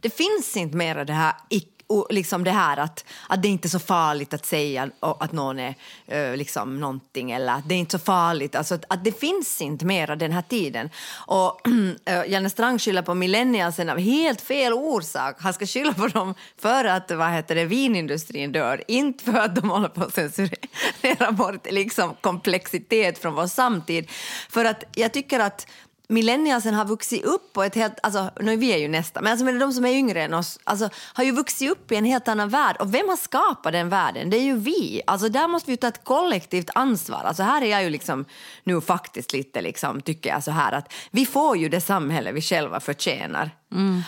Det 0.01 0.09
finns 0.09 0.57
inte 0.57 0.77
mera 0.77 1.05
det 1.05 1.13
här 1.13 1.33
ick- 1.49 1.78
och 1.89 2.07
liksom 2.09 2.43
det 2.43 2.51
här 2.51 2.77
att, 2.77 3.05
att 3.27 3.41
det 3.41 3.47
inte 3.47 3.67
är 3.67 3.69
så 3.69 3.79
farligt 3.79 4.33
att 4.33 4.45
säga 4.45 4.89
att 4.99 5.31
någon 5.31 5.59
är 5.59 5.75
eh, 6.07 6.35
liksom 6.35 6.79
någonting 6.79 7.31
eller 7.31 7.53
att 7.53 7.69
det 7.69 7.75
är 7.75 7.79
inte 7.79 7.99
så 7.99 8.05
farligt. 8.05 8.55
Alltså 8.55 8.75
att, 8.75 8.85
att 8.87 9.03
det 9.03 9.19
finns 9.19 9.61
inte 9.61 9.85
mera 9.85 10.15
den 10.15 10.31
här 10.31 10.41
tiden. 10.41 10.89
Och 11.27 11.61
eh, 12.05 12.31
Janne 12.31 12.49
Strang 12.49 12.79
skyller 12.79 13.01
på 13.01 13.13
millennialsen 13.13 13.89
av 13.89 13.97
helt 13.97 14.41
fel 14.41 14.73
orsak. 14.73 15.35
Han 15.39 15.53
ska 15.53 15.65
skylla 15.65 15.93
på 15.93 16.07
dem 16.07 16.33
för 16.57 16.85
att 16.85 17.11
vad 17.11 17.31
heter 17.31 17.55
det, 17.55 17.65
vinindustrin 17.65 18.51
dör, 18.51 18.83
inte 18.87 19.23
för 19.23 19.39
att 19.39 19.55
de 19.55 19.69
håller 19.69 19.89
på 19.89 20.03
att 20.03 20.13
censurera 20.13 21.31
bort 21.31 21.71
liksom, 21.71 22.15
komplexitet 22.21 23.17
från 23.17 23.35
vår 23.35 23.47
samtid. 23.47 24.09
För 24.49 24.65
att 24.65 24.83
jag 24.95 25.13
tycker 25.13 25.39
att 25.39 25.67
millennialsen 26.09 26.73
har 26.73 26.85
vuxit 26.85 27.23
upp 27.23 27.53
på 27.53 27.63
ett 27.63 27.75
helt, 27.75 27.99
alltså 28.03 28.29
nu 28.41 28.55
vi 28.55 28.73
är 28.73 28.77
ju 28.77 28.87
nästa, 28.87 29.21
men 29.21 29.31
alltså, 29.31 29.45
men 29.45 29.59
de 29.59 29.73
som 29.73 29.85
är 29.85 29.91
yngre 29.91 30.23
än 30.23 30.33
oss, 30.33 30.59
alltså, 30.63 30.89
har 31.13 31.23
ju 31.23 31.31
vuxit 31.31 31.71
upp 31.71 31.91
i 31.91 31.95
en 31.95 32.05
helt 32.05 32.27
annan 32.27 32.49
värld. 32.49 32.75
Och 32.79 32.93
vem 32.93 33.09
har 33.09 33.17
skapat 33.17 33.73
den 33.73 33.89
världen? 33.89 34.29
Det 34.29 34.37
är 34.37 34.43
ju 34.43 34.55
vi. 34.55 35.01
Alltså 35.07 35.29
där 35.29 35.47
måste 35.47 35.71
vi 35.71 35.77
ta 35.77 35.87
ett 35.87 36.03
kollektivt 36.03 36.69
ansvar. 36.75 37.23
Alltså 37.23 37.43
här 37.43 37.61
är 37.61 37.65
jag 37.65 37.83
ju 37.83 37.89
liksom 37.89 38.25
nu 38.63 38.81
faktiskt 38.81 39.33
lite 39.33 39.61
liksom, 39.61 40.01
tycker 40.01 40.29
jag 40.29 40.43
så 40.43 40.51
här 40.51 40.71
att 40.71 40.93
vi 41.11 41.25
får 41.25 41.57
ju 41.57 41.69
det 41.69 41.81
samhälle 41.81 42.31
vi 42.31 42.41
själva 42.41 42.79
förtjänar. 42.79 43.51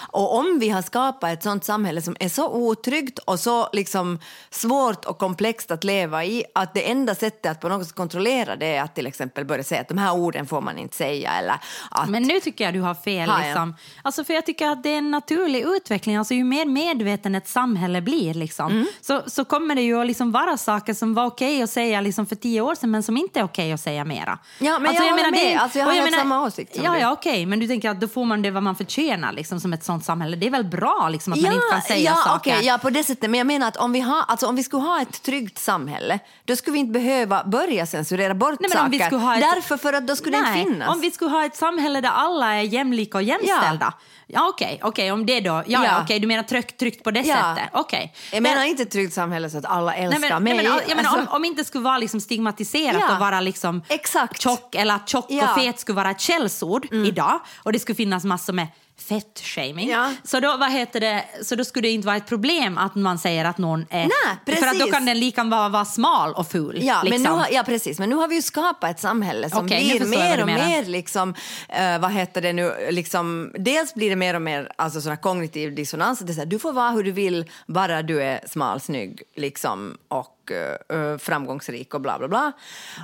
Och 0.07 0.35
om 0.35 0.59
vi 0.59 0.69
har 0.69 0.81
skapat 0.81 1.33
ett 1.33 1.43
sånt 1.43 1.63
samhälle 1.63 2.01
som 2.01 2.15
är 2.19 2.29
så 2.29 2.49
otryggt 2.49 3.19
och 3.19 3.39
så 3.39 3.69
liksom 3.73 4.19
svårt 4.49 5.05
och 5.05 5.17
komplext 5.17 5.71
att 5.71 5.83
leva 5.83 6.25
i 6.25 6.43
att 6.55 6.73
det 6.73 6.89
enda 6.89 7.15
sättet 7.15 7.51
att 7.51 7.59
på 7.59 7.69
något 7.69 7.87
sätt 7.87 7.95
kontrollera 7.95 8.55
det 8.55 8.75
är 8.75 8.81
att 8.81 8.95
till 8.95 9.07
exempel 9.07 9.45
börja 9.45 9.63
säga 9.63 9.81
att 9.81 9.87
de 9.87 9.97
här 9.97 10.13
orden 10.13 10.47
får 10.47 10.61
man 10.61 10.77
inte 10.77 10.97
säga 10.97 11.31
eller 11.31 11.55
att 11.91 12.09
Men 12.09 12.23
nu 12.23 12.39
tycker 12.39 12.63
jag 12.65 12.73
du 12.73 12.81
har 12.81 12.93
fel. 12.95 13.29
Jag? 13.29 13.39
Liksom. 13.45 13.75
Alltså, 14.01 14.23
för 14.23 14.33
jag 14.33 14.45
tycker 14.45 14.67
att 14.69 14.83
det 14.83 14.89
är 14.89 14.97
en 14.97 15.11
naturlig 15.11 15.61
utveckling. 15.67 16.15
Alltså, 16.17 16.33
ju 16.33 16.43
mer 16.43 16.65
medveten 16.65 17.35
ett 17.35 17.47
samhälle 17.49 18.01
blir 18.01 18.33
liksom, 18.33 18.71
Mm. 18.71 18.85
så, 19.01 19.21
så 19.27 19.45
kommer 19.45 19.75
det 19.75 19.81
ju 19.81 20.01
att 20.01 20.07
liksom 20.07 20.31
vara 20.31 20.57
saker 20.57 20.93
som 20.93 21.13
var 21.13 21.25
okej 21.25 21.61
att 21.63 21.69
säga 21.69 22.01
liksom, 22.01 22.25
för 22.25 22.35
tio 22.35 22.61
år 22.61 22.75
sedan 22.75 22.91
men 22.91 23.03
som 23.03 23.17
inte 23.17 23.39
är 23.39 23.43
okej 23.43 23.73
att 23.73 23.79
säga 23.81 24.05
mera. 24.05 24.37
Ja, 24.59 24.79
men 24.79 24.87
alltså, 24.89 25.03
jag 25.03 25.11
håller 25.11 25.23
det- 25.23 25.31
med. 25.31 25.59
Alltså, 25.61 25.79
jag 25.79 25.85
har 25.85 25.93
helt 25.93 26.15
samma 26.15 26.41
åsikt 26.43 26.75
som 26.75 26.83
Ja, 26.85 26.91
du. 26.93 26.99
ja 26.99 27.11
okej, 27.11 27.45
men 27.45 27.59
du 27.59 27.67
tänker 27.67 27.89
att 27.89 27.99
då 28.01 28.07
får 28.07 28.25
man 28.25 28.41
det 28.41 28.51
vad 28.51 28.63
man 28.63 28.75
förtjänar 28.75 29.31
liksom, 29.31 29.59
som 29.59 29.73
ett 29.73 29.83
sånt 29.83 30.05
samhälle. 30.05 30.37
Det 30.37 30.47
är 30.47 30.51
väl 30.51 30.63
bra 30.65 31.09
liksom, 31.11 31.33
att 31.33 31.41
man 31.41 31.51
inte 31.53 31.65
kan 31.71 31.81
säga 31.81 32.11
ja, 32.15 32.15
saker. 32.15 32.51
okej, 32.55 32.65
ja, 32.67 32.77
på 32.77 32.89
det 32.89 33.03
sättet. 33.03 33.29
Men 33.29 33.37
jag 33.37 33.47
menar 33.47 33.67
att 33.67 33.77
om 33.77 33.91
vi, 33.91 33.99
har, 33.99 34.23
alltså, 34.27 34.47
om 34.47 34.55
vi 34.55 34.63
skulle 34.63 34.83
ha 34.83 35.01
ett 35.01 35.23
tryggt 35.23 35.57
samhälle, 35.59 36.19
då 36.45 36.55
skulle 36.55 36.73
vi 36.73 36.79
inte 36.79 36.91
behöva 36.99 37.43
börja 37.43 37.85
censurera 37.85 38.33
bort 38.33 38.49
Nej, 38.49 38.57
men 38.59 38.69
saker. 38.71 38.83
om 38.85 38.91
vi 38.91 38.99
skulle 38.99 39.21
ha 39.21 39.35
ett- 39.35 39.41
Därför 39.55 39.77
för 39.77 39.93
att 39.93 40.07
då 40.07 40.15
skulle 40.15 40.37
det 40.37 40.43
Nej, 40.43 40.59
inte 40.59 40.71
finnas. 40.71 40.89
Om 40.89 41.01
vi 41.01 41.11
skulle 41.11 41.31
ha 41.31 41.45
ett 41.45 41.55
samhälle 41.55 41.80
där 42.01 42.09
alla 42.09 42.53
är 42.55 42.61
jämlika 42.61 43.17
och 43.17 43.23
jämställda. 43.23 43.93
Ja, 44.27 44.47
okej, 44.49 44.79
okej, 44.83 45.11
om 45.11 45.25
det 45.25 45.39
då. 45.39 45.49
Ja, 45.49 45.63
ja. 45.67 45.83
Ja. 45.85 46.01
okej, 46.03 46.19
du 46.19 46.27
menar 46.27 46.43
tryggt, 46.43 46.79
tryggt 46.79 47.03
på 47.03 47.11
det 47.11 47.19
Ja. 47.21 47.35
sättet. 47.55 47.69
Okej. 47.73 48.13
Jag 48.31 48.41
Men- 48.43 48.51
menar 48.53 48.65
inte 48.65 48.83
ett 48.83 48.91
tryggt 48.91 49.13
samhälle 49.13 49.49
så 49.49 49.57
att 49.57 49.65
alla 49.65 49.95
älskar 49.95 50.19
Nej, 50.19 50.29
men, 50.31 50.43
mig. 50.43 50.53
nej, 50.53 50.63
men, 50.65 50.81
jag 50.87 50.95
menar, 50.97 51.09
Alltså, 51.09 51.29
om, 51.31 51.35
om 51.35 51.45
inte 51.45 51.63
skulle 51.65 51.83
vara 51.83 51.97
liksom 51.97 52.21
stigmatiserat 52.21 53.11
och 53.11 53.17
vara 53.19 53.41
liksom 53.41 53.83
exakt. 53.87 54.41
tjock 54.41 54.75
eller 54.75 54.95
att 54.95 55.09
tjock. 55.09 55.31
Mm. 55.31 55.49
och 55.49 55.55
fet 55.55 55.79
skulle 55.79 55.95
vara 55.95 56.11
ett 56.11 56.19
källsord 56.21 56.87
idag 56.93 57.39
och 57.63 57.73
det 57.73 57.79
skulle 57.79 57.95
finnas 57.95 58.23
massor 58.23 58.53
med 58.53 58.67
fett-shaming. 59.07 59.89
Ja. 59.89 60.13
Så, 60.23 60.39
då, 60.39 60.57
vad 60.57 60.71
heter 60.71 60.99
det, 60.99 61.25
så 61.43 61.55
då 61.55 61.65
skulle 61.65 61.87
det 61.87 61.91
inte 61.91 62.05
vara 62.05 62.17
ett 62.17 62.27
problem 62.27 62.77
att 62.77 62.95
man 62.95 63.19
säger 63.19 63.45
att 63.45 63.57
någon 63.57 63.85
är... 63.89 63.97
Nej, 63.97 64.57
För 64.57 64.67
att 64.67 64.73
då 64.73 64.79
precis. 64.79 64.93
kan 64.93 65.05
den 65.05 65.19
lika 65.19 65.43
vara, 65.43 65.69
vara 65.69 65.85
smal 65.85 66.33
och 66.33 66.47
ful. 66.47 66.79
Ja, 66.81 67.01
liksom. 67.03 67.09
men 67.09 67.33
nu 67.33 67.39
har, 67.39 67.47
ja, 67.51 67.63
precis. 67.63 67.99
Men 67.99 68.09
nu 68.09 68.15
har 68.15 68.27
vi 68.27 68.35
ju 68.35 68.41
skapat 68.41 68.91
ett 68.91 68.99
samhälle 68.99 69.49
som 69.49 69.65
nu 69.65 69.75
blir 69.75 70.05
mer 70.05 70.41
och 70.41 70.47
mer 70.47 70.85
liksom, 70.85 71.33
eh, 71.69 71.99
vad 71.99 72.11
heter 72.11 72.41
det 72.41 72.53
nu, 72.53 72.73
liksom, 72.89 73.51
dels 73.59 73.93
blir 73.93 74.09
det 74.09 74.15
mer 74.15 74.33
och 74.33 74.41
mer 74.41 74.71
alltså, 74.75 75.01
sån 75.01 75.09
här 75.09 75.21
kognitiv 75.21 75.75
dissonans. 75.75 76.19
Det 76.19 76.31
är 76.31 76.33
så 76.33 76.39
här, 76.39 76.45
du 76.45 76.59
får 76.59 76.73
vara 76.73 76.91
hur 76.91 77.03
du 77.03 77.11
vill, 77.11 77.45
bara 77.67 78.01
du 78.01 78.23
är 78.23 78.47
smal, 78.47 78.81
snygg 78.81 79.21
liksom, 79.35 79.97
och 80.07 80.40
eh, 80.51 81.17
framgångsrik 81.17 81.93
och 81.93 82.01
bla 82.01 82.17
bla 82.19 82.27
bla. 82.27 82.51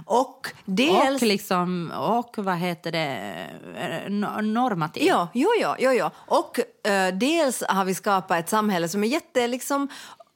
Och 0.06 0.48
dels... 0.66 1.22
Och, 1.22 1.28
liksom, 1.28 1.92
och 1.92 2.38
vad 2.38 2.58
heter 2.58 2.92
det, 2.92 3.48
eh, 3.76 4.10
no- 4.10 4.42
normativ. 4.42 5.04
Ja, 5.04 5.28
jo, 5.34 5.50
jo, 5.62 5.76
jo, 5.80 5.92
jo. 5.92 6.10
Och 6.16 6.60
eh, 6.90 7.14
dels 7.14 7.64
har 7.68 7.86
vi 7.86 7.94
skapat 7.94 8.40
ett 8.40 8.50
samhälle 8.50 8.90
som 8.90 9.04
är 9.04 9.08
jätte 9.08 9.48
liksom, 9.48 9.88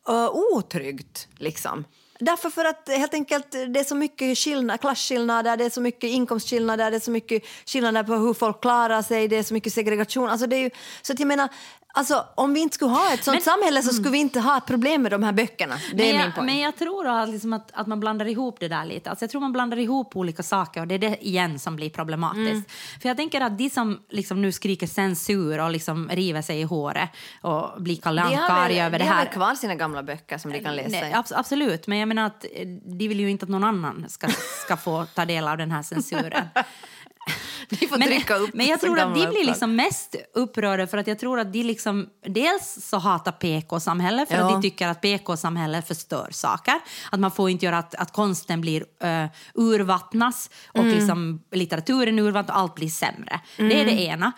uh, 0.10 0.30
otryggt. 0.30 1.28
Liksom. 1.38 1.86
Därför 2.20 2.50
för 2.50 2.66
att 2.66 2.90
helt 2.90 3.14
enkelt 3.14 3.52
det 3.52 3.80
är 3.80 3.84
så 3.84 3.96
mycket 3.96 4.38
skillnad, 4.38 4.82
klasskillnader, 4.82 5.58
det 5.58 5.66
är 5.66 5.70
så 5.70 5.82
mycket 5.82 6.10
inkomstskillnader, 6.10 6.92
det 6.92 6.98
är 6.98 7.00
så 7.00 7.12
mycket 7.12 7.44
skillnader 7.66 8.04
på 8.04 8.14
hur 8.14 8.34
folk 8.34 8.62
klarar 8.62 9.02
sig, 9.02 9.28
det 9.28 9.36
är 9.36 9.44
så 9.44 9.54
mycket 9.54 9.74
segregation. 9.74 10.30
Alltså 10.30 10.48
det 10.48 10.56
är 10.56 10.60
ju, 10.60 10.70
så 11.02 11.14
att 11.14 11.20
jag 11.20 11.28
menar, 11.28 11.50
alltså, 11.94 12.26
om 12.36 12.54
vi 12.54 12.60
inte 12.60 12.76
skulle 12.76 12.92
ha 12.92 13.14
ett 13.14 13.24
sånt 13.24 13.36
Men- 13.36 13.42
samhälle 13.42 13.82
så 13.82 13.94
skulle 13.94 14.10
vi 14.10 14.18
inte 14.18 14.40
ha 14.40 14.58
ett 14.58 14.66
problem 14.66 15.02
med 15.02 15.12
de 15.12 15.24
här 15.24 15.32
böckerna. 15.32 15.76
Det 15.94 16.04
är 16.10 16.14
men, 16.14 16.18
min 16.18 16.26
jag, 16.26 16.36
poäng. 16.36 16.46
men 16.46 16.60
jag 16.60 16.76
tror 16.78 17.08
att, 17.08 17.30
liksom 17.30 17.54
att, 17.54 17.72
att 17.74 17.88
man 17.88 18.00
blandar 18.00 18.26
ihop 18.28 18.60
det 18.60 18.68
där 18.68 18.86
lite. 18.86 19.10
Alltså 19.10 19.24
jag 19.24 19.32
tror 19.32 19.42
man 19.42 19.52
blandar 19.54 19.80
ihop 19.80 20.16
olika 20.16 20.44
saker 20.44 20.82
och 20.82 20.88
det 20.88 20.96
är 20.96 21.00
det 21.00 21.26
igen 21.28 21.60
som 21.60 21.76
blir 21.76 21.90
problematiskt. 21.90 22.52
Mm. 22.52 22.64
För 23.02 23.08
jag 23.10 23.18
tänker 23.18 23.42
att 23.42 23.58
de 23.58 23.70
som 23.70 24.00
liksom 24.10 24.42
nu 24.42 24.52
skriker 24.52 24.88
censur 24.88 25.60
och 25.60 25.72
liksom 25.72 26.10
river 26.10 26.42
sig 26.42 26.60
i 26.60 26.64
håret 26.64 27.10
och 27.42 27.82
blir 27.82 27.96
Kalle 28.02 28.22
de 28.22 28.36
har 28.36 28.42
Anka-arga 28.44 28.68
väl, 28.68 28.86
över 28.86 29.00
de 29.00 29.04
det 29.06 29.10
har 29.10 29.18
här. 29.18 29.26
väl 29.26 29.34
kvar 29.34 29.56
sina 29.56 29.76
gamla 29.76 30.04
böcker 30.04 30.38
som 30.38 30.52
de 30.52 30.60
kan 30.60 30.76
läsa 30.76 30.90
Nej, 30.90 31.12
i. 31.12 31.14
abs- 31.14 31.34
absolut, 31.36 31.88
men 31.88 31.98
jag 31.98 32.08
menar 32.08 32.26
att 32.26 32.46
eh, 32.54 32.68
de 32.68 33.08
vill 33.08 33.20
ju 33.20 33.30
inte 33.30 33.44
att 33.44 33.50
någon 33.50 33.64
annan 33.64 34.06
ska, 34.10 34.28
ska 34.66 34.78
få 34.78 35.06
ta 35.06 35.26
del 35.26 35.48
av 35.48 35.58
den 35.58 35.72
här 35.72 35.82
censuren. 35.84 36.48
De 37.70 37.88
får 37.88 37.98
men, 37.98 38.08
trycka 38.08 38.36
upp 38.36 38.54
men 38.54 38.66
jag 38.68 38.82
tror 38.82 39.00
att 39.00 39.16
de 39.16 39.30
blir 39.30 39.46
liksom 39.46 39.76
mest 39.76 40.16
upprörda 40.34 40.88
för 40.88 40.98
att 40.98 41.08
jag 41.08 41.20
tror 41.20 41.40
att 41.40 41.54
de 41.54 41.64
liksom 41.64 42.08
dels 42.26 42.78
så 42.90 42.98
hatar 42.98 43.32
PK-samhället 43.32 44.30
för 44.30 44.36
Ja. 44.38 44.44
att 44.46 44.50
de 44.52 44.62
tycker 44.62 44.88
att 44.88 45.02
PK-samhället 45.02 45.88
förstör 45.88 46.28
saker. 46.32 46.74
Att 47.12 47.20
man 47.20 47.32
får 47.32 47.50
inte 47.50 47.66
göra 47.66 47.78
att, 47.78 47.96
att 47.96 48.14
konsten 48.14 48.62
blir 48.62 48.82
uh, 49.04 49.26
urvattnas 49.54 50.50
och 50.68 50.80
Mm. 50.80 50.94
liksom 50.96 51.42
litteraturen 51.52 52.20
urvattnas 52.20 52.56
och 52.56 52.62
allt 52.62 52.76
blir 52.76 52.90
sämre. 52.90 53.40
Det 53.58 53.82
är 53.82 53.86
det 53.86 54.02
ena. 54.02 54.32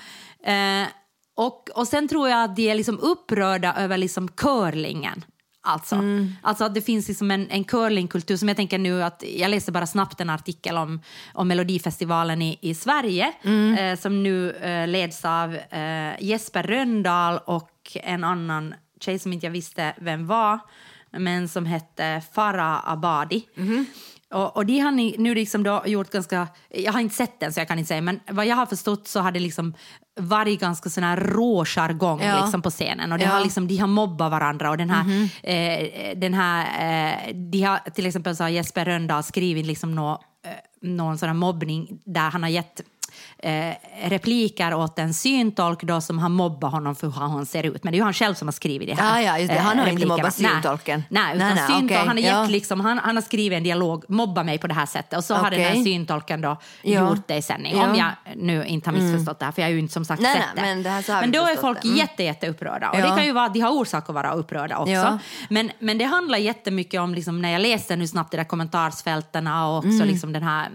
Eh, 0.46 0.88
och, 1.36 1.69
och 1.76 1.88
sen 1.88 2.08
tror 2.08 2.30
jag 2.30 2.43
att 2.43 2.56
de 2.56 2.69
är 2.69 2.76
liksom 2.76 3.00
upprörda 3.00 3.74
över 3.78 3.98
liksom 3.98 4.28
curlingen. 4.28 5.26
Alltså, 5.65 5.95
Mm. 5.95 6.36
alltså 6.41 6.63
att 6.63 6.73
det 6.73 6.82
finns 6.82 7.08
liksom 7.08 7.32
en, 7.32 7.49
en 7.49 7.63
curlingkultur 7.63 8.38
som 8.38 8.47
jag 8.47 8.58
tänker 8.58 8.78
nu 8.78 9.04
att 9.04 9.23
jag 9.36 9.52
läste 9.52 9.71
bara 9.71 9.88
snabbt 9.88 10.21
en 10.21 10.30
artikel 10.30 10.78
om, 10.78 11.02
om 11.34 11.47
Melodifestivalen 11.47 12.41
i, 12.41 12.58
i 12.62 12.76
Sverige 12.76 13.34
Mm. 13.43 13.73
eh, 13.78 13.99
som 13.99 14.23
nu 14.23 14.52
eh, 14.52 14.88
leds 14.88 15.26
av 15.26 15.56
eh, 15.56 16.13
Jesper 16.23 16.63
Röndahl 16.63 17.39
och 17.45 17.91
en 17.93 18.23
annan 18.23 18.73
tjej 18.99 19.19
som 19.19 19.34
inte 19.34 19.45
jag 19.45 19.52
visste 19.52 19.93
vem 19.97 20.28
var 20.28 20.60
men 21.12 21.47
som 21.49 21.65
hette 21.65 22.21
Farah 22.34 22.91
Abadi. 22.91 23.47
Mhm. 23.56 23.86
Och, 24.32 24.58
och 24.58 24.65
de 24.65 24.80
har 24.80 24.91
ni, 24.91 25.15
nu 25.17 25.36
liksom 25.36 25.63
då 25.63 25.84
gjort 25.86 26.10
ganska, 26.12 26.47
jag 26.69 26.93
har 26.93 26.99
inte 26.99 27.15
sett 27.15 27.39
den 27.39 27.54
så 27.54 27.60
jag 27.60 27.67
kan 27.67 27.80
inte 27.80 27.88
säga, 27.88 28.02
men 28.02 28.19
vad 28.32 28.45
jag 28.45 28.56
har 28.56 28.65
förstått 28.65 29.08
så 29.08 29.19
har 29.19 29.32
det 29.32 29.39
liksom 29.39 29.73
varit 30.15 30.60
ganska 30.60 30.89
sån 30.89 31.04
här 31.04 31.17
rå 31.17 31.65
jargong 31.65 32.21
Ja. 32.21 32.41
liksom 32.41 32.62
på 32.62 32.69
scenen 32.69 33.12
och 33.12 33.17
det 33.19 33.26
Ja. 33.26 33.32
har 33.32 33.41
liksom, 33.43 33.67
de 33.67 33.78
har 33.78 33.88
mobbat 33.88 34.32
varandra 34.32 34.69
och 34.69 34.78
den 34.78 34.89
här, 34.89 35.30
eh, 35.43 36.17
den 36.17 36.34
här 36.34 36.65
eh, 37.28 37.36
de 37.36 37.62
har 37.63 37.78
till 37.89 38.06
exempel 38.06 38.36
så 38.36 38.43
har 38.43 38.49
Jesper 38.49 38.86
Rönndahl 38.86 39.23
skrivit 39.23 39.65
liksom 39.65 39.95
nå, 39.95 40.12
eh, 40.45 40.52
någon 40.82 41.17
sån 41.17 41.30
här 41.30 41.34
mobbning 41.34 41.99
där 42.06 42.30
han 42.30 42.43
har 42.43 42.49
gett 42.49 42.82
eh, 43.43 43.73
repliker 44.10 44.73
åt 44.73 44.99
en 44.99 45.13
syntolk 45.13 45.84
då 45.84 46.01
som 46.01 46.19
har 46.19 46.29
mobbat 46.29 46.71
honom 46.71 46.95
för 46.95 47.08
hur 47.08 47.13
han 47.13 47.45
ser 47.45 47.63
ut. 47.63 47.84
Men 47.84 47.91
det 47.91 47.95
är 47.95 47.99
ju 47.99 48.03
han 48.03 48.13
själv 48.13 48.34
som 48.34 48.47
har 48.47 48.53
skrivit 48.53 48.88
det 48.88 48.95
här. 49.01 49.21
Ja, 49.21 49.38
ja, 49.39 49.47
det. 49.47 49.53
eh, 49.53 49.62
Han 49.62 49.65
har 49.79 49.86
inte 49.86 49.91
replikerna. 49.91 50.17
mobbat 50.17 50.39
Nej. 50.39 50.51
syntolken. 50.51 51.03
Nej, 51.10 51.36
utan 51.36 51.47
Nej, 51.47 51.56
nej, 51.56 51.67
syntolk, 51.67 51.84
okej. 51.91 51.97
han, 52.08 52.17
har 52.17 52.41
Ja. 52.43 52.47
liksom, 52.49 52.79
han, 52.79 52.97
han 52.97 53.15
har 53.15 53.21
skrivit 53.23 53.58
en 53.58 53.63
dialog, 53.63 54.06
mobba 54.08 54.43
mig 54.43 54.58
på 54.58 54.67
det 54.67 54.73
här 54.73 54.86
sättet 54.86 55.17
och 55.17 55.23
så 55.23 55.36
har 55.36 55.51
den 55.51 55.60
här 55.62 55.84
syntolken 55.84 56.41
då 56.41 56.58
Ja. 56.82 57.10
gjort 57.10 57.27
det 57.27 57.36
i 57.36 57.41
sändning. 57.41 57.77
Ja. 57.77 57.89
Om 57.89 57.95
jag 57.95 58.10
nu 58.36 58.65
inte 58.65 58.89
har 58.89 58.97
missförstått 58.97 59.39
det 59.39 59.45
här, 59.45 59.51
för 59.51 59.62
jag 59.62 59.67
har 59.69 59.73
ju 59.73 59.79
inte 59.79 59.93
som 59.93 60.06
sagt 60.06 60.21
Nej, 60.21 60.36
sett 60.36 60.43
nej, 60.56 60.56
det. 60.56 60.62
men 60.62 60.84
det 60.84 60.89
här 60.89 61.21
men 61.21 61.32
då 61.32 61.39
är 61.45 61.56
folk 61.56 61.82
det. 61.82 61.88
Mm. 61.88 61.97
jätte, 61.97 62.23
jätte 62.23 62.47
upprörda. 62.49 62.89
Och 62.89 62.97
det 62.97 63.03
kan 63.08 63.25
ju 63.25 63.32
vara 63.32 63.45
att 63.45 63.53
de 63.53 63.60
har 63.60 63.71
orsak 63.71 64.10
att 64.10 64.15
vara 64.15 64.32
upprörda 64.34 64.77
också. 64.77 65.19
Men, 65.49 65.71
men 65.79 65.97
det 65.97 66.06
handlar 66.06 66.38
jättemycket 66.38 67.01
om, 67.01 67.13
liksom, 67.13 67.41
när 67.41 67.49
jag 67.51 67.62
läste 67.62 67.95
nu 67.95 68.08
snabbt 68.08 68.32
de 68.32 68.38
där 68.38 68.43
kommentarsfälten 68.43 69.47
och 69.47 69.77
också 69.77 69.89
Mm. 69.89 70.08
liksom 70.08 70.34
den 70.34 70.43
här 70.43 70.69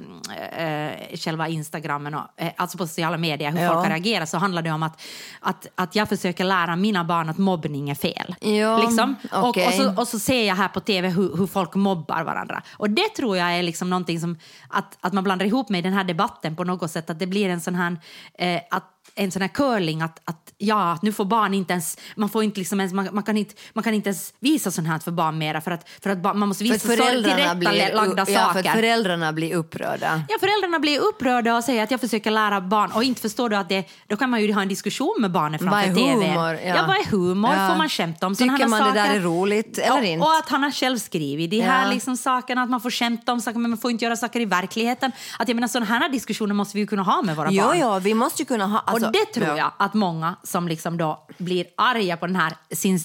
eh, 0.56 1.16
själva 1.18 1.48
Instagrammen, 1.48 2.14
och, 2.14 2.20
eh, 2.36 2.52
alltså 2.58 2.78
på 2.78 2.86
sociala 2.86 3.16
medier, 3.16 3.50
hur 3.52 3.60
Ja. 3.62 3.72
folk 3.72 3.82
har 3.82 3.90
reagerat, 3.90 4.28
så 4.28 4.38
handlar 4.38 4.62
det 4.62 4.70
om 4.70 4.82
att, 4.82 5.02
att, 5.40 5.66
att 5.74 5.94
jag 5.94 6.08
försöker 6.08 6.44
lära 6.44 6.76
mina 6.76 7.04
barn 7.04 7.28
att 7.28 7.38
mobbning 7.38 7.90
är 7.90 7.94
fel. 7.94 8.34
Ja, 8.40 8.78
liksom. 8.78 9.16
och, 9.32 9.48
okej. 9.48 9.66
och, 9.66 9.72
så, 9.74 10.00
och 10.00 10.08
så 10.08 10.18
ser 10.18 10.46
jag 10.46 10.54
här 10.54 10.68
på 10.68 10.80
tv 10.80 11.08
hur, 11.08 11.36
hur 11.36 11.46
folk 11.46 11.74
mobbar 11.74 12.22
varandra. 12.24 12.62
Och 12.72 12.90
det 12.90 13.08
tror 13.16 13.36
jag 13.36 13.52
är 13.58 13.62
liksom 13.62 13.90
någonting 13.90 14.20
som, 14.20 14.38
att, 14.68 14.98
att 15.00 15.12
man 15.12 15.24
blandar 15.24 15.46
ihop 15.46 15.68
med 15.68 15.84
den 15.84 15.92
här 15.92 16.04
debatten 16.04 16.56
på 16.56 16.64
något 16.64 16.90
sätt, 16.90 17.10
att 17.10 17.18
det 17.18 17.26
blir 17.26 17.48
en 17.48 17.60
sån 17.60 17.74
här, 17.74 17.96
eh, 18.38 18.60
att 18.70 18.84
en 19.14 19.30
sån 19.30 19.42
här 19.42 19.48
curling 19.48 20.02
att, 20.02 20.20
att 20.24 20.52
ja, 20.58 20.98
nu 21.02 21.12
får 21.12 21.24
barn 21.24 21.54
inte 21.54 21.72
ens, 21.72 21.98
man 22.16 22.28
får 22.28 22.44
inte 22.44 22.58
liksom 22.60 22.80
ens, 22.80 22.92
man, 22.92 23.08
man, 23.12 23.22
kan 23.24 23.36
inte, 23.36 23.54
man 23.72 23.84
kan 23.84 23.94
inte 23.94 24.08
ens 24.08 24.34
visa 24.40 24.70
sånt 24.70 24.88
här 24.88 24.98
för 24.98 25.10
barn 25.10 25.38
mera 25.38 25.60
för 25.60 25.70
att, 25.70 25.88
för 26.02 26.10
att 26.10 26.22
man 26.24 26.48
måste 26.48 26.64
För 26.64 26.72
visa 26.72 26.88
så 26.88 26.96
föräldrarna 26.96 27.54
blir, 27.54 27.72
ja, 27.72 28.24
för 28.26 28.34
saker. 28.34 28.58
att 28.70 28.74
föräldrarna 28.76 29.32
blir 29.32 29.54
upprörda. 29.54 30.22
Ja, 30.28 30.36
föräldrarna 30.40 30.78
blir 30.78 31.00
upprörda 31.00 31.56
och 31.56 31.64
säger 31.64 31.82
att 31.82 31.90
jag 31.90 32.00
försöker 32.00 32.30
lära 32.30 32.60
barn 32.60 32.90
och 32.92 33.04
inte 33.04 33.20
förstår 33.20 33.48
du 33.48 33.56
att 33.56 33.68
det, 33.68 33.84
då 34.06 34.16
kan 34.16 34.30
man 34.30 34.42
ju 34.42 34.52
ha 34.52 34.62
en 34.62 34.68
diskussion 34.68 35.14
med 35.18 35.30
barnen 35.30 35.58
framför 35.58 35.76
Vad 35.76 35.84
är 35.90 35.94
TV. 35.94 36.26
humor? 36.28 36.54
Ja. 36.54 36.60
Ja. 36.76 36.84
vad 36.86 36.96
är 36.96 37.04
humor? 37.10 37.50
Ja. 37.54 37.68
Får 37.68 37.76
man 37.76 37.88
skämta 37.88 38.26
om 38.26 38.34
Tycker 38.34 38.50
sådana 38.56 38.68
man 38.68 38.80
det 38.80 38.86
saker? 39.00 39.08
där 39.12 39.16
är 39.16 39.20
roligt 39.20 39.78
eller 39.78 39.98
och, 39.98 40.04
inte? 40.04 40.26
Och 40.26 40.32
att 40.36 40.48
han 40.48 40.62
har 40.62 40.70
själv 40.70 40.98
skrivit 40.98 41.50
de 41.50 41.56
Ja. 41.56 41.64
här 41.64 41.90
liksom 41.94 42.16
sakerna, 42.16 42.62
att 42.62 42.70
man 42.70 42.80
får 42.80 42.90
skämta 42.90 43.32
om 43.32 43.40
saker 43.40 43.58
men 43.58 43.70
man 43.70 43.78
får 43.78 43.90
inte 43.90 44.04
göra 44.04 44.16
saker 44.16 44.40
i 44.40 44.44
verkligheten. 44.44 45.12
Att 45.38 45.48
jag 45.48 45.54
menar 45.54 45.68
sådana 45.68 45.86
här 45.86 46.08
diskussioner 46.08 46.54
måste 46.54 46.76
vi 46.76 46.80
ju 46.80 46.86
kunna 46.86 47.02
ha 47.02 47.22
med 47.22 47.36
våra 47.36 47.50
Jo, 47.50 47.64
barn. 47.64 47.78
jo, 47.80 47.98
vi 47.98 48.14
måste 48.14 48.42
ju 48.42 48.46
kunna 48.46 48.66
ha... 48.66 48.78
Alltså, 49.04 49.20
och 49.20 49.26
det 49.26 49.32
tror 49.40 49.46
ja. 49.48 49.56
jag 49.56 49.72
att 49.78 49.94
många 49.94 50.36
som 50.42 50.68
liksom 50.68 50.96
då 50.96 51.26
blir 51.38 51.66
arga 51.76 52.16
på 52.16 52.26
den 52.26 52.36
här 52.36 52.52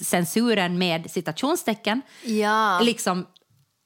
censuren 0.03 0.77
med 0.77 1.12
citationstecken 1.12 2.01
Ja. 2.23 2.79
liksom 2.79 3.25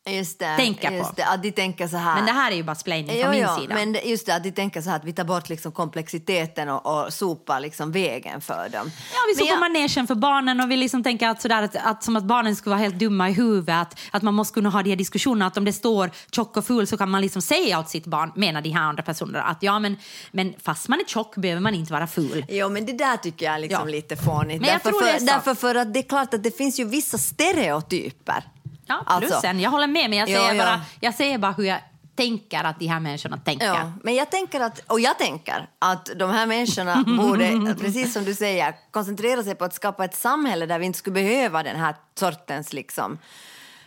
Just 0.07 0.39
det. 0.39 0.55
tänka 0.57 0.91
just 0.93 1.09
på. 1.09 1.15
Det, 1.15 1.25
att 1.25 1.43
de 1.43 1.51
tänker 1.51 1.87
så 1.87 1.97
här. 1.97 2.15
Men 2.15 2.25
det 2.25 2.31
här 2.31 2.51
är 2.51 2.55
ju 2.55 2.63
bara 2.63 2.75
splaining 2.75 3.21
från 3.21 3.31
min 3.31 3.47
sida. 3.59 3.75
Men 3.75 3.97
just 4.03 4.25
det, 4.25 4.35
att 4.35 4.43
de 4.43 4.51
tänker 4.51 4.81
så 4.81 4.89
här 4.89 4.95
att 4.97 5.03
vi 5.05 5.13
tar 5.13 5.23
bort 5.23 5.49
liksom 5.49 5.71
komplexiteten 5.71 6.69
och, 6.69 7.05
och 7.05 7.13
sopar 7.13 7.59
liksom 7.59 7.91
vägen 7.91 8.41
för 8.41 8.69
dem. 8.69 8.91
Ja, 9.13 9.17
vi 9.37 9.47
jag- 9.47 9.59
manegen 9.59 10.07
för 10.07 10.15
barnen 10.15 10.61
och 10.61 10.71
vi 10.71 10.77
liksom 10.77 11.03
tänker 11.03 11.27
att, 11.29 11.41
sådär, 11.41 11.61
att, 11.63 11.75
att, 11.75 12.03
som 12.03 12.15
att 12.15 12.23
barnen 12.23 12.55
skulle 12.55 12.75
vara 12.75 12.83
helt 12.83 12.99
dumma 12.99 13.29
i 13.29 13.33
huvudet. 13.33 13.75
Att, 13.75 13.99
att 14.11 14.21
man 14.23 14.33
måste 14.33 14.53
kunna 14.53 14.69
ha 14.69 14.83
de 14.83 14.89
här 14.89 14.97
diskussionerna. 14.97 15.45
Att 15.47 15.57
om 15.57 15.65
det 15.65 15.73
står 15.73 16.11
tjock 16.31 16.57
och 16.57 16.65
ful 16.65 16.87
så 16.87 16.97
kan 16.97 17.09
man 17.09 17.21
liksom 17.21 17.41
säga 17.41 17.79
åt 17.79 17.89
sitt 17.89 18.05
barn, 18.05 18.31
menar 18.35 18.61
de 18.61 18.69
här 18.69 18.81
andra 18.81 19.03
personerna, 19.03 19.43
att 19.43 19.63
ja 19.63 19.79
men, 19.79 19.97
men 20.31 20.53
fast 20.63 20.87
man 20.87 20.99
är 20.99 21.05
tjock 21.05 21.35
behöver 21.35 21.61
man 21.61 21.73
inte 21.75 21.93
vara 21.93 22.07
ful. 22.07 22.45
Jo, 22.49 22.69
men 22.69 22.85
det 22.85 22.93
där 22.93 23.17
tycker 23.17 23.45
jag 23.45 23.55
är 23.55 23.59
liksom 23.59 23.79
Ja. 23.89 23.91
lite 23.91 24.15
fånigt. 24.15 24.61
Men 24.61 24.69
jag 24.69 24.75
därför, 24.75 24.89
tror 24.89 25.01
det 25.01 25.09
är 25.09 25.13
för, 25.13 25.19
så. 25.19 25.25
därför 25.25 25.55
för 25.55 25.75
att 25.75 25.93
det 25.93 25.99
är 25.99 26.03
klart 26.09 26.33
att 26.33 26.43
det 26.43 26.57
finns 26.57 26.79
ju 26.79 26.85
vissa 26.85 27.17
stereotyper. 27.17 28.43
Ja, 28.88 29.04
Alltså. 29.06 29.30
plussen, 29.30 29.60
jag 29.60 29.69
håller 29.71 29.88
med 29.88 30.10
men 30.10 30.19
jag 30.19 30.30
Ja, 30.30 30.39
säger, 30.39 30.54
ja. 30.54 30.65
Bara, 30.65 30.82
jag 31.00 31.13
säger 31.13 31.38
bara 31.38 31.52
hur 31.52 31.63
jag 31.63 31.80
tänker 32.15 32.63
att 32.63 32.80
de 32.80 32.88
här 32.88 33.00
människorna 33.00 33.38
tänker. 33.38 33.65
Ja, 33.65 33.91
men 34.04 34.15
jag 34.15 34.30
tänker 34.32 34.60
att, 34.62 34.80
och 34.88 35.00
jag 35.00 35.17
tänker 35.17 35.69
att 35.80 36.10
de 36.15 36.30
här 36.30 36.45
människorna 36.45 37.04
borde, 37.17 37.76
precis 37.80 38.13
som 38.13 38.23
du 38.23 38.34
säger, 38.36 38.76
koncentrera 38.91 39.43
sig 39.43 39.56
på 39.56 39.65
att 39.65 39.73
skapa 39.73 40.06
ett 40.06 40.15
samhälle 40.15 40.65
där 40.65 40.80
vi 40.80 40.86
inte 40.86 41.00
skulle 41.00 41.13
behöva 41.13 41.63
den 41.63 41.76
här 41.80 41.95
sortens 42.19 42.73
liksom, 42.73 43.17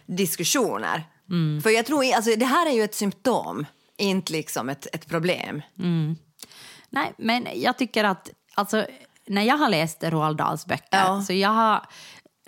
diskussioner. 0.07 1.05
För 1.63 1.71
jag 1.71 1.87
tror, 1.87 2.15
alltså, 2.15 2.37
det 2.37 2.47
här 2.47 2.67
är 2.67 2.71
ju 2.75 2.83
ett 2.85 2.95
symptom, 2.95 3.67
inte 3.97 4.33
liksom 4.33 4.69
ett, 4.69 4.87
ett 4.93 5.09
problem. 5.09 5.63
Nej, 6.91 7.13
men 7.19 7.47
jag 7.55 7.79
tycker 7.79 8.05
att 8.05 8.31
alltså, 8.55 8.87
när 9.27 9.43
jag 9.43 9.57
har 9.57 9.69
läst 9.69 10.05
Roald 10.05 10.37
Dahls 10.37 10.67
böcker, 10.67 10.99
Ja. 10.99 11.23
så 11.27 11.33
jag 11.33 11.49
har, 11.51 11.81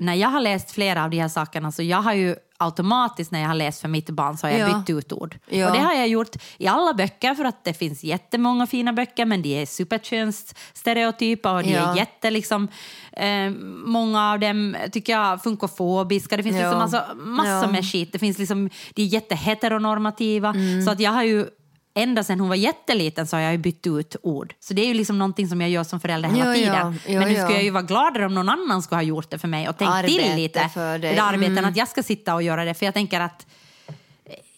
när 0.02 0.14
jag 0.14 0.28
har 0.28 0.40
läst 0.40 0.70
flera 0.70 1.04
av 1.04 1.10
de 1.10 1.18
här 1.20 1.28
sakerna 1.28 1.72
så 1.72 1.82
jag 1.82 2.02
har 2.02 2.12
ju 2.14 2.36
automatiskt 2.58 3.30
när 3.32 3.40
jag 3.40 3.48
har 3.48 3.54
läst 3.54 3.80
för 3.80 3.88
mitt 3.88 4.10
barn 4.10 4.36
så 4.38 4.46
har 4.46 4.52
jag 4.54 4.70
Ja. 4.70 4.78
bytt 4.78 4.90
ut 4.96 5.12
ord. 5.12 5.38
Ja. 5.48 5.66
Och 5.66 5.72
det 5.76 5.82
har 5.82 5.94
jag 5.94 6.08
gjort 6.08 6.36
i 6.58 6.66
alla 6.66 6.94
böcker 6.94 7.34
för 7.34 7.44
att 7.44 7.64
det 7.64 7.74
finns 7.74 8.04
jättemånga 8.04 8.66
fina 8.66 8.92
böcker 8.92 9.24
men 9.24 9.42
de 9.42 9.62
är 9.62 9.66
superkönsstereotypa 9.66 11.52
och 11.52 11.62
de 11.62 11.70
Ja. 11.70 11.92
är 11.92 11.96
jätte 11.96 12.30
liksom, 12.30 12.68
eh, 13.12 13.50
många 13.86 14.32
av 14.32 14.40
dem 14.40 14.76
tycker 14.92 15.12
jag 15.12 15.42
funkofobiska. 15.42 16.36
Det 16.36 16.42
finns 16.42 16.56
liksom 16.56 16.80
alltså 16.80 17.02
massor 17.16 17.72
med 17.72 17.92
skit. 17.92 18.12
Det 18.12 18.18
finns 18.18 18.38
liksom, 18.38 18.70
de 18.94 19.02
är 19.02 19.06
jätteheteronormativa. 19.06 20.48
Mm. 20.48 20.82
Så 20.84 20.90
att 20.90 21.00
jag 21.00 21.10
har 21.10 21.22
ju 21.22 21.46
ända 21.94 22.24
sedan 22.24 22.40
hon 22.40 22.48
var 22.48 22.56
jätteliten 22.56 23.26
så 23.26 23.36
har 23.36 23.40
jag 23.42 23.52
ju 23.52 23.58
bytt 23.58 23.86
ut 23.86 24.16
ord. 24.22 24.54
Så 24.60 24.74
det 24.74 24.82
är 24.82 24.86
ju 24.86 24.94
liksom 24.94 25.18
någonting 25.18 25.48
som 25.48 25.60
jag 25.60 25.70
gör 25.70 25.84
som 25.84 26.00
förälder 26.00 26.28
hela 26.28 26.44
Ja, 26.44 26.46
ja. 26.50 26.54
tiden. 26.54 26.98
Ja, 27.14 27.20
Men 27.20 27.28
nu 27.28 27.34
ja. 27.34 27.40
skulle 27.42 27.58
jag 27.58 27.64
ju 27.64 27.70
vara 27.70 27.82
gladare 27.82 28.26
om 28.26 28.34
någon 28.34 28.48
annan 28.48 28.82
skulle 28.82 28.96
ha 28.96 29.02
gjort 29.02 29.30
det 29.30 29.38
för 29.38 29.48
mig 29.48 29.68
och 29.68 29.78
tänkt 29.78 29.90
Arbete 29.90 30.22
till 30.22 30.36
lite. 30.36 30.68
för. 30.74 30.98
Det 30.98 31.08
där 31.12 31.22
arbeten, 31.22 31.58
Mm. 31.58 31.64
att 31.70 31.76
jag 31.76 31.88
ska 31.88 32.02
sitta 32.02 32.34
och 32.34 32.42
göra 32.42 32.64
det. 32.64 32.74
För 32.74 32.86
jag 32.86 32.94
tänker 32.94 33.20
att 33.20 33.46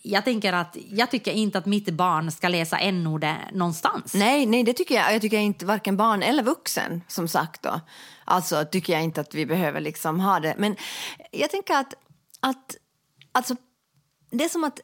jag 0.06 0.24
tänker 0.24 0.52
att 0.52 0.76
jag 0.90 1.10
tycker 1.10 1.32
inte 1.32 1.58
att 1.58 1.66
mitt 1.66 1.90
barn 1.90 2.30
ska 2.32 2.48
läsa 2.48 2.78
n 2.78 3.04
någonstans. 3.52 4.14
Nej, 4.14 4.46
nej, 4.46 4.62
det 4.62 4.72
tycker 4.72 4.94
jag. 4.94 5.14
Jag 5.14 5.20
tycker 5.20 5.38
inte 5.38 5.66
varken 5.66 5.96
barn 5.96 6.22
eller 6.22 6.42
vuxen, 6.42 7.02
som 7.08 7.28
sagt. 7.28 7.62
Då. 7.62 7.80
Alltså 8.24 8.64
tycker 8.64 8.92
jag 8.92 9.02
inte 9.02 9.20
att 9.20 9.34
vi 9.34 9.46
behöver 9.46 9.80
liksom 9.80 10.20
ha 10.20 10.40
det. 10.40 10.54
Men 10.58 10.76
jag 11.30 11.50
tänker 11.50 11.74
att, 11.74 11.94
att 12.40 12.76
alltså, 13.32 13.56
det 14.30 14.44
är 14.44 14.48
som 14.48 14.64
att 14.64 14.80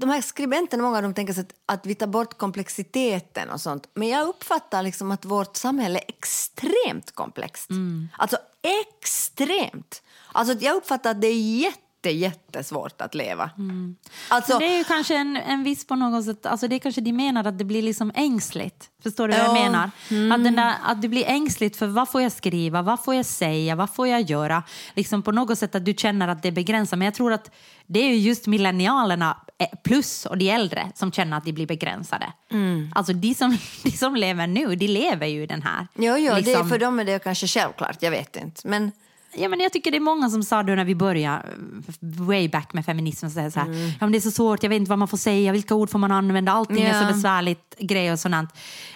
de 0.00 0.10
här 0.10 0.20
skribenterna, 0.20 0.82
många 0.82 0.96
av 0.96 1.02
dem 1.02 1.14
tänker 1.14 1.32
sig 1.32 1.40
att, 1.42 1.54
att 1.80 1.86
vi 1.86 1.94
tar 1.94 2.06
bort 2.06 2.38
komplexiteten 2.38 3.50
och 3.50 3.60
sånt. 3.60 3.88
Men 3.94 4.08
jag 4.08 4.28
uppfattar 4.28 4.82
liksom 4.82 5.10
att 5.10 5.24
vårt 5.24 5.56
samhälle 5.56 5.98
är 5.98 6.04
extremt 6.08 7.14
komplext. 7.14 7.70
Alltså 8.18 8.36
extremt. 9.02 10.02
Alltså 10.32 10.54
jag 10.64 10.76
uppfattar 10.76 11.10
att 11.10 11.20
det 11.20 11.26
är 11.26 11.58
jätte, 11.60 12.10
jättesvårt 12.10 13.00
att 13.00 13.14
leva. 13.14 13.50
Alltså, 14.28 14.52
Men 14.52 14.60
det 14.60 14.74
är 14.74 14.78
ju 14.78 14.84
kanske 14.84 15.16
en, 15.16 15.36
en 15.36 15.64
viss 15.64 15.86
på 15.86 15.94
något 15.96 16.24
sätt, 16.24 16.46
alltså 16.46 16.68
det 16.68 16.74
är 16.76 16.78
kanske 16.78 17.00
de 17.00 17.12
menar 17.12 17.44
att 17.44 17.58
det 17.58 17.64
blir 17.64 17.82
liksom 17.82 18.12
ängsligt. 18.14 18.90
Förstår 19.02 19.28
du 19.28 19.34
vad 19.34 19.44
jag 19.46 19.56
Ja. 19.56 19.62
menar? 19.64 19.90
Att, 20.36 20.44
den 20.44 20.56
där, 20.56 20.74
att 20.84 21.02
det 21.02 21.08
blir 21.08 21.24
ängsligt 21.26 21.76
för 21.76 21.86
vad 21.86 22.08
får 22.08 22.22
jag 22.22 22.32
skriva, 22.32 22.82
vad 22.82 23.04
får 23.04 23.14
jag 23.14 23.26
säga, 23.26 23.74
vad 23.76 23.90
får 23.90 24.08
jag 24.08 24.20
göra? 24.22 24.62
Liksom 24.94 25.22
på 25.22 25.32
något 25.32 25.58
sätt 25.58 25.74
att 25.74 25.84
du 25.84 25.94
känner 25.94 26.28
att 26.28 26.42
det 26.42 26.48
är 26.48 26.52
begränsat. 26.52 26.98
Men 26.98 27.06
jag 27.06 27.14
tror 27.14 27.32
att 27.32 27.50
det 27.86 28.00
är 28.00 28.08
ju 28.08 28.16
just 28.16 28.46
millennialerna 28.46 29.36
plus 29.84 30.26
och 30.26 30.38
de 30.38 30.50
äldre 30.50 30.90
som 30.94 31.12
känner 31.12 31.36
att 31.36 31.44
de 31.44 31.52
blir 31.52 31.66
begränsade. 31.66 32.32
Alltså 32.94 33.12
de 33.12 33.34
som, 33.34 33.58
de 33.84 33.90
som 33.90 34.16
lever 34.16 34.46
nu, 34.46 34.76
de 34.76 34.86
lever 34.88 35.26
ju 35.26 35.42
i 35.42 35.46
den 35.46 35.62
här. 35.62 35.86
Jo, 35.94 36.16
jo 36.16 36.34
det, 36.34 36.40
liksom- 36.40 36.68
för 36.68 36.78
dem 36.78 37.00
är 37.00 37.04
det 37.04 37.18
kanske 37.24 37.46
självklart, 37.46 37.96
jag 38.02 38.10
vet 38.10 38.36
inte. 38.36 38.68
Men 38.68 38.92
Ja, 39.38 39.48
men 39.48 39.60
jag 39.60 39.72
tycker 39.72 39.90
det 39.90 39.96
är 39.96 40.00
många 40.00 40.30
som 40.30 40.42
sa 40.42 40.62
då 40.62 40.72
när 40.74 40.84
vi 40.84 40.94
började 40.94 41.42
way 42.00 42.48
back 42.48 42.72
med 42.72 42.84
feminismen 42.84 43.30
så 43.30 43.40
här, 43.40 43.50
så 43.50 43.60
här, 43.60 43.66
Mm. 43.66 43.86
ja, 43.88 43.94
men 44.00 44.12
det 44.12 44.18
är 44.18 44.20
så 44.20 44.30
svårt, 44.30 44.62
jag 44.62 44.70
vet 44.70 44.76
inte 44.76 44.88
vad 44.90 44.98
man 44.98 45.08
får 45.08 45.16
säga, 45.16 45.52
vilka 45.52 45.74
ord 45.74 45.90
får 45.90 45.98
man 45.98 46.12
använda, 46.12 46.52
allting 46.52 46.80
är 46.82 46.94
Ja. 46.94 47.08
så 47.08 47.14
besvärligt, 47.14 47.74
grejer 47.78 48.12
och 48.12 48.18
sånt. 48.18 48.50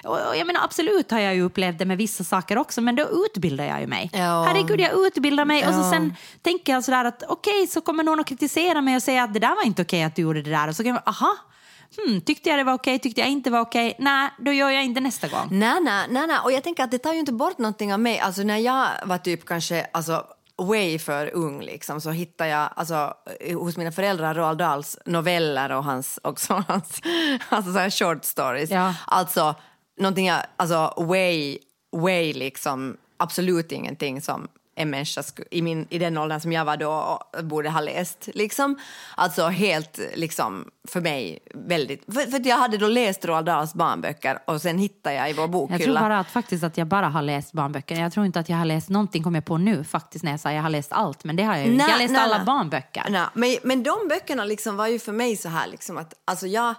Och, 0.05 0.13
och 0.29 0.37
jag 0.37 0.47
menar, 0.47 0.61
absolut 0.65 1.11
har 1.11 1.19
jag 1.21 1.35
ju 1.35 1.43
upplevt 1.43 1.79
det 1.79 1.85
med 1.85 1.99
vissa 1.99 2.25
saker 2.25 2.59
också, 2.59 2.81
men 2.81 2.97
då 2.97 3.07
utbildar 3.27 3.65
jag 3.65 3.81
ju 3.81 3.87
mig. 3.87 4.11
Ja. 4.13 4.45
Herregud, 4.49 4.81
jag 4.81 5.07
utbildar 5.07 5.45
mig 5.45 5.67
och 5.69 5.75
så 5.75 5.81
Ja. 5.81 5.91
sen 5.91 6.15
tänker 6.43 6.73
jag 6.73 6.85
sådär 6.85 7.05
att 7.05 7.23
okej, 7.29 7.67
så 7.67 7.81
kommer 7.81 8.05
någon 8.05 8.21
att 8.21 8.27
kritisera 8.27 8.81
mig 8.81 8.97
och 8.97 9.03
säga 9.03 9.23
att 9.23 9.35
det 9.35 9.41
där 9.41 9.57
var 9.57 9.67
inte 9.67 9.83
okej 9.83 10.03
att 10.03 10.17
du 10.17 10.23
gjorde 10.23 10.43
det 10.43 10.51
där. 10.51 10.69
Och 10.69 10.77
så 10.77 10.83
kan 10.83 10.93
jag, 10.93 11.03
aha, 11.07 11.37
hmm, 11.97 12.21
tyckte 12.21 12.49
jag 12.49 12.59
det 12.59 12.65
var 12.65 12.73
okej, 12.73 12.99
tyckte 12.99 13.21
jag 13.21 13.31
inte 13.31 13.51
var 13.51 13.61
okej, 13.61 13.95
nej, 13.99 14.31
då 14.39 14.53
gör 14.53 14.71
jag 14.71 14.85
inte 14.85 15.01
nästa 15.01 15.29
gång. 15.29 15.49
nej, 15.51 15.81
nej, 15.81 16.07
nej, 16.11 16.27
nej. 16.27 16.39
Och 16.45 16.53
jag 16.53 16.65
tänker 16.65 16.85
att 16.85 16.91
det 16.91 16.99
tar 16.99 17.13
ju 17.13 17.19
inte 17.19 17.33
bort 17.33 17.59
någonting 17.59 17.93
av 17.93 18.01
mig. 18.01 18.19
Alltså 18.19 18.43
när 18.43 18.59
jag 18.59 18.89
var 19.05 19.19
typ 19.19 19.45
kanske 19.45 19.87
alltså, 19.93 20.25
way 20.57 20.99
för 20.99 21.35
ung 21.35 21.63
liksom, 21.63 22.01
så 22.01 22.11
hittade 22.11 22.51
jag 22.51 22.69
alltså, 22.77 23.15
hos 23.55 23.77
mina 23.77 23.93
föräldrar 23.93 24.35
Roald 24.35 24.59
Dahls 24.59 24.99
noveller 25.07 25.73
och 25.73 25.85
hans, 25.85 26.19
också 26.23 26.65
hans 26.69 27.01
alltså, 27.49 27.73
så 27.73 27.79
här 27.79 27.91
short 27.91 28.25
stories. 28.25 28.71
Ja. 28.71 28.95
Alltså 29.07 29.55
någonting 30.01 30.27
jag, 30.27 30.43
alltså 30.57 30.95
way, 30.97 31.59
way 31.97 32.33
liksom, 32.33 32.97
absolut 33.17 33.73
ingenting 33.73 34.23
som 34.23 34.49
en 34.75 34.91
människa 34.91 35.23
i, 35.51 35.63
min, 35.63 35.87
i 35.91 35.99
den 35.99 36.19
åldern 36.19 36.41
som 36.41 36.53
jag 36.53 36.65
var 36.65 36.77
då 36.77 37.23
borde 37.43 37.71
ha 37.71 37.81
läst. 37.81 38.29
Liksom. 38.35 38.79
Alltså 39.17 39.47
helt, 39.47 40.01
liksom, 40.15 40.71
för 40.89 41.01
mig, 41.01 41.39
väldigt... 41.55 42.05
För, 42.05 42.31
för 42.31 42.37
att 42.37 42.47
jag 42.47 42.57
hade 42.57 42.79
då 42.79 42.87
läst 42.87 43.25
Roald 43.25 43.47
Dahls 43.47 43.75
barnböcker 43.75 44.39
och 44.45 44.63
sen 44.63 44.79
hittade 44.79 45.17
jag 45.17 45.31
i 45.31 45.33
vår 45.33 45.43
Jag 45.43 45.51
tror 45.53 45.69
bokhylla. 45.69 46.01
bara 46.01 46.19
att 46.19 46.31
faktiskt 46.31 46.65
att 46.65 46.79
jag 46.79 46.87
bara 46.87 47.09
har 47.09 47.23
läst 47.23 47.53
barnböcker. 47.53 48.01
Jag 48.01 48.13
tror 48.13 48.27
inte 48.27 48.41
att 48.41 48.49
jag 48.49 48.57
har 48.57 48.65
läst 48.65 48.89
någonting, 48.89 49.23
kom 49.23 49.35
jag 49.35 49.45
på 49.45 49.59
nu 49.59 49.85
faktiskt 49.85 50.25
när 50.25 50.31
jag 50.31 50.41
sa 50.41 50.53
jag 50.53 50.63
har 50.63 50.71
läst 50.71 50.93
allt. 50.93 51.25
Men 51.25 51.37
det 51.37 51.43
har 51.43 51.57
jag 51.57 51.67
ju. 51.67 51.73
Nej, 51.73 51.87
jag 51.87 51.93
har 51.93 51.99
läst 51.99 52.13
nej, 52.13 52.23
alla 52.23 52.37
nej. 52.37 52.47
barnböcker. 52.47 53.07
Nej, 53.09 53.27
men, 53.35 53.57
men 53.63 53.83
de 53.83 54.09
böckerna 54.09 54.45
liksom 54.45 54.77
var 54.77 54.87
ju 54.87 54.99
för 54.99 55.13
mig 55.13 55.37
så 55.37 55.49
här 55.49 55.67
liksom 55.67 55.99
att 55.99 56.15
alltså 56.25 56.47
jag 56.47 56.75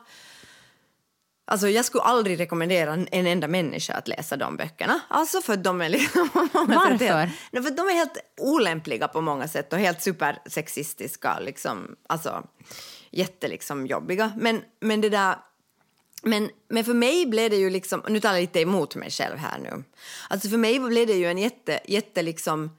Alltså 1.46 1.70
jag 1.70 1.86
skulle 1.86 2.04
aldrig 2.04 2.40
rekommendera 2.40 2.94
en 2.94 3.08
en 3.12 3.28
enda 3.28 3.48
människa 3.48 3.94
att 3.94 4.08
läsa 4.08 4.38
de 4.38 4.58
böckerna. 4.58 5.00
Alltså 5.08 5.42
för 5.42 5.58
de 5.58 5.82
är 5.82 5.90
liksom 5.90 6.30
Varför? 6.54 7.06
Helt, 7.06 7.32
Nej, 7.52 7.64
för 7.64 7.72
de 7.72 7.88
är 7.88 7.94
helt 7.94 8.18
olämpliga 8.38 9.08
på 9.08 9.22
många 9.22 9.48
sätt 9.48 9.74
och 9.74 9.80
helt 9.80 10.02
supersexistiska. 10.02 11.40
Liksom, 11.40 11.96
alltså 12.08 12.44
jätte 13.12 13.48
liksom 13.48 13.88
jobbiga. 13.88 14.32
Men, 14.38 14.62
men 14.80 15.02
det 15.02 15.10
där... 15.10 15.36
Men, 16.26 16.50
men 16.70 16.84
för 16.84 16.94
mig 16.94 17.26
blev 17.26 17.50
det 17.50 17.56
ju 17.56 17.70
liksom, 17.70 18.04
nu 18.10 18.20
talar 18.20 18.36
jag 18.36 18.42
lite 18.42 18.62
emot 18.62 18.96
mig 18.96 19.12
själv 19.12 19.38
här 19.38 19.60
nu. 19.60 19.84
Alltså 20.30 20.50
för 20.50 20.58
mig 20.58 20.80
blev 20.80 21.08
det 21.08 21.14
ju 21.14 21.26
en 21.26 21.38
jätte, 21.38 21.80
jätte 21.86 22.22
liksom, 22.22 22.78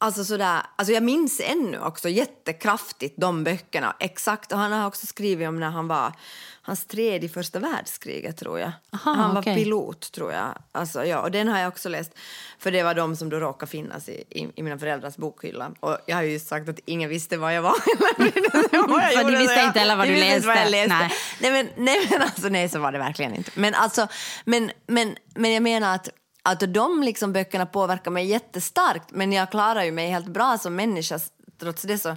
alltså 0.00 0.24
sådär, 0.24 0.62
alltså 0.76 0.92
jag 0.94 1.02
minns 1.02 1.40
ännu 1.44 1.78
också 1.78 2.08
jättekraftigt 2.08 3.14
de 3.18 3.44
böckerna, 3.44 3.96
exakt, 4.00 4.52
och 4.52 4.58
han 4.58 4.72
har 4.72 4.86
också 4.86 5.06
skrivit 5.06 5.48
om 5.48 5.60
när 5.60 5.70
han 5.70 5.88
var, 5.88 6.12
han 6.62 6.76
stred 6.76 7.24
i 7.24 7.28
första 7.28 7.58
världskriget 7.58 8.36
tror 8.36 8.58
jag. 8.58 8.72
Aha, 8.92 9.12
han 9.14 9.34
var 9.34 9.42
okej. 9.42 9.54
pilot 9.56 10.12
tror 10.12 10.32
jag, 10.32 10.58
alltså 10.72 11.04
ja, 11.04 11.20
och 11.20 11.30
den 11.30 11.48
har 11.48 11.58
jag 11.58 11.68
också 11.68 11.88
läst, 11.88 12.12
för 12.58 12.70
det 12.70 12.82
var 12.82 12.94
de 12.94 13.16
som 13.16 13.28
då 13.28 13.36
råkade 13.40 13.70
finnas 13.70 14.08
i, 14.08 14.12
i, 14.30 14.48
i 14.56 14.62
mina 14.62 14.78
föräldrars 14.78 15.16
bokhylla. 15.16 15.70
Och 15.80 15.98
jag 16.06 16.16
har 16.16 16.22
ju 16.22 16.38
sagt 16.40 16.68
att 16.68 16.78
ingen 16.84 17.10
visste 17.10 17.36
vad 17.36 17.54
jag 17.56 17.62
var. 17.62 17.74
Vad 18.88 19.02
jag 19.02 19.12
de 19.12 19.22
gjorde, 19.22 19.38
visste 19.38 19.54
jag- 19.54 19.66
inte 19.66 19.78
heller 19.78 19.96
vad 19.96 20.06
du 20.08 20.18
inte 20.34 20.46
vad 20.46 20.56
jag 20.56 20.70
läste. 20.70 20.88
läste. 20.88 20.94
Nej. 20.98 21.10
Nej 21.40 21.50
men, 21.76 21.84
nej 21.84 22.06
men 22.10 22.22
alltså 22.22 22.48
nej 22.48 22.68
så 22.68 22.78
var 22.78 22.92
det 22.92 22.98
verkligen 22.98 23.34
inte. 23.34 23.50
Men 23.54 23.74
alltså, 23.74 24.08
men, 24.44 24.70
men, 24.86 25.16
men 25.34 25.52
jag 25.52 25.62
menar 25.62 25.94
att, 25.94 26.08
att 26.42 26.74
de 26.74 27.02
liksom 27.02 27.32
böckerna 27.32 27.66
påverkar 27.66 28.10
mig 28.10 28.26
jättestarkt 28.26 29.10
men 29.10 29.32
jag 29.32 29.50
klarar 29.50 29.84
ju 29.84 29.92
mig 29.92 30.10
helt 30.10 30.28
bra 30.28 30.58
som 30.58 30.76
människa 30.76 31.18
trots 31.60 31.82
det 31.82 31.98
så 31.98 32.16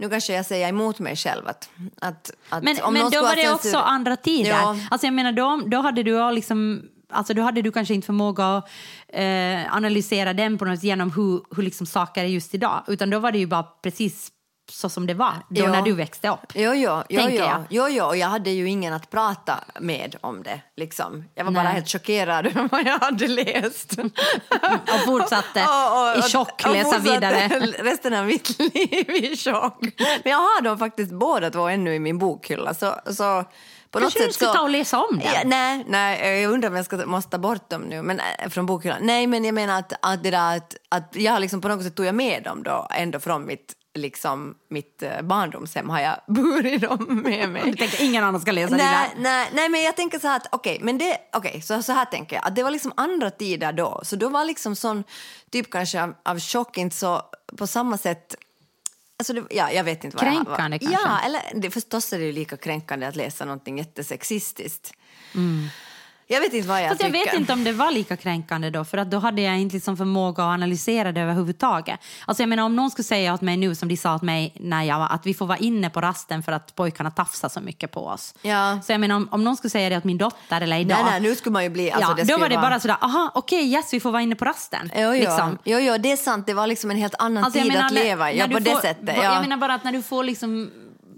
nu 0.00 0.08
kanske 0.08 0.32
jag 0.32 0.46
säger 0.46 0.68
emot 0.68 0.98
mig 0.98 1.16
själv 1.16 1.48
att, 1.48 1.70
att, 2.00 2.30
att 2.48 2.62
Men, 2.62 2.76
om 2.82 2.92
men 2.92 3.02
någon 3.02 3.10
då 3.10 3.22
var 3.22 3.36
det 3.36 3.52
också 3.52 3.78
andra 3.78 4.16
tider. 4.16 4.50
Ja. 4.50 4.76
Alltså 4.90 5.06
jag 5.06 5.14
menar, 5.14 5.32
då, 5.32 5.62
då 5.66 5.80
hade 5.80 6.02
du 6.02 6.30
liksom... 6.30 6.82
Alltså 7.12 7.34
då 7.34 7.42
hade 7.42 7.62
du 7.62 7.72
kanske 7.72 7.94
inte 7.94 8.06
förmåga 8.06 8.56
att 8.56 8.70
eh, 9.08 9.74
analysera 9.76 10.32
den 10.32 10.58
på 10.58 10.64
något 10.64 10.82
genom 10.82 11.12
hur, 11.12 11.42
hur 11.56 11.62
liksom 11.62 11.86
saker 11.86 12.24
är 12.24 12.28
just 12.28 12.54
idag. 12.54 12.84
Utan 12.86 13.10
då 13.10 13.18
var 13.18 13.32
det 13.32 13.38
ju 13.38 13.46
bara 13.46 13.62
precis 13.62 14.32
så 14.70 14.88
som 14.88 15.06
det 15.06 15.14
var 15.14 15.34
då 15.48 15.60
Ja. 15.60 15.70
när 15.72 15.82
du 15.82 15.92
växte 15.92 16.28
upp. 16.28 16.52
Jo, 16.54 16.72
jo, 16.74 17.02
jo, 17.08 17.20
jo, 17.22 17.28
jag. 17.30 17.62
jo, 17.70 17.88
jo, 17.88 18.04
och 18.04 18.16
jag 18.16 18.26
hade 18.28 18.50
ju 18.50 18.68
ingen 18.68 18.92
att 18.92 19.10
prata 19.10 19.58
med 19.80 20.16
om 20.20 20.42
det. 20.42 20.60
Liksom. 20.76 21.24
Jag 21.34 21.44
var 21.44 21.52
bara 21.52 21.64
Nej. 21.64 21.72
helt 21.72 21.88
chockerad 21.88 22.46
över 22.46 22.68
vad 22.72 22.86
jag 22.86 22.98
hade 22.98 23.28
läst. 23.28 23.92
Och 24.94 25.00
fortsatte 25.04 25.64
Och- 25.68 26.10
och- 26.10 26.18
i 26.18 26.22
chock 26.32 26.62
och 26.66 26.72
läsa 26.72 26.98
vidare. 26.98 27.48
resten 27.78 28.14
av 28.14 28.26
mitt 28.26 28.58
liv 28.58 29.10
i 29.10 29.36
chock. 29.36 29.80
Men 30.24 30.30
jag 30.32 30.38
har 30.38 30.62
dem 30.62 30.78
faktiskt 30.78 31.12
båda 31.12 31.50
två 31.50 31.68
ännu 31.68 31.94
i 31.94 31.98
min 31.98 32.18
bokhylla. 32.18 32.74
Så, 32.74 32.94
så 33.06 33.44
på 33.90 33.98
något 33.98 34.02
Kanske 34.12 34.18
du 34.18 34.24
sätt 34.24 34.34
ska 34.34 34.46
så... 34.46 34.52
ta 34.52 34.62
och 34.62 34.70
läsa 34.70 34.98
om 34.98 35.18
den? 35.18 35.28
Ja, 35.34 35.40
nej, 35.44 35.84
nej, 35.88 36.40
jag 36.42 36.52
undrar 36.52 36.68
om 36.70 36.76
jag 36.76 36.84
ska, 36.84 36.96
måste 36.96 37.30
ta 37.30 37.38
bort 37.38 37.70
dem 37.70 37.82
nu 37.82 38.02
men, 38.02 38.20
äh, 38.20 38.48
från 38.48 38.66
bokhyllan. 38.66 38.98
Nej, 39.00 39.26
men 39.26 39.44
jag 39.44 39.54
menar 39.54 39.78
att, 39.78 39.92
att, 40.02 40.22
det 40.22 40.30
där, 40.30 40.56
att, 40.56 40.74
att 40.88 41.16
jag 41.16 41.40
liksom 41.40 41.60
på 41.60 41.68
något 41.68 41.82
sätt 41.84 41.94
tog 41.96 42.06
jag 42.06 42.14
med 42.14 42.42
dem 42.42 42.62
då 42.62 42.88
ändå 42.90 43.20
från 43.20 43.46
mitt 43.46 43.74
liksom 43.94 44.54
mitt 44.68 45.02
eh, 45.02 45.22
barndomshem 45.22 45.90
har 45.90 46.00
jag 46.00 46.16
burit 46.34 46.82
dem 46.82 47.22
med 47.24 47.48
mig. 47.48 47.62
Du 47.64 47.76
tänker 47.76 48.04
ingen 48.04 48.24
annan 48.24 48.40
ska 48.40 48.52
läsa 48.52 48.70
det 48.70 48.76
Nej, 48.76 49.10
där? 49.14 49.22
nej, 49.22 49.50
nej, 49.52 49.68
men 49.68 49.82
jag 49.82 49.96
tänker 49.96 50.18
så 50.18 50.28
här 50.28 50.36
att 50.36 50.46
okej, 50.50 50.78
men 50.82 50.98
det, 50.98 51.18
okej, 51.32 51.62
så, 51.62 51.82
så 51.82 51.92
här 51.92 52.04
tänker 52.04 52.36
jag 52.36 52.46
att 52.46 52.56
det 52.56 52.62
var 52.62 52.70
liksom 52.70 52.92
andra 52.96 53.30
tider 53.30 53.72
då, 53.72 54.00
så 54.04 54.16
då 54.16 54.28
var 54.28 54.44
liksom 54.44 54.76
sån 54.76 55.04
typ 55.50 55.70
kanske 55.70 56.02
av, 56.02 56.14
av 56.24 56.40
chock 56.40 56.78
inte 56.78 56.96
så 56.96 57.22
på 57.56 57.66
samma 57.66 57.98
sätt 57.98 58.36
Alltså 59.16 59.32
det, 59.32 59.42
ja, 59.50 59.72
jag 59.72 59.84
vet 59.84 60.04
inte 60.04 60.16
vad 60.16 60.24
Kränkande 60.24 60.78
jag, 60.80 60.90
kanske? 60.90 61.08
Ja, 61.08 61.20
eller 61.20 61.40
det, 61.54 61.70
förstås 61.70 62.12
är 62.12 62.18
det 62.18 62.24
ju 62.24 62.32
lika 62.32 62.56
kränkande 62.56 63.06
att 63.06 63.16
läsa 63.16 63.44
någonting 63.44 63.78
jättesexistiskt. 63.78 64.92
Jag 66.32 66.40
vet 66.40 66.52
inte 66.52 66.68
vad 66.68 66.82
jag. 66.82 66.88
Fast 66.88 67.02
jag 67.02 67.12
tycker. 67.12 67.24
vet 67.30 67.34
inte 67.40 67.52
om 67.52 67.64
det 67.64 67.72
var 67.72 67.90
lika 67.90 68.16
kränkande 68.16 68.70
då, 68.70 68.84
för 68.84 68.98
att 68.98 69.10
då 69.10 69.18
hade 69.18 69.42
jag 69.42 69.58
inte 69.58 69.74
liksom 69.76 69.96
förmåga 69.96 70.42
att 70.42 70.54
analysera 70.54 71.12
det 71.12 71.20
överhuvudtaget. 71.20 72.00
Alltså 72.26 72.42
jag 72.42 72.48
menar 72.48 72.62
om 72.62 72.76
någon 72.76 72.90
skulle 72.90 73.04
säga 73.04 73.34
åt 73.34 73.40
mig 73.40 73.56
nu, 73.56 73.74
som 73.74 73.88
de 73.88 73.96
sa 73.96 74.14
åt 74.14 74.22
mig 74.22 74.54
när 74.60 74.82
jag 74.82 74.98
var, 74.98 75.06
att 75.08 75.26
vi 75.26 75.34
får 75.34 75.46
vara 75.46 75.58
inne 75.58 75.90
på 75.90 76.00
rasten 76.00 76.42
för 76.42 76.52
att 76.52 76.74
pojkarna 76.74 77.10
tafsar 77.10 77.48
så 77.48 77.60
mycket 77.60 77.92
på 77.92 78.06
oss. 78.06 78.34
Ja. 78.42 78.78
Så 78.86 78.92
jag 78.92 79.00
menar 79.00 79.16
om, 79.16 79.28
om 79.30 79.44
någon 79.44 79.56
skulle 79.56 79.70
säga 79.70 79.88
det 79.88 79.96
åt 79.96 80.04
min 80.04 80.18
dotter 80.18 80.60
eller 80.60 80.78
idag. 80.78 80.98
Nej, 81.02 81.10
nej, 81.10 81.20
nu 81.30 81.36
skulle 81.36 81.52
man 81.52 81.62
ju 81.64 81.70
bli... 81.70 81.90
Alltså, 81.90 82.14
ja, 82.18 82.24
då 82.24 82.38
var 82.38 82.48
det 82.48 82.56
vara... 82.56 82.62
bara 82.70 82.80
sådär, 82.80 82.96
aha, 83.00 83.30
okej, 83.34 83.72
yes, 83.72 83.94
vi 83.94 84.00
får 84.00 84.10
vara 84.10 84.22
inne 84.22 84.34
på 84.34 84.44
rasten. 84.44 84.90
Jo, 84.94 85.00
jo. 85.02 85.12
Liksom. 85.12 85.58
jo, 85.64 85.78
jo, 85.78 85.96
det 85.98 86.12
är 86.12 86.16
sant. 86.16 86.46
Det 86.46 86.54
var 86.54 86.66
liksom 86.66 86.90
en 86.90 86.96
helt 86.96 87.14
annan 87.18 87.44
Alltså, 87.44 87.58
jag 87.58 87.64
tid 87.64 87.72
menar, 87.72 87.86
att 87.86 87.92
leva 87.92 88.32
Ja, 88.32 88.48
på 88.48 88.58
det 88.58 88.70
får- 88.70 88.80
sättet. 88.80 89.16
Jag 89.16 89.24
Ja. 89.24 89.40
menar 89.40 89.56
bara 89.56 89.74
att 89.74 89.84
när 89.84 89.92
du 89.92 90.02
får 90.02 90.24
liksom 90.24 90.70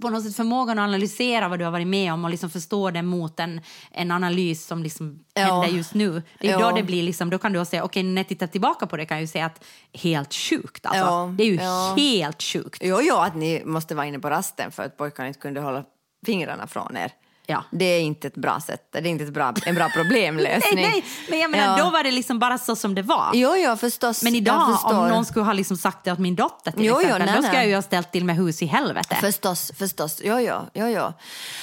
på 0.02 0.10
något 0.10 0.24
sätt 0.24 0.36
förmågan 0.36 0.78
att 0.78 0.82
analysera 0.82 1.48
vad 1.48 1.58
du 1.58 1.64
har 1.64 1.72
varit 1.72 1.86
med 1.86 2.12
om 2.12 2.24
och 2.24 2.30
liksom 2.30 2.50
förstå 2.50 2.90
det 2.90 3.02
mot 3.02 3.40
en, 3.40 3.60
en 3.90 4.10
analys 4.10 4.66
som 4.66 4.82
liksom 4.82 5.24
Ja. 5.34 5.40
händer 5.42 5.76
just 5.76 5.94
nu. 5.94 6.22
Det 6.40 6.48
är 6.50 6.52
Ja. 6.60 6.70
då 6.70 6.76
det 6.76 6.82
blir 6.82 7.02
liksom, 7.02 7.30
då 7.30 7.38
kan 7.38 7.52
du 7.52 7.64
säga, 7.64 7.84
okej 7.84 8.02
när 8.02 8.20
jag 8.22 8.28
tittar 8.28 8.46
tillbaka 8.46 8.86
på 8.86 8.96
det 8.96 9.06
kan 9.06 9.16
jag 9.16 9.20
ju 9.22 9.26
säga 9.28 9.46
att 9.46 9.64
helt 9.92 10.34
sjukt 10.34 10.86
alltså. 10.86 11.00
Ja, 11.04 11.34
Det 11.38 11.42
är 11.44 11.46
ju 11.46 11.54
ja. 11.54 11.94
helt 11.98 12.42
sjukt. 12.42 12.80
Jo, 12.84 12.98
jo, 13.02 13.16
att 13.16 13.34
ni 13.36 13.62
måste 13.64 13.94
vara 13.94 14.06
inne 14.06 14.18
på 14.18 14.30
rasten 14.30 14.70
för 14.72 14.82
att 14.82 14.96
pojkarna 14.96 15.28
inte 15.28 15.40
kunde 15.40 15.60
hålla 15.60 15.84
fingrarna 16.26 16.66
från 16.66 16.96
er. 16.96 17.12
Ja. 17.52 17.64
Det 17.70 17.84
är 17.84 18.00
inte 18.00 18.26
ett 18.26 18.34
bra 18.34 18.60
sätt. 18.60 18.88
Det 18.92 18.98
är 18.98 19.06
inte 19.06 19.24
ett 19.24 19.32
bra, 19.32 19.54
en 19.66 19.74
bra 19.74 19.88
problemlösning. 19.94 20.60
Nej, 20.74 20.90
nej, 20.92 21.04
men 21.30 21.38
jag 21.38 21.50
menar 21.50 21.78
Ja. 21.78 21.84
då 21.84 21.90
var 21.90 22.02
det 22.04 22.10
liksom 22.10 22.38
bara 22.38 22.58
så 22.58 22.76
som 22.76 22.94
det 22.94 23.02
var. 23.02 23.30
Jo, 23.34 23.54
jo, 23.56 23.76
förstås. 23.76 24.22
Men 24.22 24.34
idag, 24.34 24.78
om 24.84 25.08
någon 25.08 25.24
skulle 25.24 25.44
ha 25.44 25.52
liksom 25.52 25.76
sagt 25.76 26.04
det 26.04 26.12
åt 26.12 26.18
min 26.18 26.36
dotter 26.36 26.70
till 26.72 26.84
Jo, 26.84 26.92
jo, 26.94 27.00
exempel, 27.00 27.26
nej, 27.26 27.36
då 27.36 27.42
ska 27.42 27.52
nej. 27.52 27.60
jag 27.60 27.68
ju 27.68 27.74
ha 27.74 27.82
ställt 27.82 28.12
till 28.12 28.24
med 28.24 28.36
hus 28.36 28.62
i 28.62 28.66
helvete. 28.66 29.16
Förstås, 29.20 29.72
förstås. 29.78 30.20
Jo, 30.24 30.38
jo, 30.40 30.54
jo, 30.74 30.86
jo. 30.86 31.12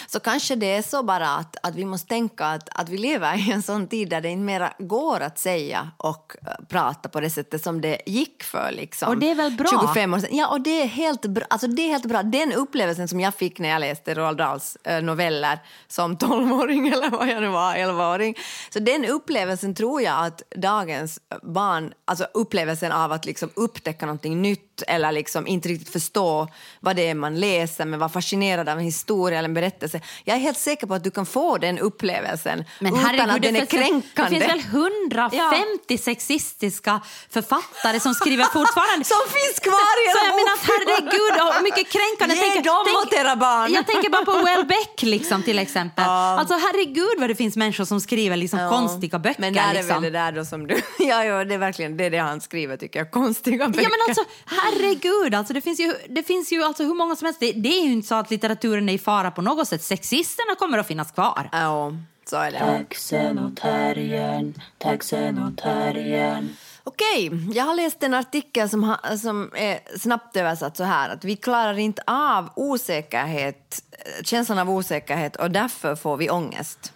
Så 0.08 0.20
kanske 0.20 0.56
det 0.56 0.76
är 0.76 0.82
så 0.82 1.04
bara 1.04 1.36
att, 1.36 1.56
att 1.64 1.76
vi 1.76 1.86
måste 1.86 2.08
tänka 2.08 2.46
att, 2.46 2.70
att 2.72 2.90
vi 2.90 2.98
lever 2.98 3.50
i 3.50 3.52
en 3.52 3.62
sån 3.62 3.88
tid 3.88 4.10
där 4.10 4.22
det 4.22 4.30
inte 4.30 4.44
mera 4.44 4.74
går 4.80 5.20
att 5.20 5.40
säga 5.40 5.92
och 5.98 6.36
eh, 6.48 6.52
prata 6.70 7.10
på 7.10 7.20
det 7.20 7.30
sättet 7.30 7.64
som 7.64 7.82
det 7.82 8.02
gick 8.06 8.44
för 8.44 8.72
liksom, 8.72 9.10
Och 9.10 9.18
det 9.18 9.32
är 9.32 9.36
väl 9.36 9.52
bra? 9.52 9.68
25 9.88 10.14
år 10.14 10.20
sedan. 10.20 10.30
Ja, 10.38 10.48
och 10.48 10.62
det 10.62 10.82
är 10.82 10.88
helt 10.88 11.26
bra. 11.26 11.46
Alltså, 11.50 11.68
det 11.68 11.82
är 11.82 11.90
helt 11.90 12.06
bra. 12.06 12.24
Den 12.24 12.54
upplevelsen 12.54 13.08
som 13.08 13.20
jag 13.20 13.36
fick 13.36 13.60
när 13.60 13.70
jag 13.70 13.80
läste 13.80 14.14
Roald 14.14 14.38
Dahls 14.38 14.78
eh, 14.84 15.02
noveller 15.04 15.60
som 15.88 16.18
12-åring 16.18 16.88
eller 16.94 17.10
vad 17.10 17.28
jag 17.30 17.42
nu 17.42 17.48
var, 17.48 17.74
11-åring. 17.76 18.36
Så 18.74 18.80
den 18.80 19.06
upplevelsen 19.06 19.76
tror 19.76 20.02
jag 20.02 20.26
att 20.26 20.42
dagens 20.56 21.20
barn, 21.44 21.94
alltså 22.06 22.28
upplevelsen 22.34 22.92
av 22.92 23.12
att 23.12 23.26
liksom 23.26 23.50
upptäcka 23.56 24.06
någonting 24.06 24.42
nytt 24.42 24.82
eller 24.88 25.12
liksom 25.12 25.48
inte 25.48 25.70
riktigt 25.70 25.90
förstå 25.90 26.48
vad 26.80 26.96
det 26.96 27.10
är 27.10 27.16
man 27.16 27.40
läser 27.40 27.86
men 27.86 28.00
vara 28.00 28.10
fascinerad 28.10 28.70
av 28.70 28.78
en 28.78 28.84
historia 28.84 29.38
eller 29.40 29.50
en 29.50 29.54
berättelse. 29.54 30.02
Jag 30.24 30.36
är 30.36 30.40
helt 30.42 30.58
säker 30.58 30.88
på 30.88 30.94
att 30.94 31.04
du 31.04 31.12
kan 31.12 31.26
få 31.26 31.58
den 31.58 31.80
upplevelsen 31.80 32.66
Men 32.80 32.94
utan 32.94 33.06
herregud, 33.06 33.36
att 33.36 33.42
den 33.42 33.54
det 33.54 33.60
är 33.60 33.66
kränkande. 33.66 34.40
Det 34.40 34.46
finns 34.52 34.66
väl 34.66 34.82
150 34.82 35.98
sexistiska 35.98 37.02
författare 37.30 38.00
som 38.00 38.14
skriver 38.14 38.44
fortfarande. 38.44 39.06
Som 39.16 39.18
finns 39.30 39.60
kvar 39.60 39.96
i 40.02 40.04
era 40.10 40.32
bokhyllor. 40.32 40.58
herregud, 40.68 41.58
och 41.58 41.64
mycket 41.64 41.88
kränkande. 41.92 42.36
Ge 42.36 42.42
Tänker- 42.42 42.64
dem 42.64 42.86
tänk- 42.86 42.98
åt 42.98 43.14
era 43.14 43.36
barn. 43.36 43.74
Jag 43.74 43.88
tänker 43.88 44.10
bara 44.10 44.26
på 44.26 44.32
Welbeck 44.46 45.02
liksom, 45.02 45.44
till 45.44 45.59
exempel. 45.62 46.06
Alltså 46.06 46.54
herregud 46.54 47.20
vad 47.20 47.30
det 47.30 47.36
finns 47.36 47.56
människor 47.56 47.86
som 47.86 48.02
skriver 48.02 48.38
liksom, 48.38 48.60
Ja. 48.60 48.70
konstiga 48.70 49.20
böcker. 49.20 49.42
Men 49.42 49.54
där 49.54 49.70
är 49.70 49.74
liksom. 49.74 50.02
väl 50.02 50.14
det 50.14 50.20
där 50.20 50.32
då 50.32 50.46
som 50.46 50.68
du... 50.68 50.76
Ja, 51.00 51.24
ja, 51.24 51.44
det 51.46 51.54
är 51.54 51.58
verkligen 51.58 51.98
det, 51.98 52.06
är 52.06 52.10
det 52.10 52.18
han 52.18 52.42
skriver 52.42 52.78
tycker 52.78 53.00
jag. 53.00 53.12
Konstiga 53.12 53.68
böcker. 53.68 53.82
Ja 53.82 53.90
men 53.90 54.00
alltså 54.10 54.24
herregud, 54.46 55.36
alltså, 55.36 55.54
det 55.54 55.62
finns 55.62 55.80
ju, 55.80 55.94
det 56.10 56.24
finns 56.24 56.52
ju 56.52 56.64
alltså, 56.64 56.84
hur 56.84 56.94
många 56.96 57.16
som 57.16 57.26
helst. 57.26 57.40
Det, 57.40 57.52
det 57.52 57.70
är 57.70 57.86
ju 57.86 57.92
inte 57.92 58.08
så 58.08 58.16
att 58.16 58.32
litteraturen 58.32 58.90
är 58.90 58.94
i 58.94 58.98
fara 58.98 59.32
på 59.32 59.42
något 59.42 59.68
sätt. 59.68 59.84
Sexisterna 59.84 60.56
kommer 60.56 60.78
att 60.78 60.88
finnas 60.88 61.12
kvar. 61.12 61.50
Ja, 61.52 61.92
så 62.30 62.38
är 62.38 62.52
det. 62.52 62.60
Taxen 62.60 63.40
och 63.40 63.56
terriern, 63.58 64.54
taxen 64.78 65.38
och 65.44 65.58
terriern. 65.64 66.56
Okej, 66.84 67.32
jag 67.54 67.66
har 67.66 67.76
läst 67.76 68.04
en 68.04 68.14
artikel 68.14 68.70
som, 68.70 68.84
ha, 68.84 69.18
som 69.18 69.52
är 69.56 69.98
snabbt 69.98 70.38
översatt 70.38 70.78
så 70.78 70.84
här 70.84 71.10
att 71.10 71.24
vi 71.24 71.36
klarar 71.36 71.78
inte 71.78 72.04
av 72.08 72.50
osäkerhet, 72.56 73.84
eh, 73.92 74.24
känslan 74.24 74.60
av 74.60 74.70
osäkerhet 74.70 75.36
och 75.36 75.52
därför 75.52 75.96
får 75.96 76.18
vi 76.18 76.30
ångest. 76.30 76.94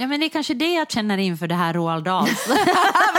Ja 0.00 0.06
men 0.06 0.20
det 0.20 0.26
är 0.26 0.30
kanske 0.30 0.54
det 0.54 0.72
jag 0.74 0.90
känner 0.90 1.18
inför 1.18 1.46
det 1.46 1.54
här 1.54 1.72
Roald 1.72 2.04
Dahls. 2.04 2.46
Men 2.48 2.56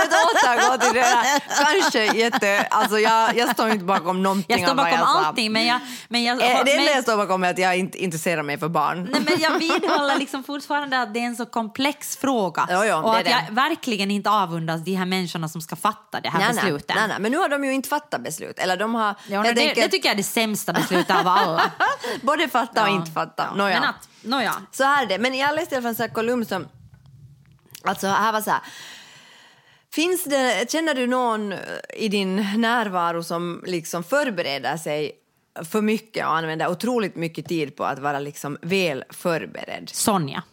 återgå 0.08 0.78
till 0.78 0.94
det 0.94 1.00
där. 1.02 1.40
Kanske 1.82 2.06
jätte... 2.20 2.68
Alltså 2.72 3.00
jag, 3.00 3.38
jag 3.38 3.50
står 3.50 3.70
inte 3.70 3.86
bakom 3.86 4.24
någonting 4.24 4.46
Jag 4.60 4.68
står 4.68 4.76
bakom 4.76 4.92
jag 4.92 5.08
allting 5.08 5.52
men 5.52 5.66
jag... 5.66 5.80
Men 6.08 6.24
jag 6.24 6.42
Eh, 6.42 6.48
Det 6.48 6.72
enda 6.72 6.84
men, 6.84 6.86
jag 6.86 7.04
står 7.04 7.18
bakom 7.18 7.44
är 7.44 7.50
att 7.50 7.58
jag 7.58 7.78
inte 7.78 7.98
intresserar 8.04 8.44
mig 8.44 8.58
för 8.60 8.68
barn. 8.68 9.10
Nej, 9.12 9.22
men 9.22 9.40
jag 9.40 9.60
vidhåller 9.60 10.20
liksom 10.20 10.44
fortfarande 10.44 11.02
att 11.02 11.14
det 11.14 11.20
är 11.20 11.24
en 11.24 11.36
så 11.36 11.46
komplex 11.46 12.18
fråga. 12.18 12.68
Jo, 12.72 12.80
jo, 12.86 12.96
och 12.96 13.18
att 13.18 13.26
det. 13.26 13.30
jag 13.48 13.56
verkligen 13.56 14.12
inte 14.12 14.30
avundas 14.30 14.82
de 14.84 14.96
här 14.96 15.06
människorna 15.06 15.50
som 15.50 15.62
ska 15.62 15.76
fatta 15.76 16.20
det 16.22 16.30
här 16.30 16.40
Nej, 16.40 16.54
beslutet. 16.54 16.96
nej, 16.96 17.08
nej, 17.08 17.18
men 17.20 17.32
nu 17.32 17.38
har 17.38 17.50
de 17.50 17.64
ju 17.64 17.74
inte 17.74 17.90
fattat 17.90 18.24
beslut. 18.24 18.60
Eller 18.60 18.78
de 18.78 18.96
har... 18.96 19.16
Ja, 19.28 19.44
det, 19.44 19.50
enkelt 19.50 19.76
det 19.76 19.88
tycker 19.88 20.10
jag 20.10 20.14
är 20.14 20.18
det 20.18 20.24
sämsta 20.24 20.74
beslutet 20.74 21.16
av 21.16 21.28
alla. 21.28 21.62
både 22.22 22.48
fatta 22.48 22.84
och 22.84 22.90
Ja, 22.90 22.94
inte 22.94 23.12
fatta. 23.12 23.48
ja. 23.50 23.56
Nåja. 23.56 23.94
Nåja. 24.22 24.54
Så 24.72 24.84
här 24.84 25.04
är 25.04 25.08
det. 25.08 25.20
Men 25.20 25.34
jag 25.34 25.56
läste 25.56 25.76
i 25.76 25.78
alla 25.78 25.94
fall 25.94 26.08
en 26.08 26.14
kolumn 26.14 26.46
som... 26.46 26.68
Alltså 27.84 28.08
här 28.08 28.34
var 28.34 28.42
så 28.42 28.52
här. 28.52 28.62
Finns 29.94 30.24
det, 30.24 30.72
känner 30.72 30.94
du 30.94 31.08
någon 31.08 31.54
i 31.94 32.08
din 32.08 32.36
närvaro 32.58 33.24
som 33.24 33.64
liksom 33.68 34.04
förbereder 34.04 34.78
sig 34.78 35.12
för 35.72 35.82
mycket 35.82 36.26
och 36.26 36.38
använder 36.38 36.70
otroligt 36.70 37.16
mycket 37.16 37.48
tid 37.48 37.76
på 37.76 37.84
att 37.84 38.00
vara 38.00 38.20
liksom 38.20 38.58
väl 38.62 39.04
förberedd? 39.10 39.90
Sonja. 39.90 40.44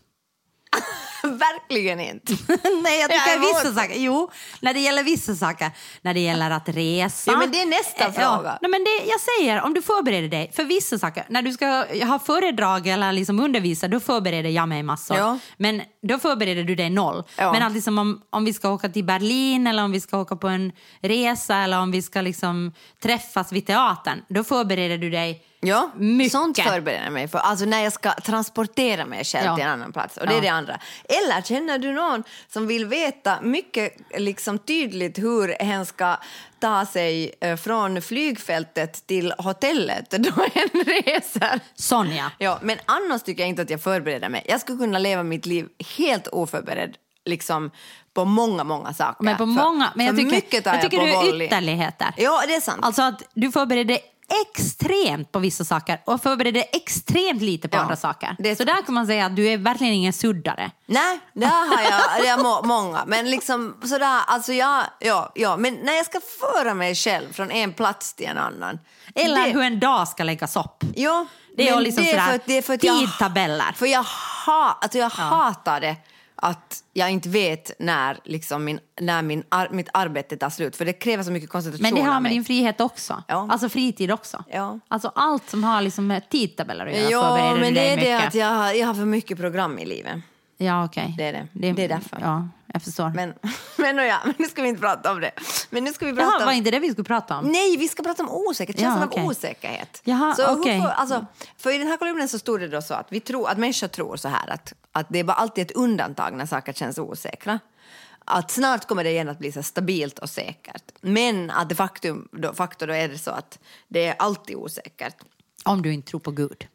Verkligen 1.29 2.01
inte. 2.01 2.33
Nej, 2.83 3.01
jag 3.01 3.11
Jag 3.11 3.11
tycker 3.11 3.37
är 3.37 3.41
vissa 3.41 3.81
saker. 3.81 3.95
Jo, 3.99 4.31
när 4.61 4.74
det 4.74 4.81
gäller 4.81 5.03
vissa 5.03 5.35
saker. 5.35 5.70
När 6.03 6.14
det 6.14 6.20
gäller 6.20 6.51
att 6.51 6.68
resa. 6.68 7.31
Ja, 7.31 7.39
men 7.39 7.51
det 7.51 7.61
är 7.62 7.66
nästa 7.66 8.05
Eh, 8.05 8.12
fråga. 8.12 8.59
Nej, 8.62 8.70
men 8.70 8.85
det, 8.85 9.05
jag 9.11 9.20
säger, 9.20 9.62
om 9.62 9.74
du 9.74 9.83
förbereder 9.83 10.29
dig 10.29 10.51
för 10.55 10.64
vissa 10.64 10.99
saker. 10.99 11.24
När 11.29 11.43
du 11.43 11.53
ska 11.53 11.66
ha 12.07 12.18
föredrag 12.18 12.87
eller 12.87 13.12
liksom 13.12 13.41
undervisa, 13.41 13.89
då 13.89 14.01
förbereder 14.01 14.51
jag 14.51 14.68
mig 14.68 14.83
massor. 14.83 15.16
Ja. 15.16 15.39
Men 15.57 15.83
då 16.03 16.18
förbereder 16.18 16.64
du 16.64 16.74
dig 16.74 16.91
noll. 16.91 17.22
Ja. 17.37 17.53
Men 17.53 17.62
att 17.62 17.72
liksom 17.72 17.99
om, 17.99 18.22
om 18.31 18.45
vi 18.45 18.53
ska 18.53 18.70
åka 18.70 18.89
till 18.89 19.05
Berlin 19.05 19.66
eller 19.66 19.85
om 19.85 19.93
vi 19.93 20.01
ska 20.01 20.18
åka 20.18 20.37
på 20.37 20.49
en 20.49 20.72
resa 21.01 21.57
eller 21.57 21.81
om 21.81 21.91
vi 21.91 22.03
ska 22.03 22.20
liksom 22.20 22.72
träffas 23.03 23.53
vid 23.53 23.66
teatern, 23.66 24.22
då 24.29 24.45
förbereder 24.45 24.99
du 24.99 25.11
dig 25.11 25.45
Ja, 25.61 25.90
mycket. 25.96 26.32
sånt 26.32 26.59
förbereder 26.61 27.04
jag 27.04 27.12
mig 27.12 27.28
för. 27.28 27.38
Alltså 27.38 27.64
när 27.64 27.82
jag 27.84 27.92
ska 27.92 28.11
transportera 28.12 29.06
mig 29.06 29.24
själv 29.24 29.46
Ja. 29.46 29.54
till 29.56 29.64
en 29.64 29.70
annan 29.70 29.92
plats. 29.92 30.16
Och 30.16 30.26
det 30.26 30.32
är 30.32 30.36
Ja. 30.36 30.40
det 30.42 30.48
andra. 30.48 30.78
Eller 31.09 31.42
känner 31.42 31.78
du 31.78 31.92
någon 31.92 32.22
som 32.48 32.66
vill 32.66 32.86
veta 32.86 33.40
mycket 33.42 33.96
liksom, 34.18 34.59
tydligt 34.59 35.18
hur 35.18 35.56
hen 35.64 35.86
ska 35.86 36.16
ta 36.61 36.86
sig 36.86 37.34
eh, 37.40 37.56
från 37.56 38.02
flygfältet 38.02 39.06
till 39.06 39.32
hotellet 39.38 40.11
då 40.11 40.30
hen 40.54 40.84
reser? 41.04 41.61
Sonja. 41.74 42.32
Ja, 42.38 42.59
men 42.62 42.78
annars 42.84 43.22
tycker 43.22 43.42
jag 43.42 43.48
inte 43.48 43.62
att 43.62 43.70
jag 43.70 43.82
förbereder 43.82 44.28
mig. 44.28 44.44
Jag 44.48 44.61
skulle 44.61 44.78
kunna 44.78 44.98
leva 44.98 45.22
mitt 45.22 45.46
liv 45.46 45.68
helt 45.98 46.28
oförberedd. 46.28 46.96
liksom 47.24 47.70
på 48.14 48.24
många, 48.24 48.64
många 48.64 48.94
saker. 48.94 49.24
Men 49.24 49.36
på 49.36 49.46
många, 49.46 49.92
men 49.94 50.06
jag 50.06 50.16
tycker, 50.16 50.30
mycket 50.30 50.64
tar 50.64 50.72
jag 50.72 50.82
tycker 50.82 50.98
på 50.98 51.04
du 51.04 51.11
är 51.11 51.16
volley. 51.16 51.46
ytterligheter. 51.46 52.14
Ja, 52.16 52.42
det 52.48 52.54
är 52.54 52.61
sant. 52.61 52.78
Alltså 52.84 53.02
att 53.02 53.22
du 53.34 53.52
förbereder 53.52 53.98
extremt 54.43 55.33
på 55.33 55.39
vissa 55.39 55.64
saker 55.64 56.01
och 56.05 56.22
förbereder 56.22 56.64
extremt 56.72 57.43
lite 57.43 57.68
på 57.68 57.76
Ja, 57.76 57.81
andra 57.81 57.97
saker. 57.97 58.37
det 58.39 58.51
är 58.51 58.55
Så 58.57 58.64
där 58.64 58.83
kan 58.83 58.95
man 58.95 59.07
säga 59.07 59.26
att 59.26 59.37
du 59.37 59.49
är 59.49 59.59
verkligen 59.59 59.93
ingen 59.93 60.12
suddare. 60.12 60.70
Nej, 60.87 61.18
det 61.33 61.47
har 61.47 61.83
jag, 61.83 62.22
det 62.22 62.29
har 62.29 62.43
må, 62.43 62.62
många. 62.62 63.05
Men 63.07 63.31
liksom 63.31 63.76
sådär, 63.83 64.20
alltså 64.26 64.53
jag, 64.53 64.85
ja, 64.99 65.33
ja, 65.35 65.57
men 65.57 65.74
när 65.74 65.93
jag 65.93 66.07
ska 66.07 66.20
föra 66.41 66.74
mig 66.74 66.95
själv 66.95 67.33
från 67.33 67.51
en 67.51 67.72
plats 67.72 68.14
till 68.14 68.26
en 68.26 68.39
annan. 68.39 68.79
Eller 69.14 69.45
det, 69.45 69.51
hur 69.51 69.62
en 69.62 69.81
dag 69.81 70.09
ska 70.09 70.24
läggas 70.24 70.57
upp. 70.57 70.85
Ja, 70.97 71.26
Det 71.57 71.68
är 71.68 71.81
liksom 71.81 72.05
det 72.05 72.11
sådär 72.11 72.26
för 72.26 72.35
att, 72.35 72.47
det 72.47 72.59
är 72.59 72.62
för 72.62 72.74
att 72.74 72.85
jag, 72.85 72.99
tidtabeller. 72.99 73.72
För 73.74 73.87
jag, 73.87 74.05
ha, 74.47 74.79
alltså 74.81 74.99
jag 74.99 75.11
hatar 75.11 75.81
det 75.81 75.97
att 76.43 76.84
jag 76.93 77.11
inte 77.11 77.28
vet 77.28 77.70
när, 77.78 78.18
liksom 78.24 78.64
min, 78.64 78.80
när 79.01 79.22
min 79.22 79.45
ar, 79.49 79.68
mitt 79.70 79.89
arbete 79.93 80.36
tar 80.36 80.51
slut. 80.51 80.76
För 80.76 80.84
det 80.84 80.93
kräver 80.93 81.22
så 81.22 81.30
mycket 81.30 81.51
koncentration 81.51 81.82
Men 81.82 82.05
det 82.05 82.11
har 82.11 82.20
med 82.20 82.32
din 82.32 82.45
frihet 82.45 82.80
också. 82.80 83.22
Ja. 83.28 83.49
Alltså 83.51 83.68
fritid 83.68 84.12
också. 84.12 84.45
Ja. 84.51 84.78
Alltså 84.89 85.12
allt 85.14 85.51
som 85.51 85.64
har 85.64 85.82
liksom 85.82 86.07
med 86.07 86.28
tidtabeller 86.28 86.86
att 86.86 87.11
göra 87.11 87.39
Ja, 87.39 87.57
men 87.61 87.74
det 87.74 87.89
är 87.89 87.97
det 87.97 88.26
att 88.26 88.34
jag, 88.34 88.76
jag 88.76 88.86
har 88.86 88.95
för 88.95 89.05
mycket 89.05 89.39
program 89.39 89.78
i 89.78 89.86
livet. 89.86 90.16
Ja, 90.57 90.84
okej. 90.84 91.14
Det 91.18 91.24
är 91.24 91.32
det. 91.32 91.49
Det 91.53 91.84
är 91.84 91.89
därför. 91.89 92.18
Ja, 92.20 92.49
jag 92.73 92.83
förstår. 92.83 93.11
Men, 93.14 93.35
men, 93.77 93.97
ja, 93.97 94.19
men 94.25 94.35
nu 94.39 94.45
ska 94.49 94.62
vi 94.62 94.69
inte 94.69 94.81
prata 94.81 95.12
om 95.12 95.21
det. 95.21 95.31
Men 95.71 95.85
nu 95.85 95.93
ska 95.93 96.07
vi 96.07 96.12
prata 96.12 96.27
Jaha, 96.31 96.39
om... 96.39 96.45
var 96.47 96.53
inte 96.53 96.71
det 96.71 96.79
vi 96.79 96.91
skulle 96.91 97.05
prata 97.05 97.39
om? 97.39 97.45
Nej, 97.47 97.77
vi 97.77 97.89
ska 97.89 98.03
prata 98.03 98.23
om 98.23 98.29
osäkerhet, 98.31 98.81
känslan 98.81 99.01
Ja, 99.01 99.07
okej. 99.07 99.23
av 99.23 99.29
osäkerhet. 99.29 100.01
Jaha, 100.05 100.35
så 100.35 100.59
okej. 100.59 100.81
får- 100.81 100.89
alltså, 100.89 101.27
för 101.57 101.75
i 101.75 101.79
den 101.79 101.87
här 101.87 101.97
kolumnen 101.97 102.29
så 102.29 102.39
stod 102.39 102.61
det 102.61 102.69
då 102.69 102.83
så 102.83 102.95
att, 102.95 103.07
vi 103.11 103.21
tror, 103.21 103.49
att 103.49 103.59
människor 103.59 103.89
tror 103.89 104.16
så 104.16 104.29
här 104.29 104.51
att, 104.51 104.73
att 104.93 105.07
det 105.11 105.19
är 105.19 105.25
bara 105.25 105.37
alltid 105.37 105.66
ett 105.71 105.77
undantag 105.77 106.35
när 106.35 106.47
saker 106.47 106.73
känns 106.73 106.99
osäkra. 106.99 107.59
Att 108.25 108.51
snart 108.51 108.89
kommer 108.89 109.05
det 109.05 109.11
igen 109.11 109.29
att 109.29 109.39
bli 109.39 109.53
så 109.53 109.62
stabilt 109.62 110.19
och 110.19 110.31
säkert. 110.31 110.83
Men 111.01 111.51
att 111.51 111.69
de 111.69 111.75
facto 111.75 112.16
då, 112.33 112.55
facto 112.55 112.87
då 112.87 112.93
är 112.93 113.09
det 113.09 113.19
så 113.19 113.31
att 113.31 113.59
det 113.89 114.07
är 114.07 114.14
alltid 114.19 114.57
osäkert. 114.57 115.16
Om 115.64 115.83
du 115.83 115.93
inte 115.93 116.11
tror 116.11 116.21
på 116.21 116.31
Gud. 116.31 116.66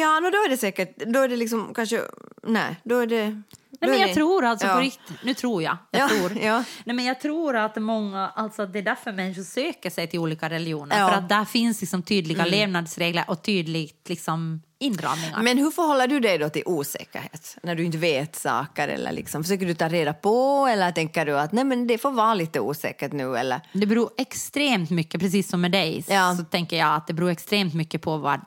Ja, 0.00 0.20
no, 0.20 0.30
då 0.30 0.36
är 0.36 0.48
det 0.48 0.56
säkert, 0.56 0.96
då 1.06 1.20
är 1.20 1.28
det 1.28 1.36
liksom 1.36 1.74
kanske, 1.74 2.00
nej, 2.42 2.76
då 2.84 2.98
är 2.98 3.06
det... 3.06 3.42
Nej, 3.80 3.90
men 3.90 4.00
jag 4.00 4.14
tror 4.14 4.44
alltså 4.44 4.66
ja. 4.66 4.74
på 4.74 4.80
riktigt, 4.80 5.16
nu 5.24 5.34
tror 5.34 5.62
jag, 5.62 5.76
jag 5.90 6.00
Ja, 6.00 6.08
tror. 6.08 6.42
ja. 6.42 6.64
Nej, 6.84 6.96
men 6.96 7.04
jag 7.04 7.20
tror 7.20 7.56
att 7.56 7.76
många, 7.76 8.28
alltså 8.28 8.66
det 8.66 8.78
är 8.78 8.82
därför 8.82 9.12
människor 9.12 9.42
söker 9.42 9.90
sig 9.90 10.06
till 10.06 10.18
olika 10.18 10.50
religioner. 10.50 10.96
Mm. 10.96 11.08
För 11.08 11.18
att 11.18 11.28
där 11.28 11.44
finns 11.44 11.80
liksom 11.80 12.02
tydliga 12.02 12.44
levnadsregler 12.44 13.24
och 13.28 13.42
tydligt 13.42 14.08
liksom 14.08 14.62
inramningar. 14.78 15.42
Men 15.42 15.58
hur 15.58 15.70
förhåller 15.70 16.06
du 16.06 16.20
dig 16.20 16.38
då 16.38 16.48
till 16.48 16.62
osäkerhet? 16.66 17.56
När 17.62 17.74
du 17.74 17.84
inte 17.84 17.98
vet 17.98 18.36
saker 18.36 18.88
eller 18.88 19.12
liksom, 19.12 19.44
försöker 19.44 19.66
du 19.66 19.74
ta 19.74 19.88
reda 19.88 20.12
på 20.12 20.66
eller 20.70 20.92
tänker 20.92 21.26
du 21.26 21.38
att 21.38 21.52
nej 21.52 21.64
men 21.64 21.86
det 21.86 21.98
får 21.98 22.10
vara 22.10 22.34
lite 22.34 22.60
osäkert 22.60 23.12
nu 23.12 23.36
eller? 23.36 23.60
Det 23.72 23.86
beror 23.86 24.10
extremt 24.18 24.90
mycket, 24.90 25.20
precis 25.20 25.48
som 25.48 25.60
med 25.60 25.72
dig, 25.72 26.04
så 26.38 26.44
tänker 26.44 26.76
jag 26.76 26.94
att 26.94 27.06
det 27.06 27.12
beror 27.12 27.30
extremt 27.30 27.74
mycket 27.74 28.02
på 28.02 28.16
vad, 28.16 28.40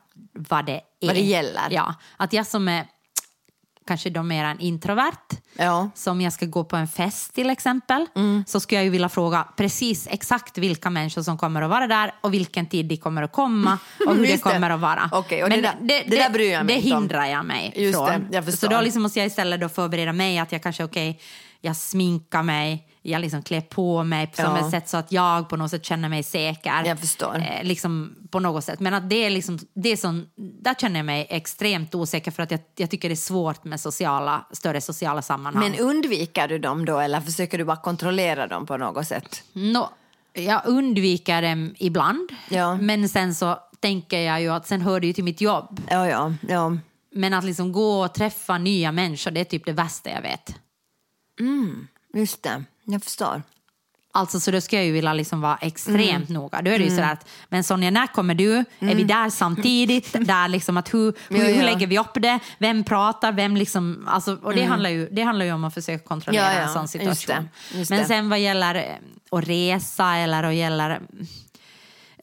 vad 0.49 0.65
det 0.65 0.81
är. 1.01 1.07
Vad 1.07 1.15
det 1.15 1.21
gäller. 1.21 1.67
Ja, 1.71 1.95
att 2.17 2.33
jag 2.33 2.47
som 2.47 2.67
är 2.67 2.85
kanske 3.87 4.09
då 4.09 4.23
mer 4.23 4.43
en 4.45 4.59
introvert, 4.59 5.37
Ja. 5.57 5.89
som 5.95 6.21
jag 6.21 6.33
ska 6.33 6.45
gå 6.45 6.63
på 6.63 6.75
en 6.75 6.87
fest 6.87 7.33
till 7.33 7.49
exempel, 7.49 8.05
Mm. 8.15 8.43
så 8.47 8.59
skulle 8.59 8.77
jag 8.79 8.85
ju 8.85 8.89
vilja 8.89 9.09
fråga 9.09 9.47
precis 9.57 10.07
exakt 10.11 10.57
vilka 10.57 10.89
människor 10.89 11.21
som 11.21 11.37
kommer 11.37 11.61
att 11.61 11.69
vara 11.69 11.87
där 11.87 12.11
och 12.21 12.33
vilken 12.33 12.65
tid 12.65 12.85
de 12.85 12.97
kommer 12.97 13.23
att 13.23 13.31
komma 13.31 13.77
och 14.07 14.15
hur 14.15 14.21
det 14.27 14.31
det. 14.31 14.37
kommer 14.37 14.69
att 14.69 14.79
vara. 14.79 15.09
Och 15.13 15.25
Men 15.31 15.49
det 15.49 15.61
där- 15.61 15.75
det 16.09 16.15
där 16.15 16.29
bryr 16.29 16.51
jag 16.51 16.65
mig 16.65 16.75
Det 16.75 16.81
hindrar 16.81 17.25
jag 17.25 17.45
mig 17.45 17.73
Just 17.75 17.97
från. 17.97 18.05
det, 18.29 18.35
jag 18.35 18.53
så 18.53 18.67
då 18.67 18.81
liksom 18.81 19.01
måste 19.01 19.19
jag 19.19 19.27
istället 19.27 19.61
då 19.61 19.69
förbereda 19.69 20.13
mig 20.13 20.37
att 20.39 20.51
jag 20.51 20.63
kanske, 20.63 20.83
okej, 20.83 21.19
jag 21.61 21.75
sminkar 21.75 22.43
mig, 22.43 22.87
jag 23.07 23.21
liksom 23.21 23.41
klär 23.43 23.61
på 23.61 24.03
mig 24.03 24.31
som 24.35 24.45
Ja. 24.45 24.59
ett 24.59 24.71
sätt 24.71 24.89
så 24.89 24.97
att 24.97 25.11
jag 25.11 25.49
på 25.49 25.55
något 25.57 25.71
sätt 25.71 25.85
känner 25.85 26.09
mig 26.09 26.23
säker. 26.23 26.83
Jag 26.85 26.99
förstår. 26.99 27.35
Eh, 27.37 27.63
liksom 27.63 28.15
på 28.31 28.39
något 28.39 28.63
sätt. 28.63 28.79
Men 28.79 28.93
att 28.93 29.09
det 29.09 29.15
är 29.15 29.29
liksom, 29.29 29.59
det 29.73 29.89
är 29.89 29.97
som, 29.97 30.25
där 30.35 30.73
känner 30.73 30.99
jag 30.99 31.05
mig 31.05 31.27
extremt 31.29 31.95
osäker 31.95 32.31
för 32.31 32.43
att 32.43 32.51
jag, 32.51 32.59
jag 32.75 32.89
tycker 32.89 33.09
det 33.09 33.13
är 33.13 33.15
svårt 33.15 33.63
med 33.63 33.79
sociala, 33.79 34.45
större 34.51 34.81
sociala 34.81 35.21
sammanhang. 35.21 35.63
Men 35.71 35.79
undviker 35.79 36.47
du 36.47 36.59
dem 36.59 36.85
då 36.85 36.99
eller 36.99 37.21
försöker 37.21 37.57
du 37.57 37.63
bara 37.65 37.77
kontrollera 37.77 38.47
dem 38.47 38.65
på 38.65 38.77
något 38.77 39.07
sätt? 39.07 39.43
Nå, 39.53 39.89
jag 40.33 40.61
undviker 40.65 41.41
dem 41.41 41.75
ibland, 41.77 42.29
Ja. 42.49 42.75
men 42.75 43.09
sen 43.09 43.35
så 43.35 43.59
tänker 43.79 44.19
jag 44.19 44.41
ju 44.41 44.49
att 44.49 44.67
sen 44.67 44.81
hör 44.81 44.99
det 44.99 45.07
ju 45.07 45.13
till 45.13 45.23
mitt 45.23 45.41
jobb. 45.41 45.81
Ja, 45.89 46.07
ja, 46.09 46.33
ja. 46.47 46.77
Men 47.15 47.33
att 47.33 47.43
liksom 47.43 47.71
gå 47.71 48.03
och 48.03 48.13
träffa 48.13 48.57
nya 48.57 48.91
människor, 48.91 49.31
det 49.31 49.39
är 49.39 49.45
typ 49.45 49.65
det 49.65 49.71
värsta 49.73 50.09
jag 50.09 50.21
vet. 50.21 50.55
Just 52.13 52.43
det, 52.43 52.63
jag 52.87 53.03
förstår. 53.03 53.41
Alltså 54.11 54.39
så 54.39 54.51
då 54.51 54.61
ska 54.61 54.75
jag 54.75 54.85
ju 54.85 54.91
vilja 54.91 55.13
liksom 55.13 55.41
vara 55.41 55.57
extremt 55.57 56.29
Mm. 56.29 56.41
noga. 56.41 56.61
Då 56.61 56.71
är 56.71 56.79
det 56.79 56.85
ju 56.85 56.89
sådär 56.89 57.13
att, 57.13 57.27
men 57.49 57.63
Sonja 57.63 57.91
när 57.91 58.07
kommer 58.07 58.35
du? 58.35 58.55
Är 58.79 58.95
vi 58.95 59.03
där 59.03 59.29
samtidigt? 59.29 60.13
där 60.27 60.47
liksom 60.47 60.77
att 60.77 60.93
hur, 60.93 61.13
hur, 61.29 61.53
hur 61.53 61.63
lägger 61.63 61.87
vi 61.87 61.99
upp 61.99 62.13
det? 62.13 62.39
Vem 62.57 62.83
pratar? 62.83 63.31
Vem 63.31 63.57
liksom, 63.57 64.07
alltså, 64.07 64.37
och 64.43 64.53
det, 64.53 64.63
handlar 64.63 64.89
ju, 64.89 65.09
det 65.11 65.21
handlar 65.21 65.45
ju 65.45 65.51
om 65.53 65.63
att 65.63 65.73
försöka 65.73 66.03
kontrollera 66.07 66.43
Mm. 66.43 66.55
Ja, 66.55 66.61
ja, 66.61 66.67
en 66.67 66.73
sån 66.73 66.81
just 67.05 67.21
situation. 67.21 67.49
det, 67.71 67.77
just 67.77 67.91
men 67.91 68.05
sen 68.05 68.29
vad 68.29 68.39
gäller 68.39 68.75
eh, 68.75 69.37
att 69.37 69.47
resa 69.47 70.15
eller 70.15 70.43
att 70.43 70.55
gäller 70.55 71.01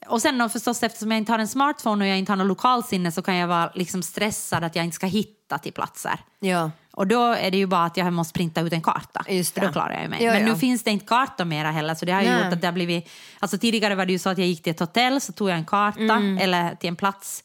och 0.07 0.23
sen 0.23 0.39
då 0.39 0.49
förstås 0.49 0.83
eftersom 0.83 1.11
jag 1.11 1.19
inte 1.19 1.33
har 1.33 1.39
en 1.39 1.49
smartphone 1.49 2.05
och 2.05 2.11
jag 2.11 2.19
inte 2.19 2.33
har 2.33 2.37
något 2.37 2.47
lokalsinne 2.47 3.12
så 3.12 3.23
kan 3.23 3.37
jag 3.37 3.49
vara 3.49 3.71
liksom 3.75 4.03
stressad 4.03 4.65
att 4.65 4.77
jag 4.77 4.85
inte 4.85 4.95
ska 4.95 5.07
hitta 5.07 5.59
till 5.59 5.73
platser. 5.73 6.19
Ja. 6.41 6.71
Och 6.97 7.07
då 7.07 7.22
är 7.32 7.51
det 7.51 7.57
ju 7.57 7.66
bara 7.66 7.84
att 7.84 7.97
jag 7.97 8.12
måste 8.12 8.32
printa 8.32 8.61
ut 8.61 8.72
en 8.72 8.82
karta. 8.82 9.24
Just 9.28 9.55
För 9.55 9.61
det. 9.61 9.66
då 9.66 9.72
klarar 9.72 10.01
jag 10.01 10.11
mig. 10.11 10.24
Ja, 10.24 10.32
Men 10.32 10.42
ja. 10.42 10.49
nu 10.53 10.57
finns 10.59 10.82
det 10.82 10.90
inte 10.90 11.07
karta 11.07 11.45
mera 11.45 11.70
heller 11.70 11.95
så 11.95 12.05
det 12.05 12.12
har 12.12 12.22
ju 12.22 12.28
Nej. 12.30 12.45
gjort 12.45 12.53
att 12.53 12.61
det 12.61 12.66
har 12.66 12.72
blivit... 12.72 13.11
Alltså 13.38 13.59
tidigare 13.59 13.95
var 13.95 14.07
det 14.07 14.12
ju 14.12 14.18
så 14.18 14.28
att 14.30 14.38
jag 14.38 14.47
gick 14.47 14.62
till 14.62 14.70
ett 14.70 14.80
hotell 14.80 15.20
så 15.20 15.32
tog 15.32 15.51
jag 15.51 15.57
en 15.59 15.64
karta 15.64 16.01
Mm. 16.01 16.38
eller 16.38 16.74
till 16.74 16.88
en 16.88 16.97
plats 16.97 17.45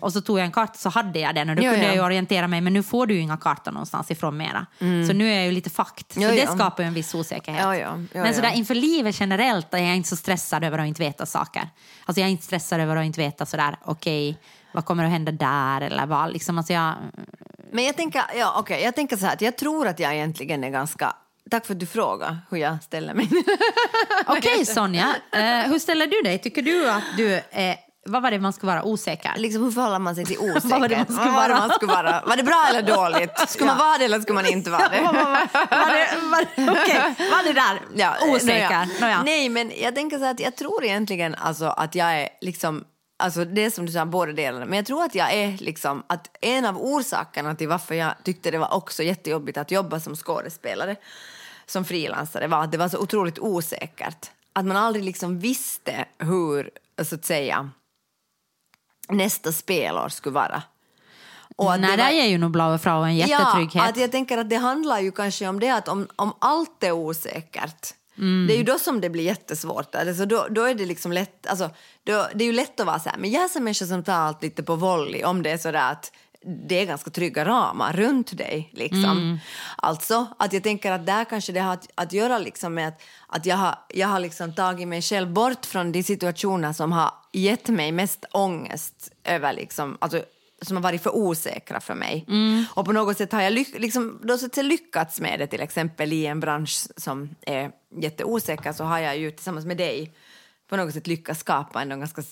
och 0.00 0.12
så 0.12 0.20
tog 0.20 0.38
jag 0.38 0.44
en 0.44 0.52
karta 0.52 0.74
så 0.74 0.88
hade 0.88 1.18
jag 1.18 1.34
den 1.34 1.50
och 1.50 1.56
då 1.56 1.62
Ja, 1.62 1.70
kunde 1.70 1.84
ja. 1.84 1.88
jag 1.88 1.96
ju 1.96 2.02
orientera 2.04 2.48
mig 2.48 2.60
men 2.60 2.72
nu 2.72 2.82
får 2.82 3.06
du 3.06 3.14
ju 3.14 3.20
inga 3.20 3.36
kartor 3.36 3.72
någonstans 3.72 4.10
ifrån 4.10 4.36
mera. 4.36 4.66
Så 4.78 5.12
nu 5.12 5.30
är 5.30 5.34
jag 5.36 5.44
ju 5.46 5.52
lite. 5.52 5.70
Mm. 6.16 6.22
Ja, 6.22 6.28
så 6.28 6.34
det 6.34 6.58
skapar 6.58 6.82
ju 6.82 6.86
en 6.86 6.94
viss 6.94 7.14
osäkerhet. 7.14 7.86
Men 8.12 8.34
sådär 8.34 8.52
inför 8.54 8.74
livet 8.74 9.20
generellt 9.20 9.74
är 9.74 9.78
jag 9.78 9.96
inte 9.96 10.08
så 10.08 10.16
stressad 10.16 10.64
över 10.64 10.78
att 10.78 10.86
inte 10.86 11.02
veta 11.02 11.26
saker. 11.26 11.68
Alltså 12.04 12.20
jag 12.20 12.26
är 12.26 12.30
inte 12.30 12.44
stressad 12.44 12.80
över 12.80 12.96
att 12.96 13.04
inte 13.04 13.20
veta 13.20 13.46
sådär 13.46 13.76
okej 13.84 14.38
vad 14.72 14.84
kommer 14.84 15.04
att 15.04 15.10
hända 15.10 15.32
där 15.32 15.80
eller 15.80 16.06
vad 16.06 16.32
liksom. 16.32 16.58
Alltså 16.58 16.72
jag, 16.72 16.94
Men 17.72 17.84
jag 17.84 17.96
tänker, 17.96 18.22
ja, 18.36 18.54
okej, 18.58 18.82
jag 18.82 18.94
tänker 18.94 19.16
så 19.16 19.26
här 19.26 19.32
att 19.32 19.40
jag 19.40 19.56
tror 19.56 19.86
att 19.88 19.98
jag 20.00 20.14
egentligen 20.14 20.64
är 20.64 20.70
ganska... 20.70 21.12
Tack 21.50 21.66
för 21.66 21.74
att 21.74 21.80
du 21.80 21.86
frågar 21.86 22.38
hur 22.50 22.58
jag 22.58 22.82
ställer 22.82 23.14
mig. 23.14 23.28
Okej 24.26 24.66
Sonja, 24.66 25.14
eh, 25.32 25.40
hur 25.70 25.78
ställer 25.78 26.06
du 26.06 26.22
dig? 26.22 26.38
Tycker 26.38 26.62
du 26.62 26.90
att 26.90 27.02
du 27.16 27.40
är, 27.50 27.76
vad 28.06 28.22
var 28.22 28.30
det 28.30 28.38
man 28.38 28.52
ska 28.52 28.66
vara 28.66 28.82
osäker? 28.84 29.30
liksom, 29.36 29.62
hur 29.64 29.70
förhåller 29.70 29.98
man 29.98 30.14
sig 30.14 30.24
till 30.24 30.38
osäkerhet? 30.40 30.64
Vad 30.64 30.80
var 30.80 30.88
det 30.88 30.96
man 30.98 31.06
skulle 31.06 31.32
Vad 31.32 31.48
vara? 31.48 31.58
man 31.58 31.70
skulle 31.70 31.92
vara? 31.92 32.22
Var 32.26 32.36
det 32.36 32.42
bra 32.42 32.66
eller 32.70 32.82
dåligt? 32.82 33.38
Skulle 33.48 33.66
man 33.66 33.78
vara 33.78 33.98
det 33.98 34.04
eller 34.04 34.20
skulle 34.20 34.34
man 34.34 34.46
inte 34.46 34.70
vara 34.70 34.88
det? 34.88 35.00
Var 35.00 35.12
det, 35.12 36.08
var, 36.30 36.72
okej, 36.72 37.02
var 37.30 37.44
det 37.44 37.52
där? 37.52 37.80
Ja, 37.96 38.14
Osäker. 38.34 38.68
nåja. 38.68 38.88
Nåja. 39.00 39.22
Nej, 39.22 39.48
men 39.48 39.72
jag 39.82 39.94
tänker 39.94 40.18
så 40.18 40.24
att 40.24 40.40
jag 40.40 40.56
tror 40.56 40.84
egentligen 40.84 41.34
alltså 41.34 41.66
att 41.66 41.94
jag 41.94 42.20
är 42.20 42.28
liksom 42.40 42.84
Alltså 43.20 43.44
det 43.44 43.64
är 43.64 43.70
som 43.70 43.86
du 43.86 43.92
sa, 43.92 44.06
båda 44.06 44.32
delarna. 44.32 44.64
Men 44.66 44.76
jag 44.76 44.86
tror 44.86 45.04
att 45.04 45.14
jag 45.14 45.32
är 45.32 45.58
liksom, 45.58 46.02
att 46.06 46.36
en 46.40 46.64
av 46.64 46.78
orsakerna 46.78 47.54
till 47.54 47.68
varför 47.68 47.94
jag 47.94 48.14
tyckte 48.24 48.50
det 48.50 48.58
var 48.58 48.74
också 48.74 49.02
jättejobbigt 49.02 49.58
att 49.58 49.70
jobba 49.70 50.00
som 50.00 50.16
skådespelare, 50.16 50.96
som 51.66 51.84
frilansare, 51.84 52.46
var 52.46 52.64
att 52.64 52.72
det 52.72 52.78
var 52.78 52.88
så 52.88 52.98
otroligt 52.98 53.38
osäkert. 53.38 54.30
Att 54.52 54.64
man 54.64 54.76
aldrig 54.76 55.04
liksom 55.04 55.38
visste 55.38 56.04
hur, 56.18 56.70
så 57.04 57.14
att 57.14 57.24
säga, 57.24 57.70
nästa 59.08 59.52
spelår 59.52 60.08
skulle 60.08 60.34
vara. 60.34 60.62
Och 61.56 61.72
att 61.72 61.80
Nej, 61.80 61.96
det 61.96 62.02
var- 62.02 62.10
ger 62.10 62.26
ju 62.26 62.38
nog 62.38 62.50
Blaue 62.50 62.78
Frau 62.78 63.02
en 63.04 63.16
jättetrygghet. 63.16 63.74
Ja, 63.74 63.88
att 63.88 63.96
jag 63.96 64.10
tänker 64.12 64.38
att 64.38 64.50
det 64.50 64.56
handlar 64.56 65.00
ju 65.00 65.12
kanske 65.12 65.48
om 65.48 65.60
det 65.60 65.70
att 65.70 65.88
om, 65.88 66.08
om 66.16 66.32
allt 66.38 66.82
är 66.82 66.92
osäkert 66.92 67.94
Mm. 68.18 68.46
Det 68.46 68.54
är 68.54 68.58
ju 68.58 68.64
då 68.64 68.78
som 68.78 69.00
det 69.00 69.10
blir 69.10 69.24
jättesvårt. 69.24 69.94
Alltså 69.94 70.26
då, 70.26 70.46
då 70.50 70.62
är 70.64 70.74
det 70.74 70.86
liksom 70.86 71.12
lätt, 71.12 71.46
alltså, 71.46 71.70
då, 72.08 72.28
det 72.34 72.44
är 72.44 72.46
ju 72.46 72.52
lätt 72.52 72.80
att 72.80 72.86
vara 72.86 72.98
så 72.98 73.08
här, 73.08 73.18
men 73.18 73.30
jag 73.30 73.42
är 73.42 73.56
en 73.56 73.64
människa 73.64 73.86
som 73.86 74.04
tar 74.04 74.12
allt 74.12 74.42
lite 74.42 74.62
på 74.62 74.76
volley 74.76 75.24
om 75.24 75.42
det 75.42 75.50
är 75.50 75.58
så 75.58 75.70
där 75.70 75.92
att 75.92 76.12
det 76.68 76.80
är 76.80 76.86
ganska 76.86 77.10
trygga 77.10 77.44
ramar 77.44 77.92
runt 77.92 78.38
dig. 78.38 78.70
Liksom. 78.72 79.04
Mm. 79.04 79.38
Alltså 79.76 80.26
att 80.38 80.52
jag 80.52 80.62
tänker 80.62 80.92
att 80.92 81.06
där 81.06 81.24
kanske 81.24 81.52
det 81.52 81.60
har 81.60 81.72
att, 81.72 81.88
att 81.94 82.12
göra 82.12 82.38
liksom 82.38 82.74
med 82.74 82.88
att, 82.88 83.02
att 83.26 83.46
jag 83.46 83.56
har, 83.56 83.74
jag 83.88 84.08
har 84.08 84.20
liksom 84.20 84.54
tagit 84.54 84.88
mig 84.88 85.02
själv 85.02 85.32
bort 85.32 85.66
från 85.66 85.92
de 85.92 86.02
situationer 86.02 86.72
som 86.72 86.92
har 86.92 87.10
gett 87.32 87.68
mig 87.68 87.92
mest 87.92 88.24
ångest 88.32 89.12
över 89.24 89.52
liksom, 89.52 89.98
alltså, 90.00 90.22
som 90.62 90.76
har 90.76 90.82
varit 90.82 91.02
för 91.02 91.16
osäkra 91.16 91.80
för 91.80 91.94
mig. 91.94 92.26
Och 92.74 92.84
på 92.84 92.92
något 92.92 93.18
sätt 93.18 93.32
har 93.32 93.42
jag 93.42 93.52
lyck, 93.52 93.78
liksom, 93.78 94.20
då 94.24 94.38
så 94.38 94.62
lyckats 94.62 95.20
med 95.20 95.38
det, 95.38 95.46
till 95.46 95.60
exempel 95.60 96.12
i 96.12 96.26
en 96.26 96.40
bransch 96.40 96.86
som 96.96 97.34
är 97.40 97.70
jätteosäker 98.00 98.72
så 98.72 98.84
har 98.84 98.98
jag 98.98 99.18
ju 99.18 99.30
tillsammans 99.30 99.66
med 99.66 99.76
dig 99.76 100.12
på 100.68 100.76
något 100.76 100.94
sätt 100.94 101.06
lyckas 101.06 101.38
skapa 101.38 101.82
en 101.82 101.88
ganska 101.88 102.22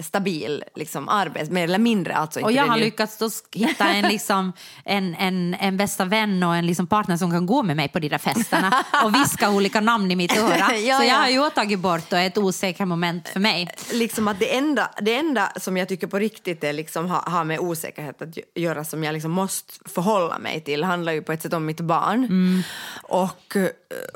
stabil 0.00 0.64
liksom, 0.74 1.08
arbets... 1.08 1.50
Mer 1.50 1.64
eller 1.64 1.78
mindre 1.78 2.14
alltså. 2.14 2.40
Och 2.40 2.52
jag 2.52 2.66
har 2.66 2.76
nu- 2.76 2.84
lyckats 2.84 3.18
då 3.18 3.30
hitta 3.52 3.88
en, 3.88 4.08
liksom, 4.08 4.52
en, 4.84 5.14
en, 5.14 5.54
en 5.54 5.76
bästa 5.76 6.04
vän 6.04 6.42
och 6.42 6.56
en 6.56 6.66
liksom 6.66 6.86
partner 6.86 7.16
som 7.16 7.30
kan 7.30 7.46
gå 7.46 7.62
med 7.62 7.76
mig 7.76 7.88
på 7.88 7.98
de 7.98 8.08
där 8.08 8.18
festerna 8.18 8.84
och 9.04 9.14
viska 9.14 9.50
olika 9.50 9.80
namn 9.80 10.10
i 10.10 10.16
mitt 10.16 10.38
öra. 10.38 10.76
Ja, 10.76 10.98
så 10.98 11.04
jag 11.04 11.06
ja. 11.06 11.16
har 11.16 11.28
ju 11.28 11.50
tagit 11.50 11.78
bort 11.78 12.10
då 12.10 12.16
ett 12.16 12.38
osäkert 12.38 12.88
moment 12.88 13.28
för 13.28 13.40
mig. 13.40 13.68
liksom 13.92 14.28
att 14.28 14.38
det 14.38 14.56
enda, 14.56 14.90
det 15.00 15.14
enda 15.14 15.52
som 15.56 15.76
jag 15.76 15.88
tycker 15.88 16.06
på 16.06 16.18
riktigt 16.18 16.64
är 16.64 16.72
liksom 16.72 17.10
ha, 17.10 17.22
har 17.26 17.44
med 17.44 17.58
osäkerhet 17.58 18.22
att 18.22 18.28
gö- 18.28 18.42
göra 18.54 18.84
som 18.84 19.04
jag 19.04 19.12
liksom 19.12 19.30
måste 19.30 19.72
förhålla 19.88 20.38
mig 20.38 20.60
till 20.60 20.84
handlar 20.84 21.12
ju 21.12 21.22
på 21.22 21.32
ett 21.32 21.42
sätt 21.42 21.52
om 21.52 21.66
mitt 21.66 21.80
barn. 21.80 22.24
Mm. 22.24 22.62
Och, 23.02 23.56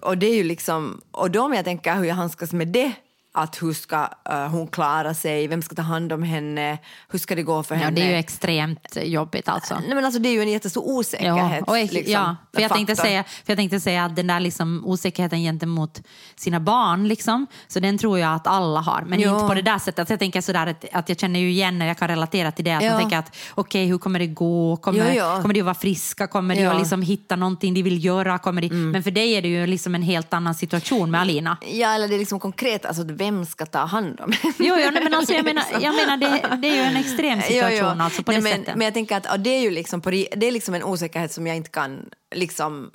och 0.02 0.18
det 0.18 0.26
är 0.26 0.34
ju 0.34 0.42
liksom, 0.44 1.00
och 1.10 1.30
då 1.30 1.42
om 1.42 1.54
jag 1.54 1.64
tänker 1.64 1.94
hur 1.94 2.04
jag 2.04 2.14
handskas 2.14 2.52
med 2.52 2.68
det 2.68 2.92
att 3.32 3.62
hur 3.62 3.72
ska 3.72 4.08
eh, 4.30 4.46
hon 4.48 4.66
klara 4.68 5.14
sig, 5.14 5.46
vem 5.48 5.62
ska 5.62 5.74
ta 5.74 5.82
hand 5.82 6.12
om 6.12 6.22
henne, 6.22 6.78
hur 7.10 7.18
ska 7.18 7.34
det 7.34 7.42
gå 7.42 7.62
för 7.62 7.74
Ja, 7.74 7.80
henne? 7.80 7.96
det 8.00 8.02
är 8.06 8.10
ju 8.10 8.14
extremt 8.16 8.96
jobbigt 9.02 9.48
alltså. 9.48 9.74
Nej, 9.74 9.94
men 9.94 10.04
alltså, 10.04 10.20
det 10.20 10.28
är 10.28 10.32
ju 10.32 10.42
en 10.42 10.48
jättestor 10.48 10.82
osäkerhet. 10.88 11.58
Ja, 11.58 11.64
och 11.66 11.78
ex- 11.78 11.92
liksom, 11.92 12.12
ja 12.12 12.36
för, 12.54 12.62
jag 12.62 12.72
tänkte 12.72 12.96
säga, 12.96 13.24
för 13.24 13.52
jag 13.52 13.56
tänkte 13.58 13.80
säga 13.80 14.04
att 14.04 14.16
den 14.16 14.26
där 14.26 14.40
liksom 14.40 14.82
osäkerheten 14.86 15.38
gentemot 15.40 16.02
sina 16.36 16.60
barn, 16.60 17.08
liksom, 17.08 17.46
så 17.68 17.80
den 17.80 17.98
tror 17.98 18.18
jag 18.18 18.34
att 18.34 18.46
alla 18.46 18.80
har. 18.80 19.02
Men 19.06 19.20
Ja. 19.20 19.34
inte 19.34 19.48
på 19.48 19.54
det 19.54 19.62
där 19.62 19.78
sättet. 19.78 20.08
Så 20.08 20.12
jag 20.12 20.20
tänker 20.20 20.40
sådär 20.40 20.66
att, 20.66 20.84
att 20.92 21.08
jag 21.08 21.18
känner 21.18 21.40
ju 21.40 21.50
igen 21.50 21.78
när 21.78 21.86
jag 21.86 21.98
kan 21.98 22.08
relatera 22.08 22.52
till 22.52 22.64
det. 22.64 22.72
Att 22.76 22.82
Ja. 22.84 22.90
man 22.90 23.00
tänker 23.00 23.18
att 23.18 23.36
okej, 23.54 23.86
hur 23.86 23.98
kommer 23.98 24.18
det 24.18 24.26
gå? 24.26 24.76
Kommer, 24.76 24.98
Ja, 25.08 25.14
ja. 25.14 25.42
kommer 25.42 25.54
de 25.54 25.60
att 25.60 25.64
vara 25.66 25.74
friska? 25.74 26.26
Kommer 26.26 26.56
de 26.56 26.66
att 26.66 26.78
liksom 26.78 27.02
hitta 27.02 27.36
någonting 27.36 27.74
de 27.74 27.82
vill 27.82 28.04
göra? 28.04 28.38
Kommer 28.38 28.62
de... 28.62 28.68
Men 28.90 29.02
för 29.02 29.10
dig 29.10 29.32
är 29.32 29.42
det 29.42 29.48
ju 29.48 29.66
liksom 29.66 29.94
en 29.94 30.02
helt 30.02 30.34
annan 30.34 30.54
situation 30.54 31.10
med 31.10 31.20
Alina. 31.20 31.56
Ja, 31.72 31.94
eller 31.94 32.08
det 32.08 32.14
är 32.14 32.18
liksom 32.18 32.40
konkret, 32.40 32.86
alltså 32.86 33.04
vem 33.20 33.46
ska 33.46 33.66
ta 33.66 33.78
hand 33.78 34.20
om 34.20 34.32
henne? 34.32 34.54
Jo, 34.58 34.74
jo 34.84 34.90
nej, 34.90 35.02
men 35.04 35.14
alltså, 35.14 35.32
jag 35.34 35.44
menar, 35.44 35.64
jag 35.80 35.94
menar 35.94 36.16
det, 36.16 36.56
det 36.62 36.68
är 36.68 36.74
ju 36.74 36.82
en 36.82 36.96
extrem 36.96 37.42
situation 37.42 37.78
Jo, 37.78 37.94
jo. 37.96 38.02
alltså 38.04 38.22
på 38.22 38.32
Nej, 38.32 38.40
det 38.40 38.44
men, 38.48 38.58
sättet. 38.58 38.76
Men 38.76 38.84
jag 38.84 38.94
tänker 38.94 39.16
att 39.16 39.44
det 39.44 39.50
är 39.50 39.60
ju 39.60 39.70
liksom, 39.70 40.00
på, 40.00 40.10
det 40.10 40.46
är 40.46 40.52
liksom 40.52 40.74
en 40.74 40.82
osäkerhet 40.84 41.32
som 41.32 41.46
jag 41.46 41.56
inte 41.56 41.70
kan 41.70 42.10
liksom, 42.34 42.90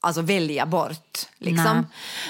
alltså 0.00 0.22
välja 0.22 0.66
bort. 0.66 1.18
Liksom. 1.38 1.86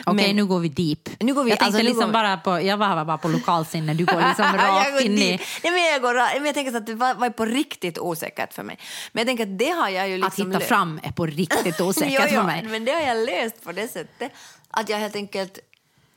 Okej, 0.06 0.26
Men- 0.26 0.36
nu 0.36 0.46
går 0.46 0.58
vi 0.60 0.68
deep. 0.68 1.08
Nu 1.20 1.34
går 1.34 1.44
vi- 1.44 1.50
jag 1.50 1.58
tänkte 1.58 1.76
alltså, 1.78 1.82
liksom 1.82 2.06
vi- 2.06 2.12
bara 2.12 2.36
på, 2.36 2.60
jag 2.60 2.76
var 2.76 3.04
bara 3.04 3.18
på 3.18 3.28
lokalsinne, 3.28 3.94
du 3.94 4.04
går 4.04 4.28
liksom 4.28 4.44
rakt 4.56 4.92
går 4.92 5.02
in 5.02 5.12
i 5.12 5.30
dit. 5.30 5.40
Nej, 5.62 5.72
men 5.72 5.82
jag, 5.84 6.02
går, 6.02 6.14
men 6.14 6.44
jag 6.46 6.54
tänker 6.54 6.70
så 6.72 6.78
att 6.78 6.86
det 6.86 6.94
var, 6.94 7.14
var 7.14 7.30
på 7.30 7.44
riktigt 7.44 7.98
osäkert 7.98 8.52
för 8.52 8.62
mig. 8.62 8.78
Men 9.12 9.20
jag 9.20 9.26
tänker 9.26 9.44
att 9.52 9.58
det 9.58 9.70
har 9.70 9.88
jag 9.88 10.08
ju 10.08 10.18
liksom... 10.18 10.50
att 10.50 10.54
hitta 10.56 10.66
fram 10.66 11.00
är 11.02 11.12
på 11.12 11.26
riktigt 11.26 11.80
osäkert 11.88 12.12
Jo, 12.20 12.26
jo, 12.30 12.36
för 12.36 12.42
mig. 12.42 12.62
Men 12.62 12.84
det 12.84 12.92
har 12.92 13.00
jag 13.02 13.26
löst 13.26 13.64
på 13.64 13.72
det 13.72 13.88
sättet 13.88 14.32
att 14.70 14.88
jag 14.88 14.98
helt 14.98 15.16
enkelt 15.16 15.58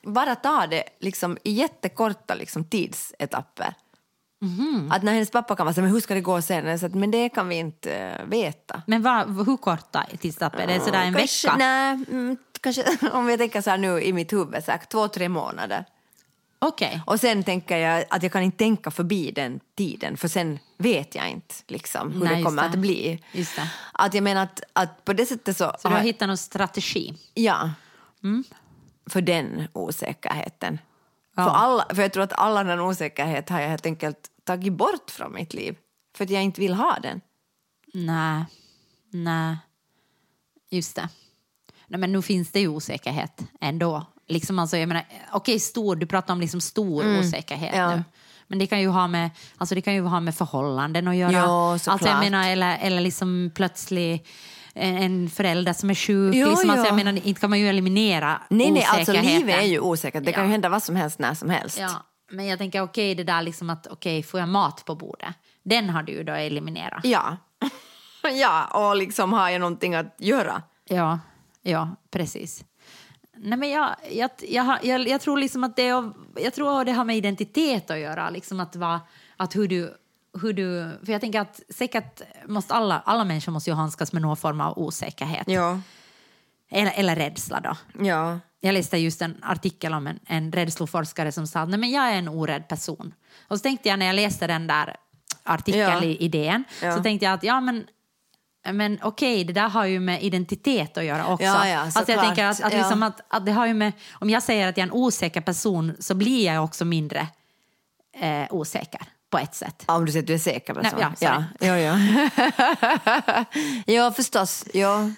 bara 0.04 0.36
tar 0.36 0.68
det 0.68 0.84
liksom 1.00 1.38
i 1.44 1.52
jättekorta 1.52 2.36
liksom, 2.36 2.64
tidsetapper. 2.64 3.74
Mhm. 4.42 4.92
Att 4.92 5.04
när 5.04 5.14
hennes 5.14 5.32
pappa 5.32 5.56
kan 5.56 5.66
vara 5.66 5.74
så 5.74 5.82
men 5.82 5.92
hur 5.92 6.00
ska 6.00 6.14
det 6.14 6.22
gå 6.22 6.42
sen? 6.42 6.80
Så 6.80 6.86
att, 6.86 6.94
men 6.96 7.12
det 7.12 7.30
kan 7.30 7.48
vi 7.48 7.56
inte 7.56 7.94
eh, 7.94 8.26
veta. 8.26 8.82
Men 8.88 9.02
vad, 9.02 9.46
hur 9.46 9.58
korta 9.58 10.06
tidstappar? 10.20 10.60
Är 10.60 10.68
det 10.68 10.80
sådär 10.80 11.04
en 11.04 11.14
kanske, 11.14 11.48
vecka? 11.48 11.58
Nej, 11.58 12.06
mm, 12.12 12.38
kanske 12.62 12.84
om 13.12 13.30
jag 13.30 13.40
tänker 13.40 13.62
så 13.62 13.70
här 13.70 13.78
nu 13.78 14.02
i 14.02 14.14
mitt 14.14 14.34
huvud, 14.34 14.64
så 14.64 14.72
här, 14.72 14.80
två, 14.92 15.08
tre 15.08 15.30
månader. 15.30 15.86
Okej. 16.62 17.02
Och 17.06 17.20
sen 17.20 17.44
tänker 17.44 17.78
jag 17.78 18.06
att 18.10 18.24
jag 18.24 18.32
kan 18.32 18.44
inte 18.44 18.58
tänka 18.58 18.92
förbi 18.92 19.32
den 19.32 19.60
tiden 19.78 20.18
för 20.18 20.28
sen 20.28 20.60
vet 20.78 21.16
jag 21.16 21.30
inte 21.30 21.56
liksom, 21.68 22.12
hur 22.12 22.24
Nej, 22.24 22.36
det 22.38 22.44
kommer 22.44 22.62
det. 22.62 22.70
att 22.70 22.76
bli. 22.76 23.24
Att 23.92 24.14
jag 24.14 24.24
menar 24.24 24.44
att, 24.44 24.62
att 24.74 25.06
på 25.06 25.14
det 25.14 25.26
sättet 25.26 25.58
så... 25.58 25.76
Så 25.80 25.88
du 25.88 25.94
har 25.94 26.02
hittat 26.02 26.28
någon 26.28 26.38
strategi? 26.38 27.14
Ja. 27.34 27.72
Mm. 28.24 28.44
För 29.10 29.22
den 29.22 29.68
osäkerheten. 29.74 30.80
Ja. 31.36 31.44
För, 31.44 31.52
alla, 31.52 31.86
för 31.94 32.02
jag 32.02 32.14
tror 32.14 32.24
att 32.24 32.34
alla 32.34 32.64
den 32.64 32.80
osäkerhet 32.80 33.50
har 33.50 33.60
jag 33.62 33.70
helt 33.70 33.86
enkelt 33.86 34.18
tagit 34.44 34.74
bort 34.74 35.12
från 35.12 35.34
mitt 35.34 35.54
liv. 35.54 35.76
För 36.18 36.24
att 36.24 36.30
jag 36.30 36.44
inte 36.44 36.62
vill 36.62 36.74
ha 36.74 36.98
den. 37.04 37.22
Nej. 37.94 38.46
Nej. 39.12 39.58
Just 40.70 40.96
det. 40.96 41.10
Nej, 41.88 42.00
men 42.00 42.12
nu 42.12 42.22
finns 42.22 42.52
det 42.52 42.60
ju 42.60 42.68
osäkerhet 42.68 43.42
ändå. 43.62 44.06
Liksom 44.28 44.60
alltså, 44.60 44.78
jag 44.78 44.88
menar, 44.88 45.04
okej, 45.32 45.60
stor, 45.60 45.96
du 45.96 46.06
pratar 46.06 46.34
om 46.34 46.42
liksom 46.42 46.62
stor 46.62 47.20
osäkerhet 47.20 47.74
Mm. 47.74 47.90
ja. 47.90 47.96
nu. 47.96 48.04
Men 48.48 48.60
det 48.60 48.68
kan 48.68 48.82
ju 48.82 48.88
ha 48.88 49.08
med, 49.08 49.30
alltså 49.58 49.76
det 49.76 49.82
kan 49.82 49.94
ju 49.94 50.02
ha 50.02 50.20
med 50.20 50.36
förhållanden 50.36 51.08
att 51.08 51.16
göra. 51.16 51.32
Ja, 51.32 51.72
alltså 51.72 52.08
jag 52.08 52.20
menar, 52.20 52.50
eller, 52.50 52.78
eller 52.82 53.02
liksom 53.02 53.52
plötsligt 53.56 54.28
en 54.74 54.98
en 54.98 55.30
förälder 55.30 55.74
som 55.74 55.90
är 55.90 55.96
sjuk. 55.96 56.36
Jo, 56.36 56.50
liksom, 56.50 56.70
alltså, 56.70 56.86
jag 56.86 56.96
menar, 56.96 57.28
inte 57.28 57.42
kan 57.42 57.50
man 57.50 57.60
ju 57.60 57.70
eliminera 57.70 58.42
Nej, 58.50 58.72
nej, 58.72 58.84
alltså 58.84 59.12
livet 59.12 59.56
är 59.56 59.66
ju 59.68 59.80
osäkert. 59.80 60.26
Det 60.26 60.32
kan 60.32 60.44
Ja. 60.44 60.48
ju 60.48 60.52
hända 60.52 60.70
vad 60.70 60.84
som 60.84 60.96
helst 60.96 61.20
när 61.20 61.34
som 61.34 61.50
helst. 61.50 61.80
Ja, 61.80 62.06
men 62.32 62.48
jag 62.48 62.60
tänker 62.60 62.82
okej, 62.82 63.16
det 63.16 63.24
där 63.24 63.42
liksom 63.42 63.70
att 63.70 63.88
okej, 63.88 64.24
får 64.24 64.40
jag 64.40 64.50
mat 64.50 64.86
på 64.86 64.96
bordet? 64.96 65.36
Den 65.64 65.90
har 65.90 66.04
du 66.04 66.12
ju 66.12 66.24
då 66.24 66.34
eliminerat. 66.34 67.06
Ja. 67.06 67.38
ja, 68.34 68.66
och 68.66 68.96
liksom 68.96 69.34
har 69.34 69.50
jag 69.50 69.60
någonting 69.60 69.96
att 69.96 70.16
göra. 70.18 70.62
Ja, 70.86 71.20
ja, 71.62 71.96
precis. 72.12 72.64
Nej, 73.38 73.58
men 73.58 73.70
jag, 73.70 73.90
jag, 74.12 74.30
jag, 74.84 75.08
jag, 75.08 75.22
tror 75.22 75.38
liksom 75.38 75.64
att 75.64 75.76
det, 75.76 76.12
jag 76.36 76.54
tror 76.56 76.86
det 76.86 76.92
har 76.92 77.06
med 77.06 77.18
identitet 77.18 77.92
att 77.92 78.00
göra. 78.00 78.30
Liksom 78.30 78.60
att, 78.60 78.76
vara, 78.76 79.02
att 79.38 79.56
hur 79.56 79.68
du, 79.68 79.94
hur 80.42 80.54
du, 80.54 80.98
för 81.06 81.12
jag 81.12 81.22
tänker 81.22 81.40
att 81.40 81.62
säkert 81.70 82.22
måste 82.48 82.74
alla, 82.74 83.02
alla 83.06 83.24
människor 83.24 83.52
måste 83.52 83.70
ju 83.70 83.76
handskas 83.76 84.14
med 84.14 84.22
någon 84.22 84.38
form 84.38 84.62
av 84.62 84.78
osäkerhet. 84.80 85.48
Ja. 85.48 85.80
Eller, 86.72 86.92
eller 86.96 87.16
rädsla 87.16 87.60
då. 87.60 87.78
Ja. 88.06 88.40
Jag 88.62 88.74
läste 88.74 88.98
just 88.98 89.22
en 89.22 89.38
artikel 89.44 89.94
om 89.94 90.08
en, 90.08 90.20
en 90.26 90.52
rädsloforskare 90.52 91.32
som 91.32 91.48
sa 91.48 91.60
att 91.60 91.70
Nej, 91.70 91.80
men 91.80 91.92
jag 91.92 92.10
är 92.10 92.18
en 92.18 92.28
orädd 92.28 92.68
person. 92.68 93.14
Och 93.48 93.58
så 93.58 93.64
tänkte 93.64 93.90
jag 93.90 94.00
när 94.00 94.06
jag 94.06 94.16
läste 94.16 94.48
den 94.48 94.68
där 94.68 94.96
artikeln 95.44 95.84
Ja. 95.84 96.04
i 96.04 96.18
idén 96.18 96.64
Ja. 96.84 96.98
så 96.98 97.04
tänkte 97.04 97.26
jag 97.26 97.34
att 97.34 97.44
ja 97.44 97.62
men 97.62 97.88
men 98.72 99.00
okej, 99.02 99.44
det 99.44 99.54
där 99.54 99.70
har 99.70 99.86
ju 99.86 100.00
med 100.00 100.24
identitet 100.24 100.98
att 100.98 101.04
göra 101.04 101.28
också. 101.28 101.46
Ja, 101.46 101.68
ja, 101.68 101.80
alltså 101.80 102.12
jag 102.12 102.20
tänker 102.26 102.46
att, 102.46 102.64
att, 102.64 102.74
Ja. 102.74 102.80
liksom 102.80 103.04
att, 103.04 103.22
att 103.28 103.46
det 103.46 103.52
har 103.52 103.66
ju 103.68 103.74
med, 103.74 103.92
om 104.12 104.30
jag 104.30 104.44
säger 104.44 104.68
att 104.68 104.78
jag 104.78 104.84
är 104.84 104.88
en 104.88 104.94
osäker 104.98 105.42
person 105.42 105.96
så 106.00 106.16
blir 106.16 106.46
jag 106.46 106.64
också 106.64 106.86
mindre 106.86 107.28
eh, 108.20 108.46
osäker 108.50 109.02
på 109.30 109.38
ett 109.38 109.56
sätt. 109.56 109.84
Om 109.86 110.06
du 110.06 110.12
säger 110.12 110.24
att 110.24 110.28
du 110.28 110.34
är 110.34 110.38
säker 110.38 110.74
på 110.74 110.84
så. 110.84 110.96
ja, 111.00 111.14
ja, 111.20 111.44
ja, 111.60 111.78
ja. 111.78 113.46
ja, 113.94 114.12
förstås. 114.12 114.66
Ja. 114.74 115.12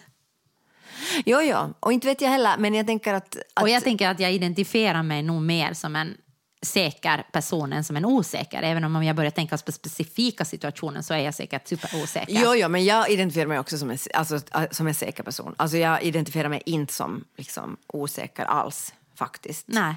Jo, 1.25 1.41
ja. 1.41 1.69
Och 1.79 1.93
inte 1.93 2.07
vet 2.07 2.21
jag 2.21 2.29
heller, 2.29 2.57
men 2.57 2.73
jag 2.73 2.87
tänker 2.87 3.13
att... 3.13 3.37
att 3.55 3.63
Och 3.63 3.69
jag 3.69 3.83
tänker 3.83 4.09
att 4.09 4.19
jag 4.19 4.31
identifierar 4.31 5.03
mig 5.03 5.23
nog 5.23 5.41
mer 5.41 5.73
som 5.73 5.95
en 5.95 6.17
säker 6.61 7.23
person 7.31 7.73
än 7.73 7.83
som 7.83 7.95
en 7.95 8.05
osäker. 8.05 8.61
Även 8.63 8.83
om 8.83 9.03
jag 9.03 9.15
börjar 9.15 9.31
tänka 9.31 9.57
på 9.57 9.71
specifika 9.71 10.45
situationer 10.45 11.01
så 11.01 11.13
är 11.13 11.17
jag 11.17 11.33
säkert 11.33 11.67
superosäker. 11.67 12.41
Jo, 12.43 12.55
jo, 12.55 12.69
men 12.69 12.85
jag 12.85 13.09
identifierar 13.09 13.47
mig 13.47 13.59
också 13.59 13.77
som 13.77 13.91
en, 13.91 13.97
alltså, 14.13 14.39
som 14.71 14.87
en 14.87 14.93
säker 14.93 15.23
person. 15.23 15.55
Alltså, 15.57 15.77
jag 15.77 16.03
identifierar 16.03 16.49
mig 16.49 16.61
inte 16.65 16.93
som 16.93 17.23
liksom, 17.37 17.77
osäker 17.87 18.45
alls, 18.45 18.93
faktiskt. 19.15 19.67
Nej. 19.67 19.95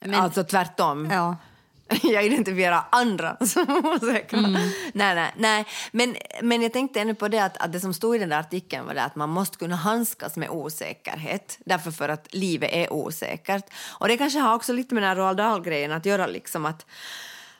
Men, 0.00 0.14
Alltså 0.14 0.44
tvärtom. 0.44 1.10
ja. 1.10 1.36
Jag 2.02 2.26
identifierar 2.26 2.84
andra 2.90 3.36
som 3.46 3.84
osäkra. 3.86 4.38
Mm. 4.38 4.52
Nej, 4.92 5.14
nej, 5.14 5.32
nej. 5.36 5.66
Men, 5.92 6.16
men 6.42 6.62
jag 6.62 6.72
tänkte 6.72 7.00
ännu 7.00 7.14
på 7.14 7.28
det 7.28 7.38
att, 7.38 7.56
att 7.56 7.72
det 7.72 7.80
som 7.80 7.94
stod 7.94 8.16
i 8.16 8.18
den 8.18 8.28
där 8.28 8.40
artikeln 8.40 8.86
var 8.86 8.94
det 8.94 9.02
att 9.02 9.16
man 9.16 9.28
måste 9.28 9.58
kunna 9.58 9.76
handskas 9.76 10.36
med 10.36 10.50
osäkerhet. 10.50 11.58
Därför 11.64 11.90
för 11.90 12.08
att 12.08 12.34
livet 12.34 12.70
är 12.72 12.92
osäkert. 12.92 13.64
Och 13.98 14.08
det 14.08 14.16
kanske 14.16 14.38
har 14.38 14.54
också 14.54 14.72
lite 14.72 14.94
med 14.94 15.02
den 15.02 15.08
här 15.08 15.16
Roald 15.16 15.36
Dahl-grejen 15.36 15.92
att 15.92 16.06
göra. 16.06 16.26
Liksom 16.26 16.66
att, 16.66 16.86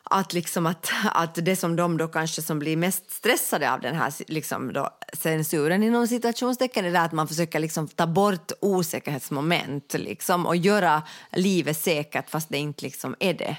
att, 0.03 0.33
liksom 0.33 0.67
att, 0.67 0.93
att 1.13 1.35
det 1.35 1.57
som 1.57 1.77
de 1.77 1.97
då 1.97 2.09
kanske 2.09 2.43
som 2.43 2.59
blir 2.59 2.77
mest 2.77 3.11
stressade 3.11 3.73
av 3.73 3.81
den 3.81 3.97
här 3.97 4.13
liksom 4.27 4.73
då, 4.73 4.91
censuren 5.13 5.83
inom 5.83 6.07
situationstecken 6.07 6.85
är 6.85 6.91
det 6.91 7.01
att 7.01 7.13
man 7.13 7.29
försöker 7.29 7.59
liksom 7.59 7.89
ta 7.89 8.07
bort 8.07 8.53
osäkerhetsmoment 8.61 9.95
liksom, 9.95 10.47
och 10.47 10.57
göra 10.57 11.03
livet 11.33 11.79
säkert 11.79 12.31
fast 12.31 12.49
det 12.49 12.59
inte 12.59 12.85
liksom 12.85 13.17
är 13.21 13.35
det. 13.35 13.57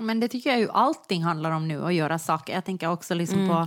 Men 0.00 0.20
det 0.20 0.28
tycker 0.28 0.50
jag 0.50 0.58
ju 0.60 0.70
allting 0.70 1.22
handlar 1.22 1.50
om 1.50 1.68
nu, 1.68 1.84
att 1.86 1.94
göra 1.94 2.18
saker. 2.18 2.54
Jag 2.54 2.64
tänker 2.64 2.90
också 2.90 3.14
liksom 3.14 3.38
Mm. 3.38 3.48
på... 3.48 3.66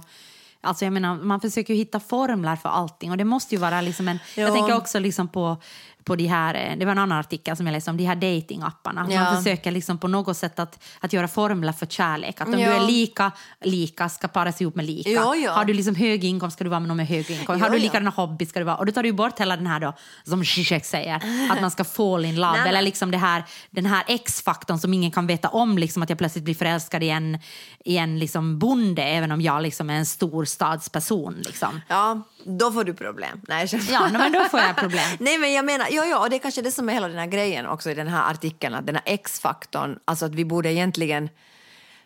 Alltså 0.63 0.85
jag 0.85 0.93
menar, 0.93 1.15
man 1.15 1.41
försöker 1.41 1.73
ju 1.73 1.77
hitta 1.79 1.99
formler 1.99 2.55
för 2.55 2.69
allting 2.69 3.11
och 3.11 3.17
det 3.17 3.23
måste 3.23 3.55
ju 3.55 3.61
vara 3.61 3.81
liksom 3.81 4.07
en... 4.07 4.19
Jag 4.35 4.49
Ja. 4.49 4.53
tänker 4.53 4.75
också 4.77 4.99
liksom 4.99 5.27
på, 5.27 5.57
på 6.03 6.15
de 6.15 6.27
här, 6.27 6.55
eh, 6.55 6.77
det 6.77 6.85
var 6.85 6.91
en 6.91 6.97
annan 6.97 7.19
artikel 7.19 7.57
som 7.57 7.65
jag 7.67 7.73
läste 7.73 7.91
om, 7.91 7.97
de 7.97 8.05
här 8.05 8.15
datingapparna. 8.15 9.07
Ja. 9.09 9.23
Man 9.23 9.43
försöker 9.43 9.71
liksom 9.71 9.97
på 9.97 10.07
något 10.07 10.37
sätt 10.37 10.59
att, 10.59 10.83
att 10.99 11.13
göra 11.13 11.27
formler 11.27 11.71
för 11.73 11.85
kärlek. 11.85 12.41
Att 12.41 12.47
om 12.47 12.59
Ja. 12.59 12.69
du 12.69 12.75
är 12.75 12.87
lika, 12.87 13.31
lika 13.63 14.09
ska 14.09 14.27
paras 14.27 14.61
ihop 14.61 14.75
med 14.75 14.85
lika. 14.85 15.09
Ja, 15.09 15.35
ja. 15.35 15.51
Har 15.51 15.65
du 15.65 15.73
liksom 15.73 15.95
hög 15.95 16.23
inkomst 16.23 16.55
ska 16.55 16.63
du 16.63 16.69
vara 16.69 16.79
med 16.79 16.87
någon 16.87 16.97
med 16.97 17.07
hög 17.07 17.31
inkomst. 17.31 17.59
Ja, 17.59 17.65
Har 17.65 17.69
du 17.69 17.77
ja. 17.77 17.83
likadana 17.83 18.09
hobby 18.09 18.45
ska 18.45 18.59
du 18.59 18.65
vara... 18.65 18.75
Och 18.77 18.85
då 18.85 18.91
tar 18.91 19.03
du 19.03 19.11
bort 19.11 19.39
hela 19.39 19.57
den 19.57 19.67
här 19.67 19.79
då, 19.79 19.93
som 20.23 20.45
Zizek 20.45 20.85
säger, 20.85 21.15
att 21.51 21.61
man 21.61 21.71
ska 21.71 21.83
fall 21.83 22.25
in 22.25 22.35
love. 22.35 22.57
Nej, 22.59 22.69
eller 22.69 22.81
liksom 22.81 23.11
det 23.11 23.17
här, 23.17 23.43
den 23.69 23.85
här 23.85 24.03
X-faktorn 24.07 24.79
som 24.79 24.93
ingen 24.93 25.11
kan 25.11 25.27
veta 25.27 25.49
om, 25.49 25.77
liksom 25.77 26.03
att 26.03 26.09
jag 26.09 26.17
plötsligt 26.17 26.43
blir 26.43 26.55
förälskad 26.55 27.03
i 27.03 27.09
en, 27.09 27.39
i 27.85 27.97
en 27.97 28.19
liksom 28.19 28.59
bonde 28.59 29.03
även 29.03 29.31
om 29.31 29.41
jag 29.41 29.61
liksom 29.63 29.89
är 29.89 29.93
en 29.93 30.05
storstadsperson. 30.05 31.33
Liksom. 31.45 31.81
Ja, 31.87 32.21
Då 32.45 32.71
får 32.71 32.83
du 32.83 32.93
problem. 32.93 33.41
Nej, 33.47 33.67
Ja, 33.89 34.09
men 34.11 34.31
då 34.31 34.43
får 34.43 34.59
jag 34.59 34.75
problem. 34.77 35.03
Nej 35.19 35.37
men 35.37 35.53
jag 35.53 35.65
menar, 35.65 35.87
ja, 35.91 36.05
ja, 36.05 36.19
och 36.19 36.29
det 36.29 36.35
är 36.35 36.39
kanske 36.39 36.61
det 36.61 36.71
som 36.71 36.89
är 36.89 36.93
hela 36.93 37.07
den 37.07 37.17
här 37.17 37.27
grejen 37.27 37.65
också 37.65 37.91
i 37.91 37.93
den 37.93 38.07
här 38.07 38.31
artikeln, 38.31 38.73
att 38.75 38.85
den 38.85 38.95
här 38.95 39.03
X-faktorn, 39.05 39.99
alltså 40.05 40.25
att 40.25 40.35
vi 40.35 40.45
borde 40.45 40.71
egentligen, 40.73 41.29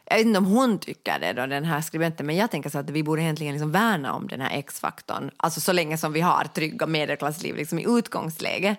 jag 0.09 0.17
vet 0.17 0.25
inte 0.25 0.37
om 0.39 0.45
hon 0.45 0.79
tycker 0.79 1.19
det 1.19 1.33
då, 1.33 1.45
den 1.45 1.65
här 1.65 1.81
skribenten, 1.81 2.25
men 2.25 2.35
jag 2.35 2.51
tänker 2.51 2.69
så 2.69 2.77
att 2.79 2.89
vi 2.89 3.03
borde 3.03 3.21
egentligen 3.21 3.53
liksom 3.53 3.71
värna 3.71 4.13
om 4.13 4.27
den 4.27 4.41
här 4.41 4.57
X-faktorn, 4.59 5.31
alltså 5.37 5.61
så 5.61 5.71
länge 5.73 5.97
som 5.97 6.13
vi 6.13 6.21
har 6.21 6.43
trygga 6.43 6.87
medelklassliv 6.87 7.55
liksom 7.55 7.79
i 7.79 7.85
utgångsläge, 7.87 8.75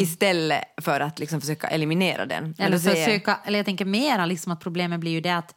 istället 0.00 0.64
för 0.82 1.00
att 1.00 1.18
liksom 1.18 1.40
försöka 1.40 1.66
eliminera 1.66 2.26
den. 2.26 2.44
Mm. 2.44 2.54
Eller, 2.58 2.78
säger- 2.78 3.04
försöka, 3.06 3.38
eller 3.44 3.58
jag 3.58 3.66
tänker 3.66 3.84
mera 3.84 4.26
liksom 4.26 4.52
att 4.52 4.60
problemet 4.60 5.00
blir 5.00 5.12
ju 5.12 5.20
det 5.20 5.36
att, 5.36 5.54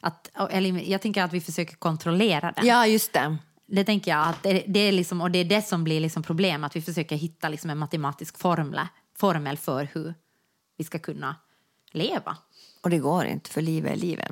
att 0.00 0.30
eller 0.50 0.90
jag 0.90 1.00
tänker 1.02 1.22
att 1.22 1.32
vi 1.32 1.40
försöker 1.40 1.76
kontrollera 1.76 2.52
den. 2.56 2.66
Ja, 2.66 2.86
just 2.86 3.12
det. 3.12 3.36
Det 3.68 3.84
tänker 3.84 4.10
jag 4.10 4.28
att 4.28 4.42
det, 4.42 4.64
det 4.66 4.80
är 4.80 4.92
liksom, 4.92 5.20
och 5.20 5.30
det 5.30 5.38
är 5.38 5.44
det 5.44 5.62
som 5.62 5.84
blir 5.84 6.00
liksom 6.00 6.22
problem, 6.22 6.64
att 6.64 6.76
vi 6.76 6.82
försöker 6.82 7.16
hitta 7.16 7.48
liksom 7.48 7.70
en 7.70 7.78
matematisk 7.78 8.38
formel, 8.38 8.80
formel 9.18 9.56
för 9.56 9.88
hur 9.92 10.14
vi 10.76 10.84
ska 10.84 10.98
kunna 10.98 11.36
leva. 11.92 12.36
Och 12.82 12.90
det 12.90 12.98
går 12.98 13.24
inte, 13.24 13.50
för 13.50 13.62
livet 13.62 13.92
är 13.92 13.96
livet. 13.96 14.30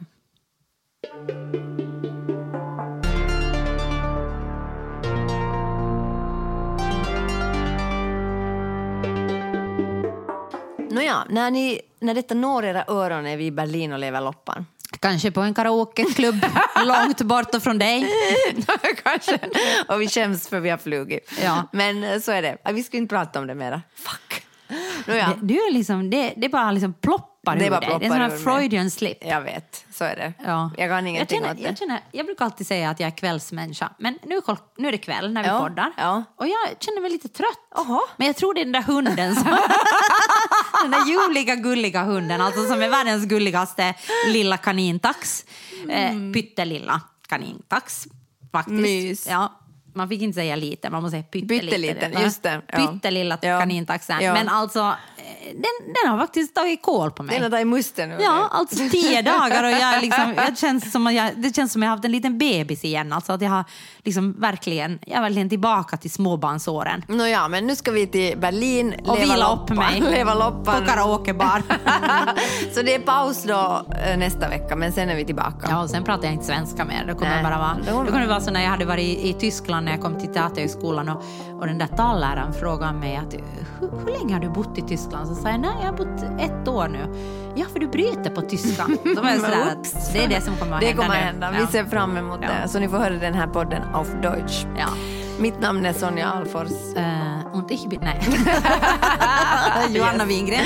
Nåja, 10.91 11.25
när, 11.31 11.51
ni, 11.51 11.81
när 11.99 12.15
detta 12.15 12.35
når 12.35 12.65
era 12.65 12.85
öron 12.89 13.27
är 13.27 13.37
vi 13.37 13.47
i 13.47 13.51
Berlin 13.51 13.93
och 13.93 13.99
lever 13.99 14.21
loppan. 14.21 14.67
Kanske 15.05 15.31
på 15.31 15.41
en 15.41 15.55
karaokeklubb 15.55 16.47
långt 16.87 17.23
bort 17.23 17.63
från 17.63 17.79
dig. 17.79 18.09
Kanske. 19.03 19.39
Och 19.89 20.01
vi 20.01 20.09
skäms 20.09 20.49
för 20.49 20.61
vi 20.61 20.71
har 20.71 20.79
flugit. 20.79 21.33
Ja. 21.43 21.69
Men 21.73 22.05
eh, 22.05 22.21
så 22.21 22.33
är 22.33 22.43
det. 22.43 22.73
Vi 22.73 22.83
ska 22.83 22.97
inte 22.97 23.15
prata 23.15 23.39
om 23.41 23.47
det 23.47 23.55
mera. 23.55 23.83
Fuck. 23.95 24.47
Det, 25.07 25.37
du 25.43 25.55
är 25.55 25.73
liksom, 25.73 26.11
det, 26.11 26.35
det 26.37 26.49
bara 26.49 26.73
liksom 26.73 26.93
ploppar 26.93 27.57
Det 27.57 27.67
ur 27.67 27.71
bara 27.71 27.81
dig. 27.81 27.97
Det 28.01 28.07
är 28.07 28.21
en 28.21 28.31
sån. 28.31 28.39
Freudian 28.39 28.91
slip. 28.91 29.19
jag 29.21 29.41
vet. 29.43 29.85
Så 29.93 30.05
är 30.05 30.17
det. 30.17 30.33
Ja. 30.45 30.71
Jag 30.79 30.91
kan 30.91 31.07
ingenting 31.07 31.43
jag 31.43 31.51
åt 31.51 31.57
känner, 31.59 31.63
det. 31.63 31.69
jag, 31.69 31.79
känner, 31.79 32.01
jag 32.13 32.27
brukar 32.27 32.45
alltid 32.45 32.67
säga 32.67 32.91
att 32.91 33.01
jag 33.01 33.07
är 33.07 33.17
kvällsmänniska, 33.17 33.91
men 33.99 34.19
nu, 34.23 34.41
nu 34.77 34.89
är 34.89 34.93
det 34.93 34.99
kväll 34.99 35.33
när 35.33 35.43
vi 35.43 35.49
Ja, 35.49 35.59
poddar. 35.61 35.93
ja. 35.97 36.25
Och 36.37 36.47
jag 36.47 36.59
känner 36.81 37.01
mig 37.01 37.11
lite 37.11 37.29
trött. 37.29 37.59
Jaha. 37.75 38.01
Men 38.17 38.27
jag 38.27 38.37
tror 38.37 38.55
det 38.55 38.61
är 38.61 38.65
den 38.65 38.73
där 38.73 38.83
hunden 38.83 39.35
som... 39.35 39.45
den 40.83 40.91
där 40.91 41.07
ljuvliga, 41.07 41.55
gulliga 41.57 42.03
hunden, 42.03 42.41
alltså 42.41 42.67
som 42.69 42.83
är 42.83 42.89
världens 42.89 43.25
gulligaste 43.27 43.95
lilla 44.29 44.57
kanintax. 44.57 45.45
Eh, 45.89 46.33
pyttelilla 46.35 47.01
kanintax, 47.29 48.07
faktiskt. 48.53 48.81
Mys. 48.81 49.27
Ja. 49.29 49.61
Man 49.95 50.09
fick 50.09 50.23
inte 50.23 50.35
säga 50.35 50.57
lite, 50.57 50.91
man 50.91 51.03
måste 51.03 51.11
säga 51.11 51.23
pytteliten. 51.23 51.69
Pytteliten, 51.69 52.13
va? 52.13 52.21
just 52.23 52.43
det, 52.43 52.61
ja. 52.73 52.77
Pyttelilla 52.79 53.39
Ja. 53.43 53.59
kanintaxen. 53.61 54.21
Ja. 54.21 54.33
Men 54.33 54.49
alltså, 54.49 54.79
eh, 54.81 55.53
den, 55.53 55.95
den 56.03 56.11
har 56.13 56.19
faktiskt 56.19 56.55
tagit 56.55 56.83
koll 56.83 57.11
på 57.11 57.23
mig. 57.23 57.41
Den 57.41 57.51
där 57.51 57.59
i 57.59 57.65
musten 57.65 58.09
nu. 58.09 58.17
Ja, 58.21 58.49
alltså 58.53 58.77
tio 58.91 59.23
dagar 59.33 59.65
och 59.65 59.71
jag, 59.71 60.03
liksom, 60.03 60.35
jag 60.37 60.59
känns 60.59 60.93
som 60.93 61.07
att 61.07 61.15
jag, 61.15 61.31
det 61.37 61.57
känns 61.57 61.73
som 61.73 61.83
att 61.83 61.85
jag 61.85 61.91
har 61.91 61.97
haft 61.97 62.05
en 62.05 62.13
liten 62.13 62.39
bebis 62.39 62.85
igen. 62.85 63.13
Alltså 63.13 63.33
att 63.33 63.41
jag 63.41 63.51
har 63.51 63.65
liksom 64.05 64.41
verkligen, 64.41 64.99
jag 65.07 65.17
är 65.19 65.23
verkligen 65.23 65.49
tillbaka 65.49 65.97
till 65.97 66.11
småbarnsåren. 66.11 67.05
Nåja, 67.09 67.49
men 67.49 67.67
nu 67.67 67.77
ska 67.77 67.91
vi 67.91 68.07
till 68.07 68.39
Berlin. 68.39 68.95
Och 69.05 69.19
leva 69.19 69.35
vila 69.35 69.53
upp 69.55 69.69
mig 69.71 70.01
Leva 70.11 70.33
på 70.33 70.39
loppan. 70.39 70.87
karaokebar. 70.87 71.63
så 72.75 72.83
det 72.83 72.95
är 72.95 72.99
paus 72.99 73.43
då 73.45 73.87
eh, 74.07 74.17
nästa 74.19 74.49
vecka, 74.49 74.77
men 74.77 74.93
sen 74.93 75.09
är 75.09 75.17
vi 75.17 75.25
tillbaka. 75.25 75.67
Ja, 75.69 75.83
och 75.83 75.91
sen 75.91 76.05
pratar 76.05 76.25
jag 76.25 76.33
inte 76.33 76.45
svenska 76.47 76.85
mer. 76.85 77.05
Det 77.07 77.15
kommer 77.15 77.31
Nej, 77.35 77.43
bara 77.43 77.59
vara, 77.59 77.77
det 77.87 77.93
var- 77.93 78.05
det 78.05 78.11
kommer 78.11 78.27
vara 78.27 78.41
så 78.41 78.51
när 78.51 78.63
jag 78.63 78.71
hade 78.71 78.85
varit 78.85 79.19
i 79.19 79.33
Tyskland 79.33 79.84
när 79.85 79.93
jag 79.93 80.01
kom 80.01 80.19
till 80.19 80.29
Teaterhögskolan 80.33 81.09
och, 81.09 81.23
och 81.61 81.67
den 81.67 81.79
där 81.79 81.87
talläraren 81.87 82.53
frågade 82.53 82.93
mig 82.93 83.17
att 83.17 83.35
hur, 83.35 83.91
hur 84.05 84.19
länge 84.19 84.33
har 84.35 84.41
du 84.41 84.49
bott 84.49 84.79
i 84.79 84.83
Tyskland? 84.83 85.29
Så 85.29 85.35
sa 85.35 85.49
jag 85.51 85.61
nej, 85.61 85.71
jag 85.81 85.87
har 85.87 85.97
bott 85.97 86.23
ett 86.41 86.69
år 86.69 86.89
nu. 86.89 87.15
Ja, 87.55 87.67
för 87.73 87.81
du 87.81 87.87
bryter 87.87 88.31
på 88.31 88.41
tyska. 88.41 88.87
Då 89.17 89.23
var 89.23 89.29
jag 89.31 89.41
sådär 89.41 89.67
att 89.73 90.13
det 90.13 90.25
är 90.25 90.29
det 90.29 90.41
som 90.41 90.57
kommer 90.57 90.75
att 90.75 90.81
Det 90.81 90.87
hända 90.87 91.03
kommer 91.03 91.15
att 91.15 91.21
nu. 91.21 91.27
hända. 91.27 91.51
Ja. 91.53 91.67
Vi 91.67 91.73
ser 91.73 91.85
fram 91.85 92.17
emot 92.17 92.39
Ja. 92.43 92.49
det. 92.63 92.69
Så 92.69 92.79
ni 92.79 92.89
får 92.89 92.99
höra 92.99 93.15
den 93.15 93.35
här 93.35 93.47
podden 93.47 93.83
auf 93.95 94.09
Deutsch. 94.23 94.67
Ja. 94.79 94.87
Mitt 95.39 95.61
namn 95.61 95.87
är 95.87 95.93
Sonja 95.93 96.27
Alfors. 96.29 96.71
Uh, 96.97 97.57
und 97.57 97.71
ich 97.71 97.89
bin, 97.89 98.01
nej. 98.03 98.21
Johanna 99.91 100.25
Wingren. 100.25 100.65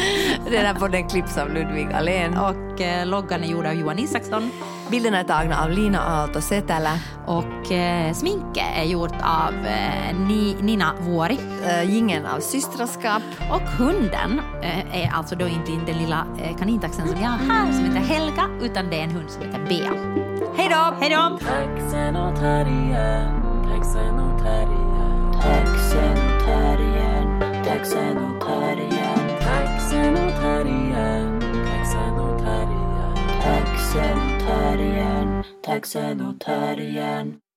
Den 0.51 0.67
här 0.67 0.75
podden 0.75 1.09
klipps 1.09 1.39
av 1.39 1.49
Ludvig 1.49 1.89
Alén. 1.93 2.39
Och 2.39 2.81
eh, 2.81 3.07
loggan 3.07 3.45
är 3.45 3.49
gjord 3.49 3.67
av 3.67 3.73
Johan 3.75 3.99
Isaksson. 3.99 4.51
Bilderna 4.91 5.19
är 5.19 5.25
tagna 5.25 5.65
av 5.65 5.71
Lina 5.71 5.99
Aalto 6.01 6.41
Setälä. 6.41 7.01
Och 7.27 7.73
eh, 7.73 8.13
sminket 8.13 8.65
är 8.77 8.85
gjort 8.85 9.15
av 9.23 9.67
eh, 9.67 10.17
Ni, 10.29 10.57
Nina 10.61 10.95
Vuori. 11.01 11.39
Uh, 11.65 11.91
gingen 11.91 12.27
av 12.27 12.41
Systraskap. 12.41 13.23
Och 13.51 13.61
hunden 13.61 14.41
eh, 14.63 15.05
är 15.05 15.11
alltså 15.13 15.37
då 15.37 15.47
inte 15.47 15.73
den 15.87 15.99
lilla 15.99 16.27
eh, 16.39 16.57
kanintaxen 16.57 17.09
som 17.09 17.23
jag 17.23 17.29
har 17.29 17.39
här 17.39 17.73
som 17.73 17.85
heter 17.85 18.01
Helga, 18.01 18.49
utan 18.63 18.91
det 18.91 19.01
är 19.01 19.05
en 19.05 19.11
hund 19.11 19.31
som 19.31 19.43
heter 19.43 19.67
Bea. 19.69 19.93
Hej 20.57 20.69
då! 20.69 20.97
Hej 21.01 21.11
då! 21.11 21.39
Taxen 21.47 22.17
åt 22.17 22.39
här 22.39 22.67
igen, 22.67 23.43
taxen 23.65 24.21
åt 24.21 24.43
här 24.43 24.63
igen. 24.63 25.33
Taxen 25.43 26.13
åt 26.13 26.43
här 26.47 26.81
igen, 26.81 27.41
taxen 27.65 28.19
åt 28.19 28.49
här 28.49 28.81
igen, 28.81 29.29
Taxen 29.41 30.13
åt 30.13 30.43
här 30.43 30.65
igen, 30.67 31.28
åt 35.63 35.63
här 35.65 36.01
igen. 36.01 36.21
taxen 36.21 36.21
åt 36.21 36.45
här 36.45 36.81
igen, 36.81 36.81
taxen 36.81 36.81
åt 36.81 36.81
här 36.81 36.81
igen. 36.81 37.48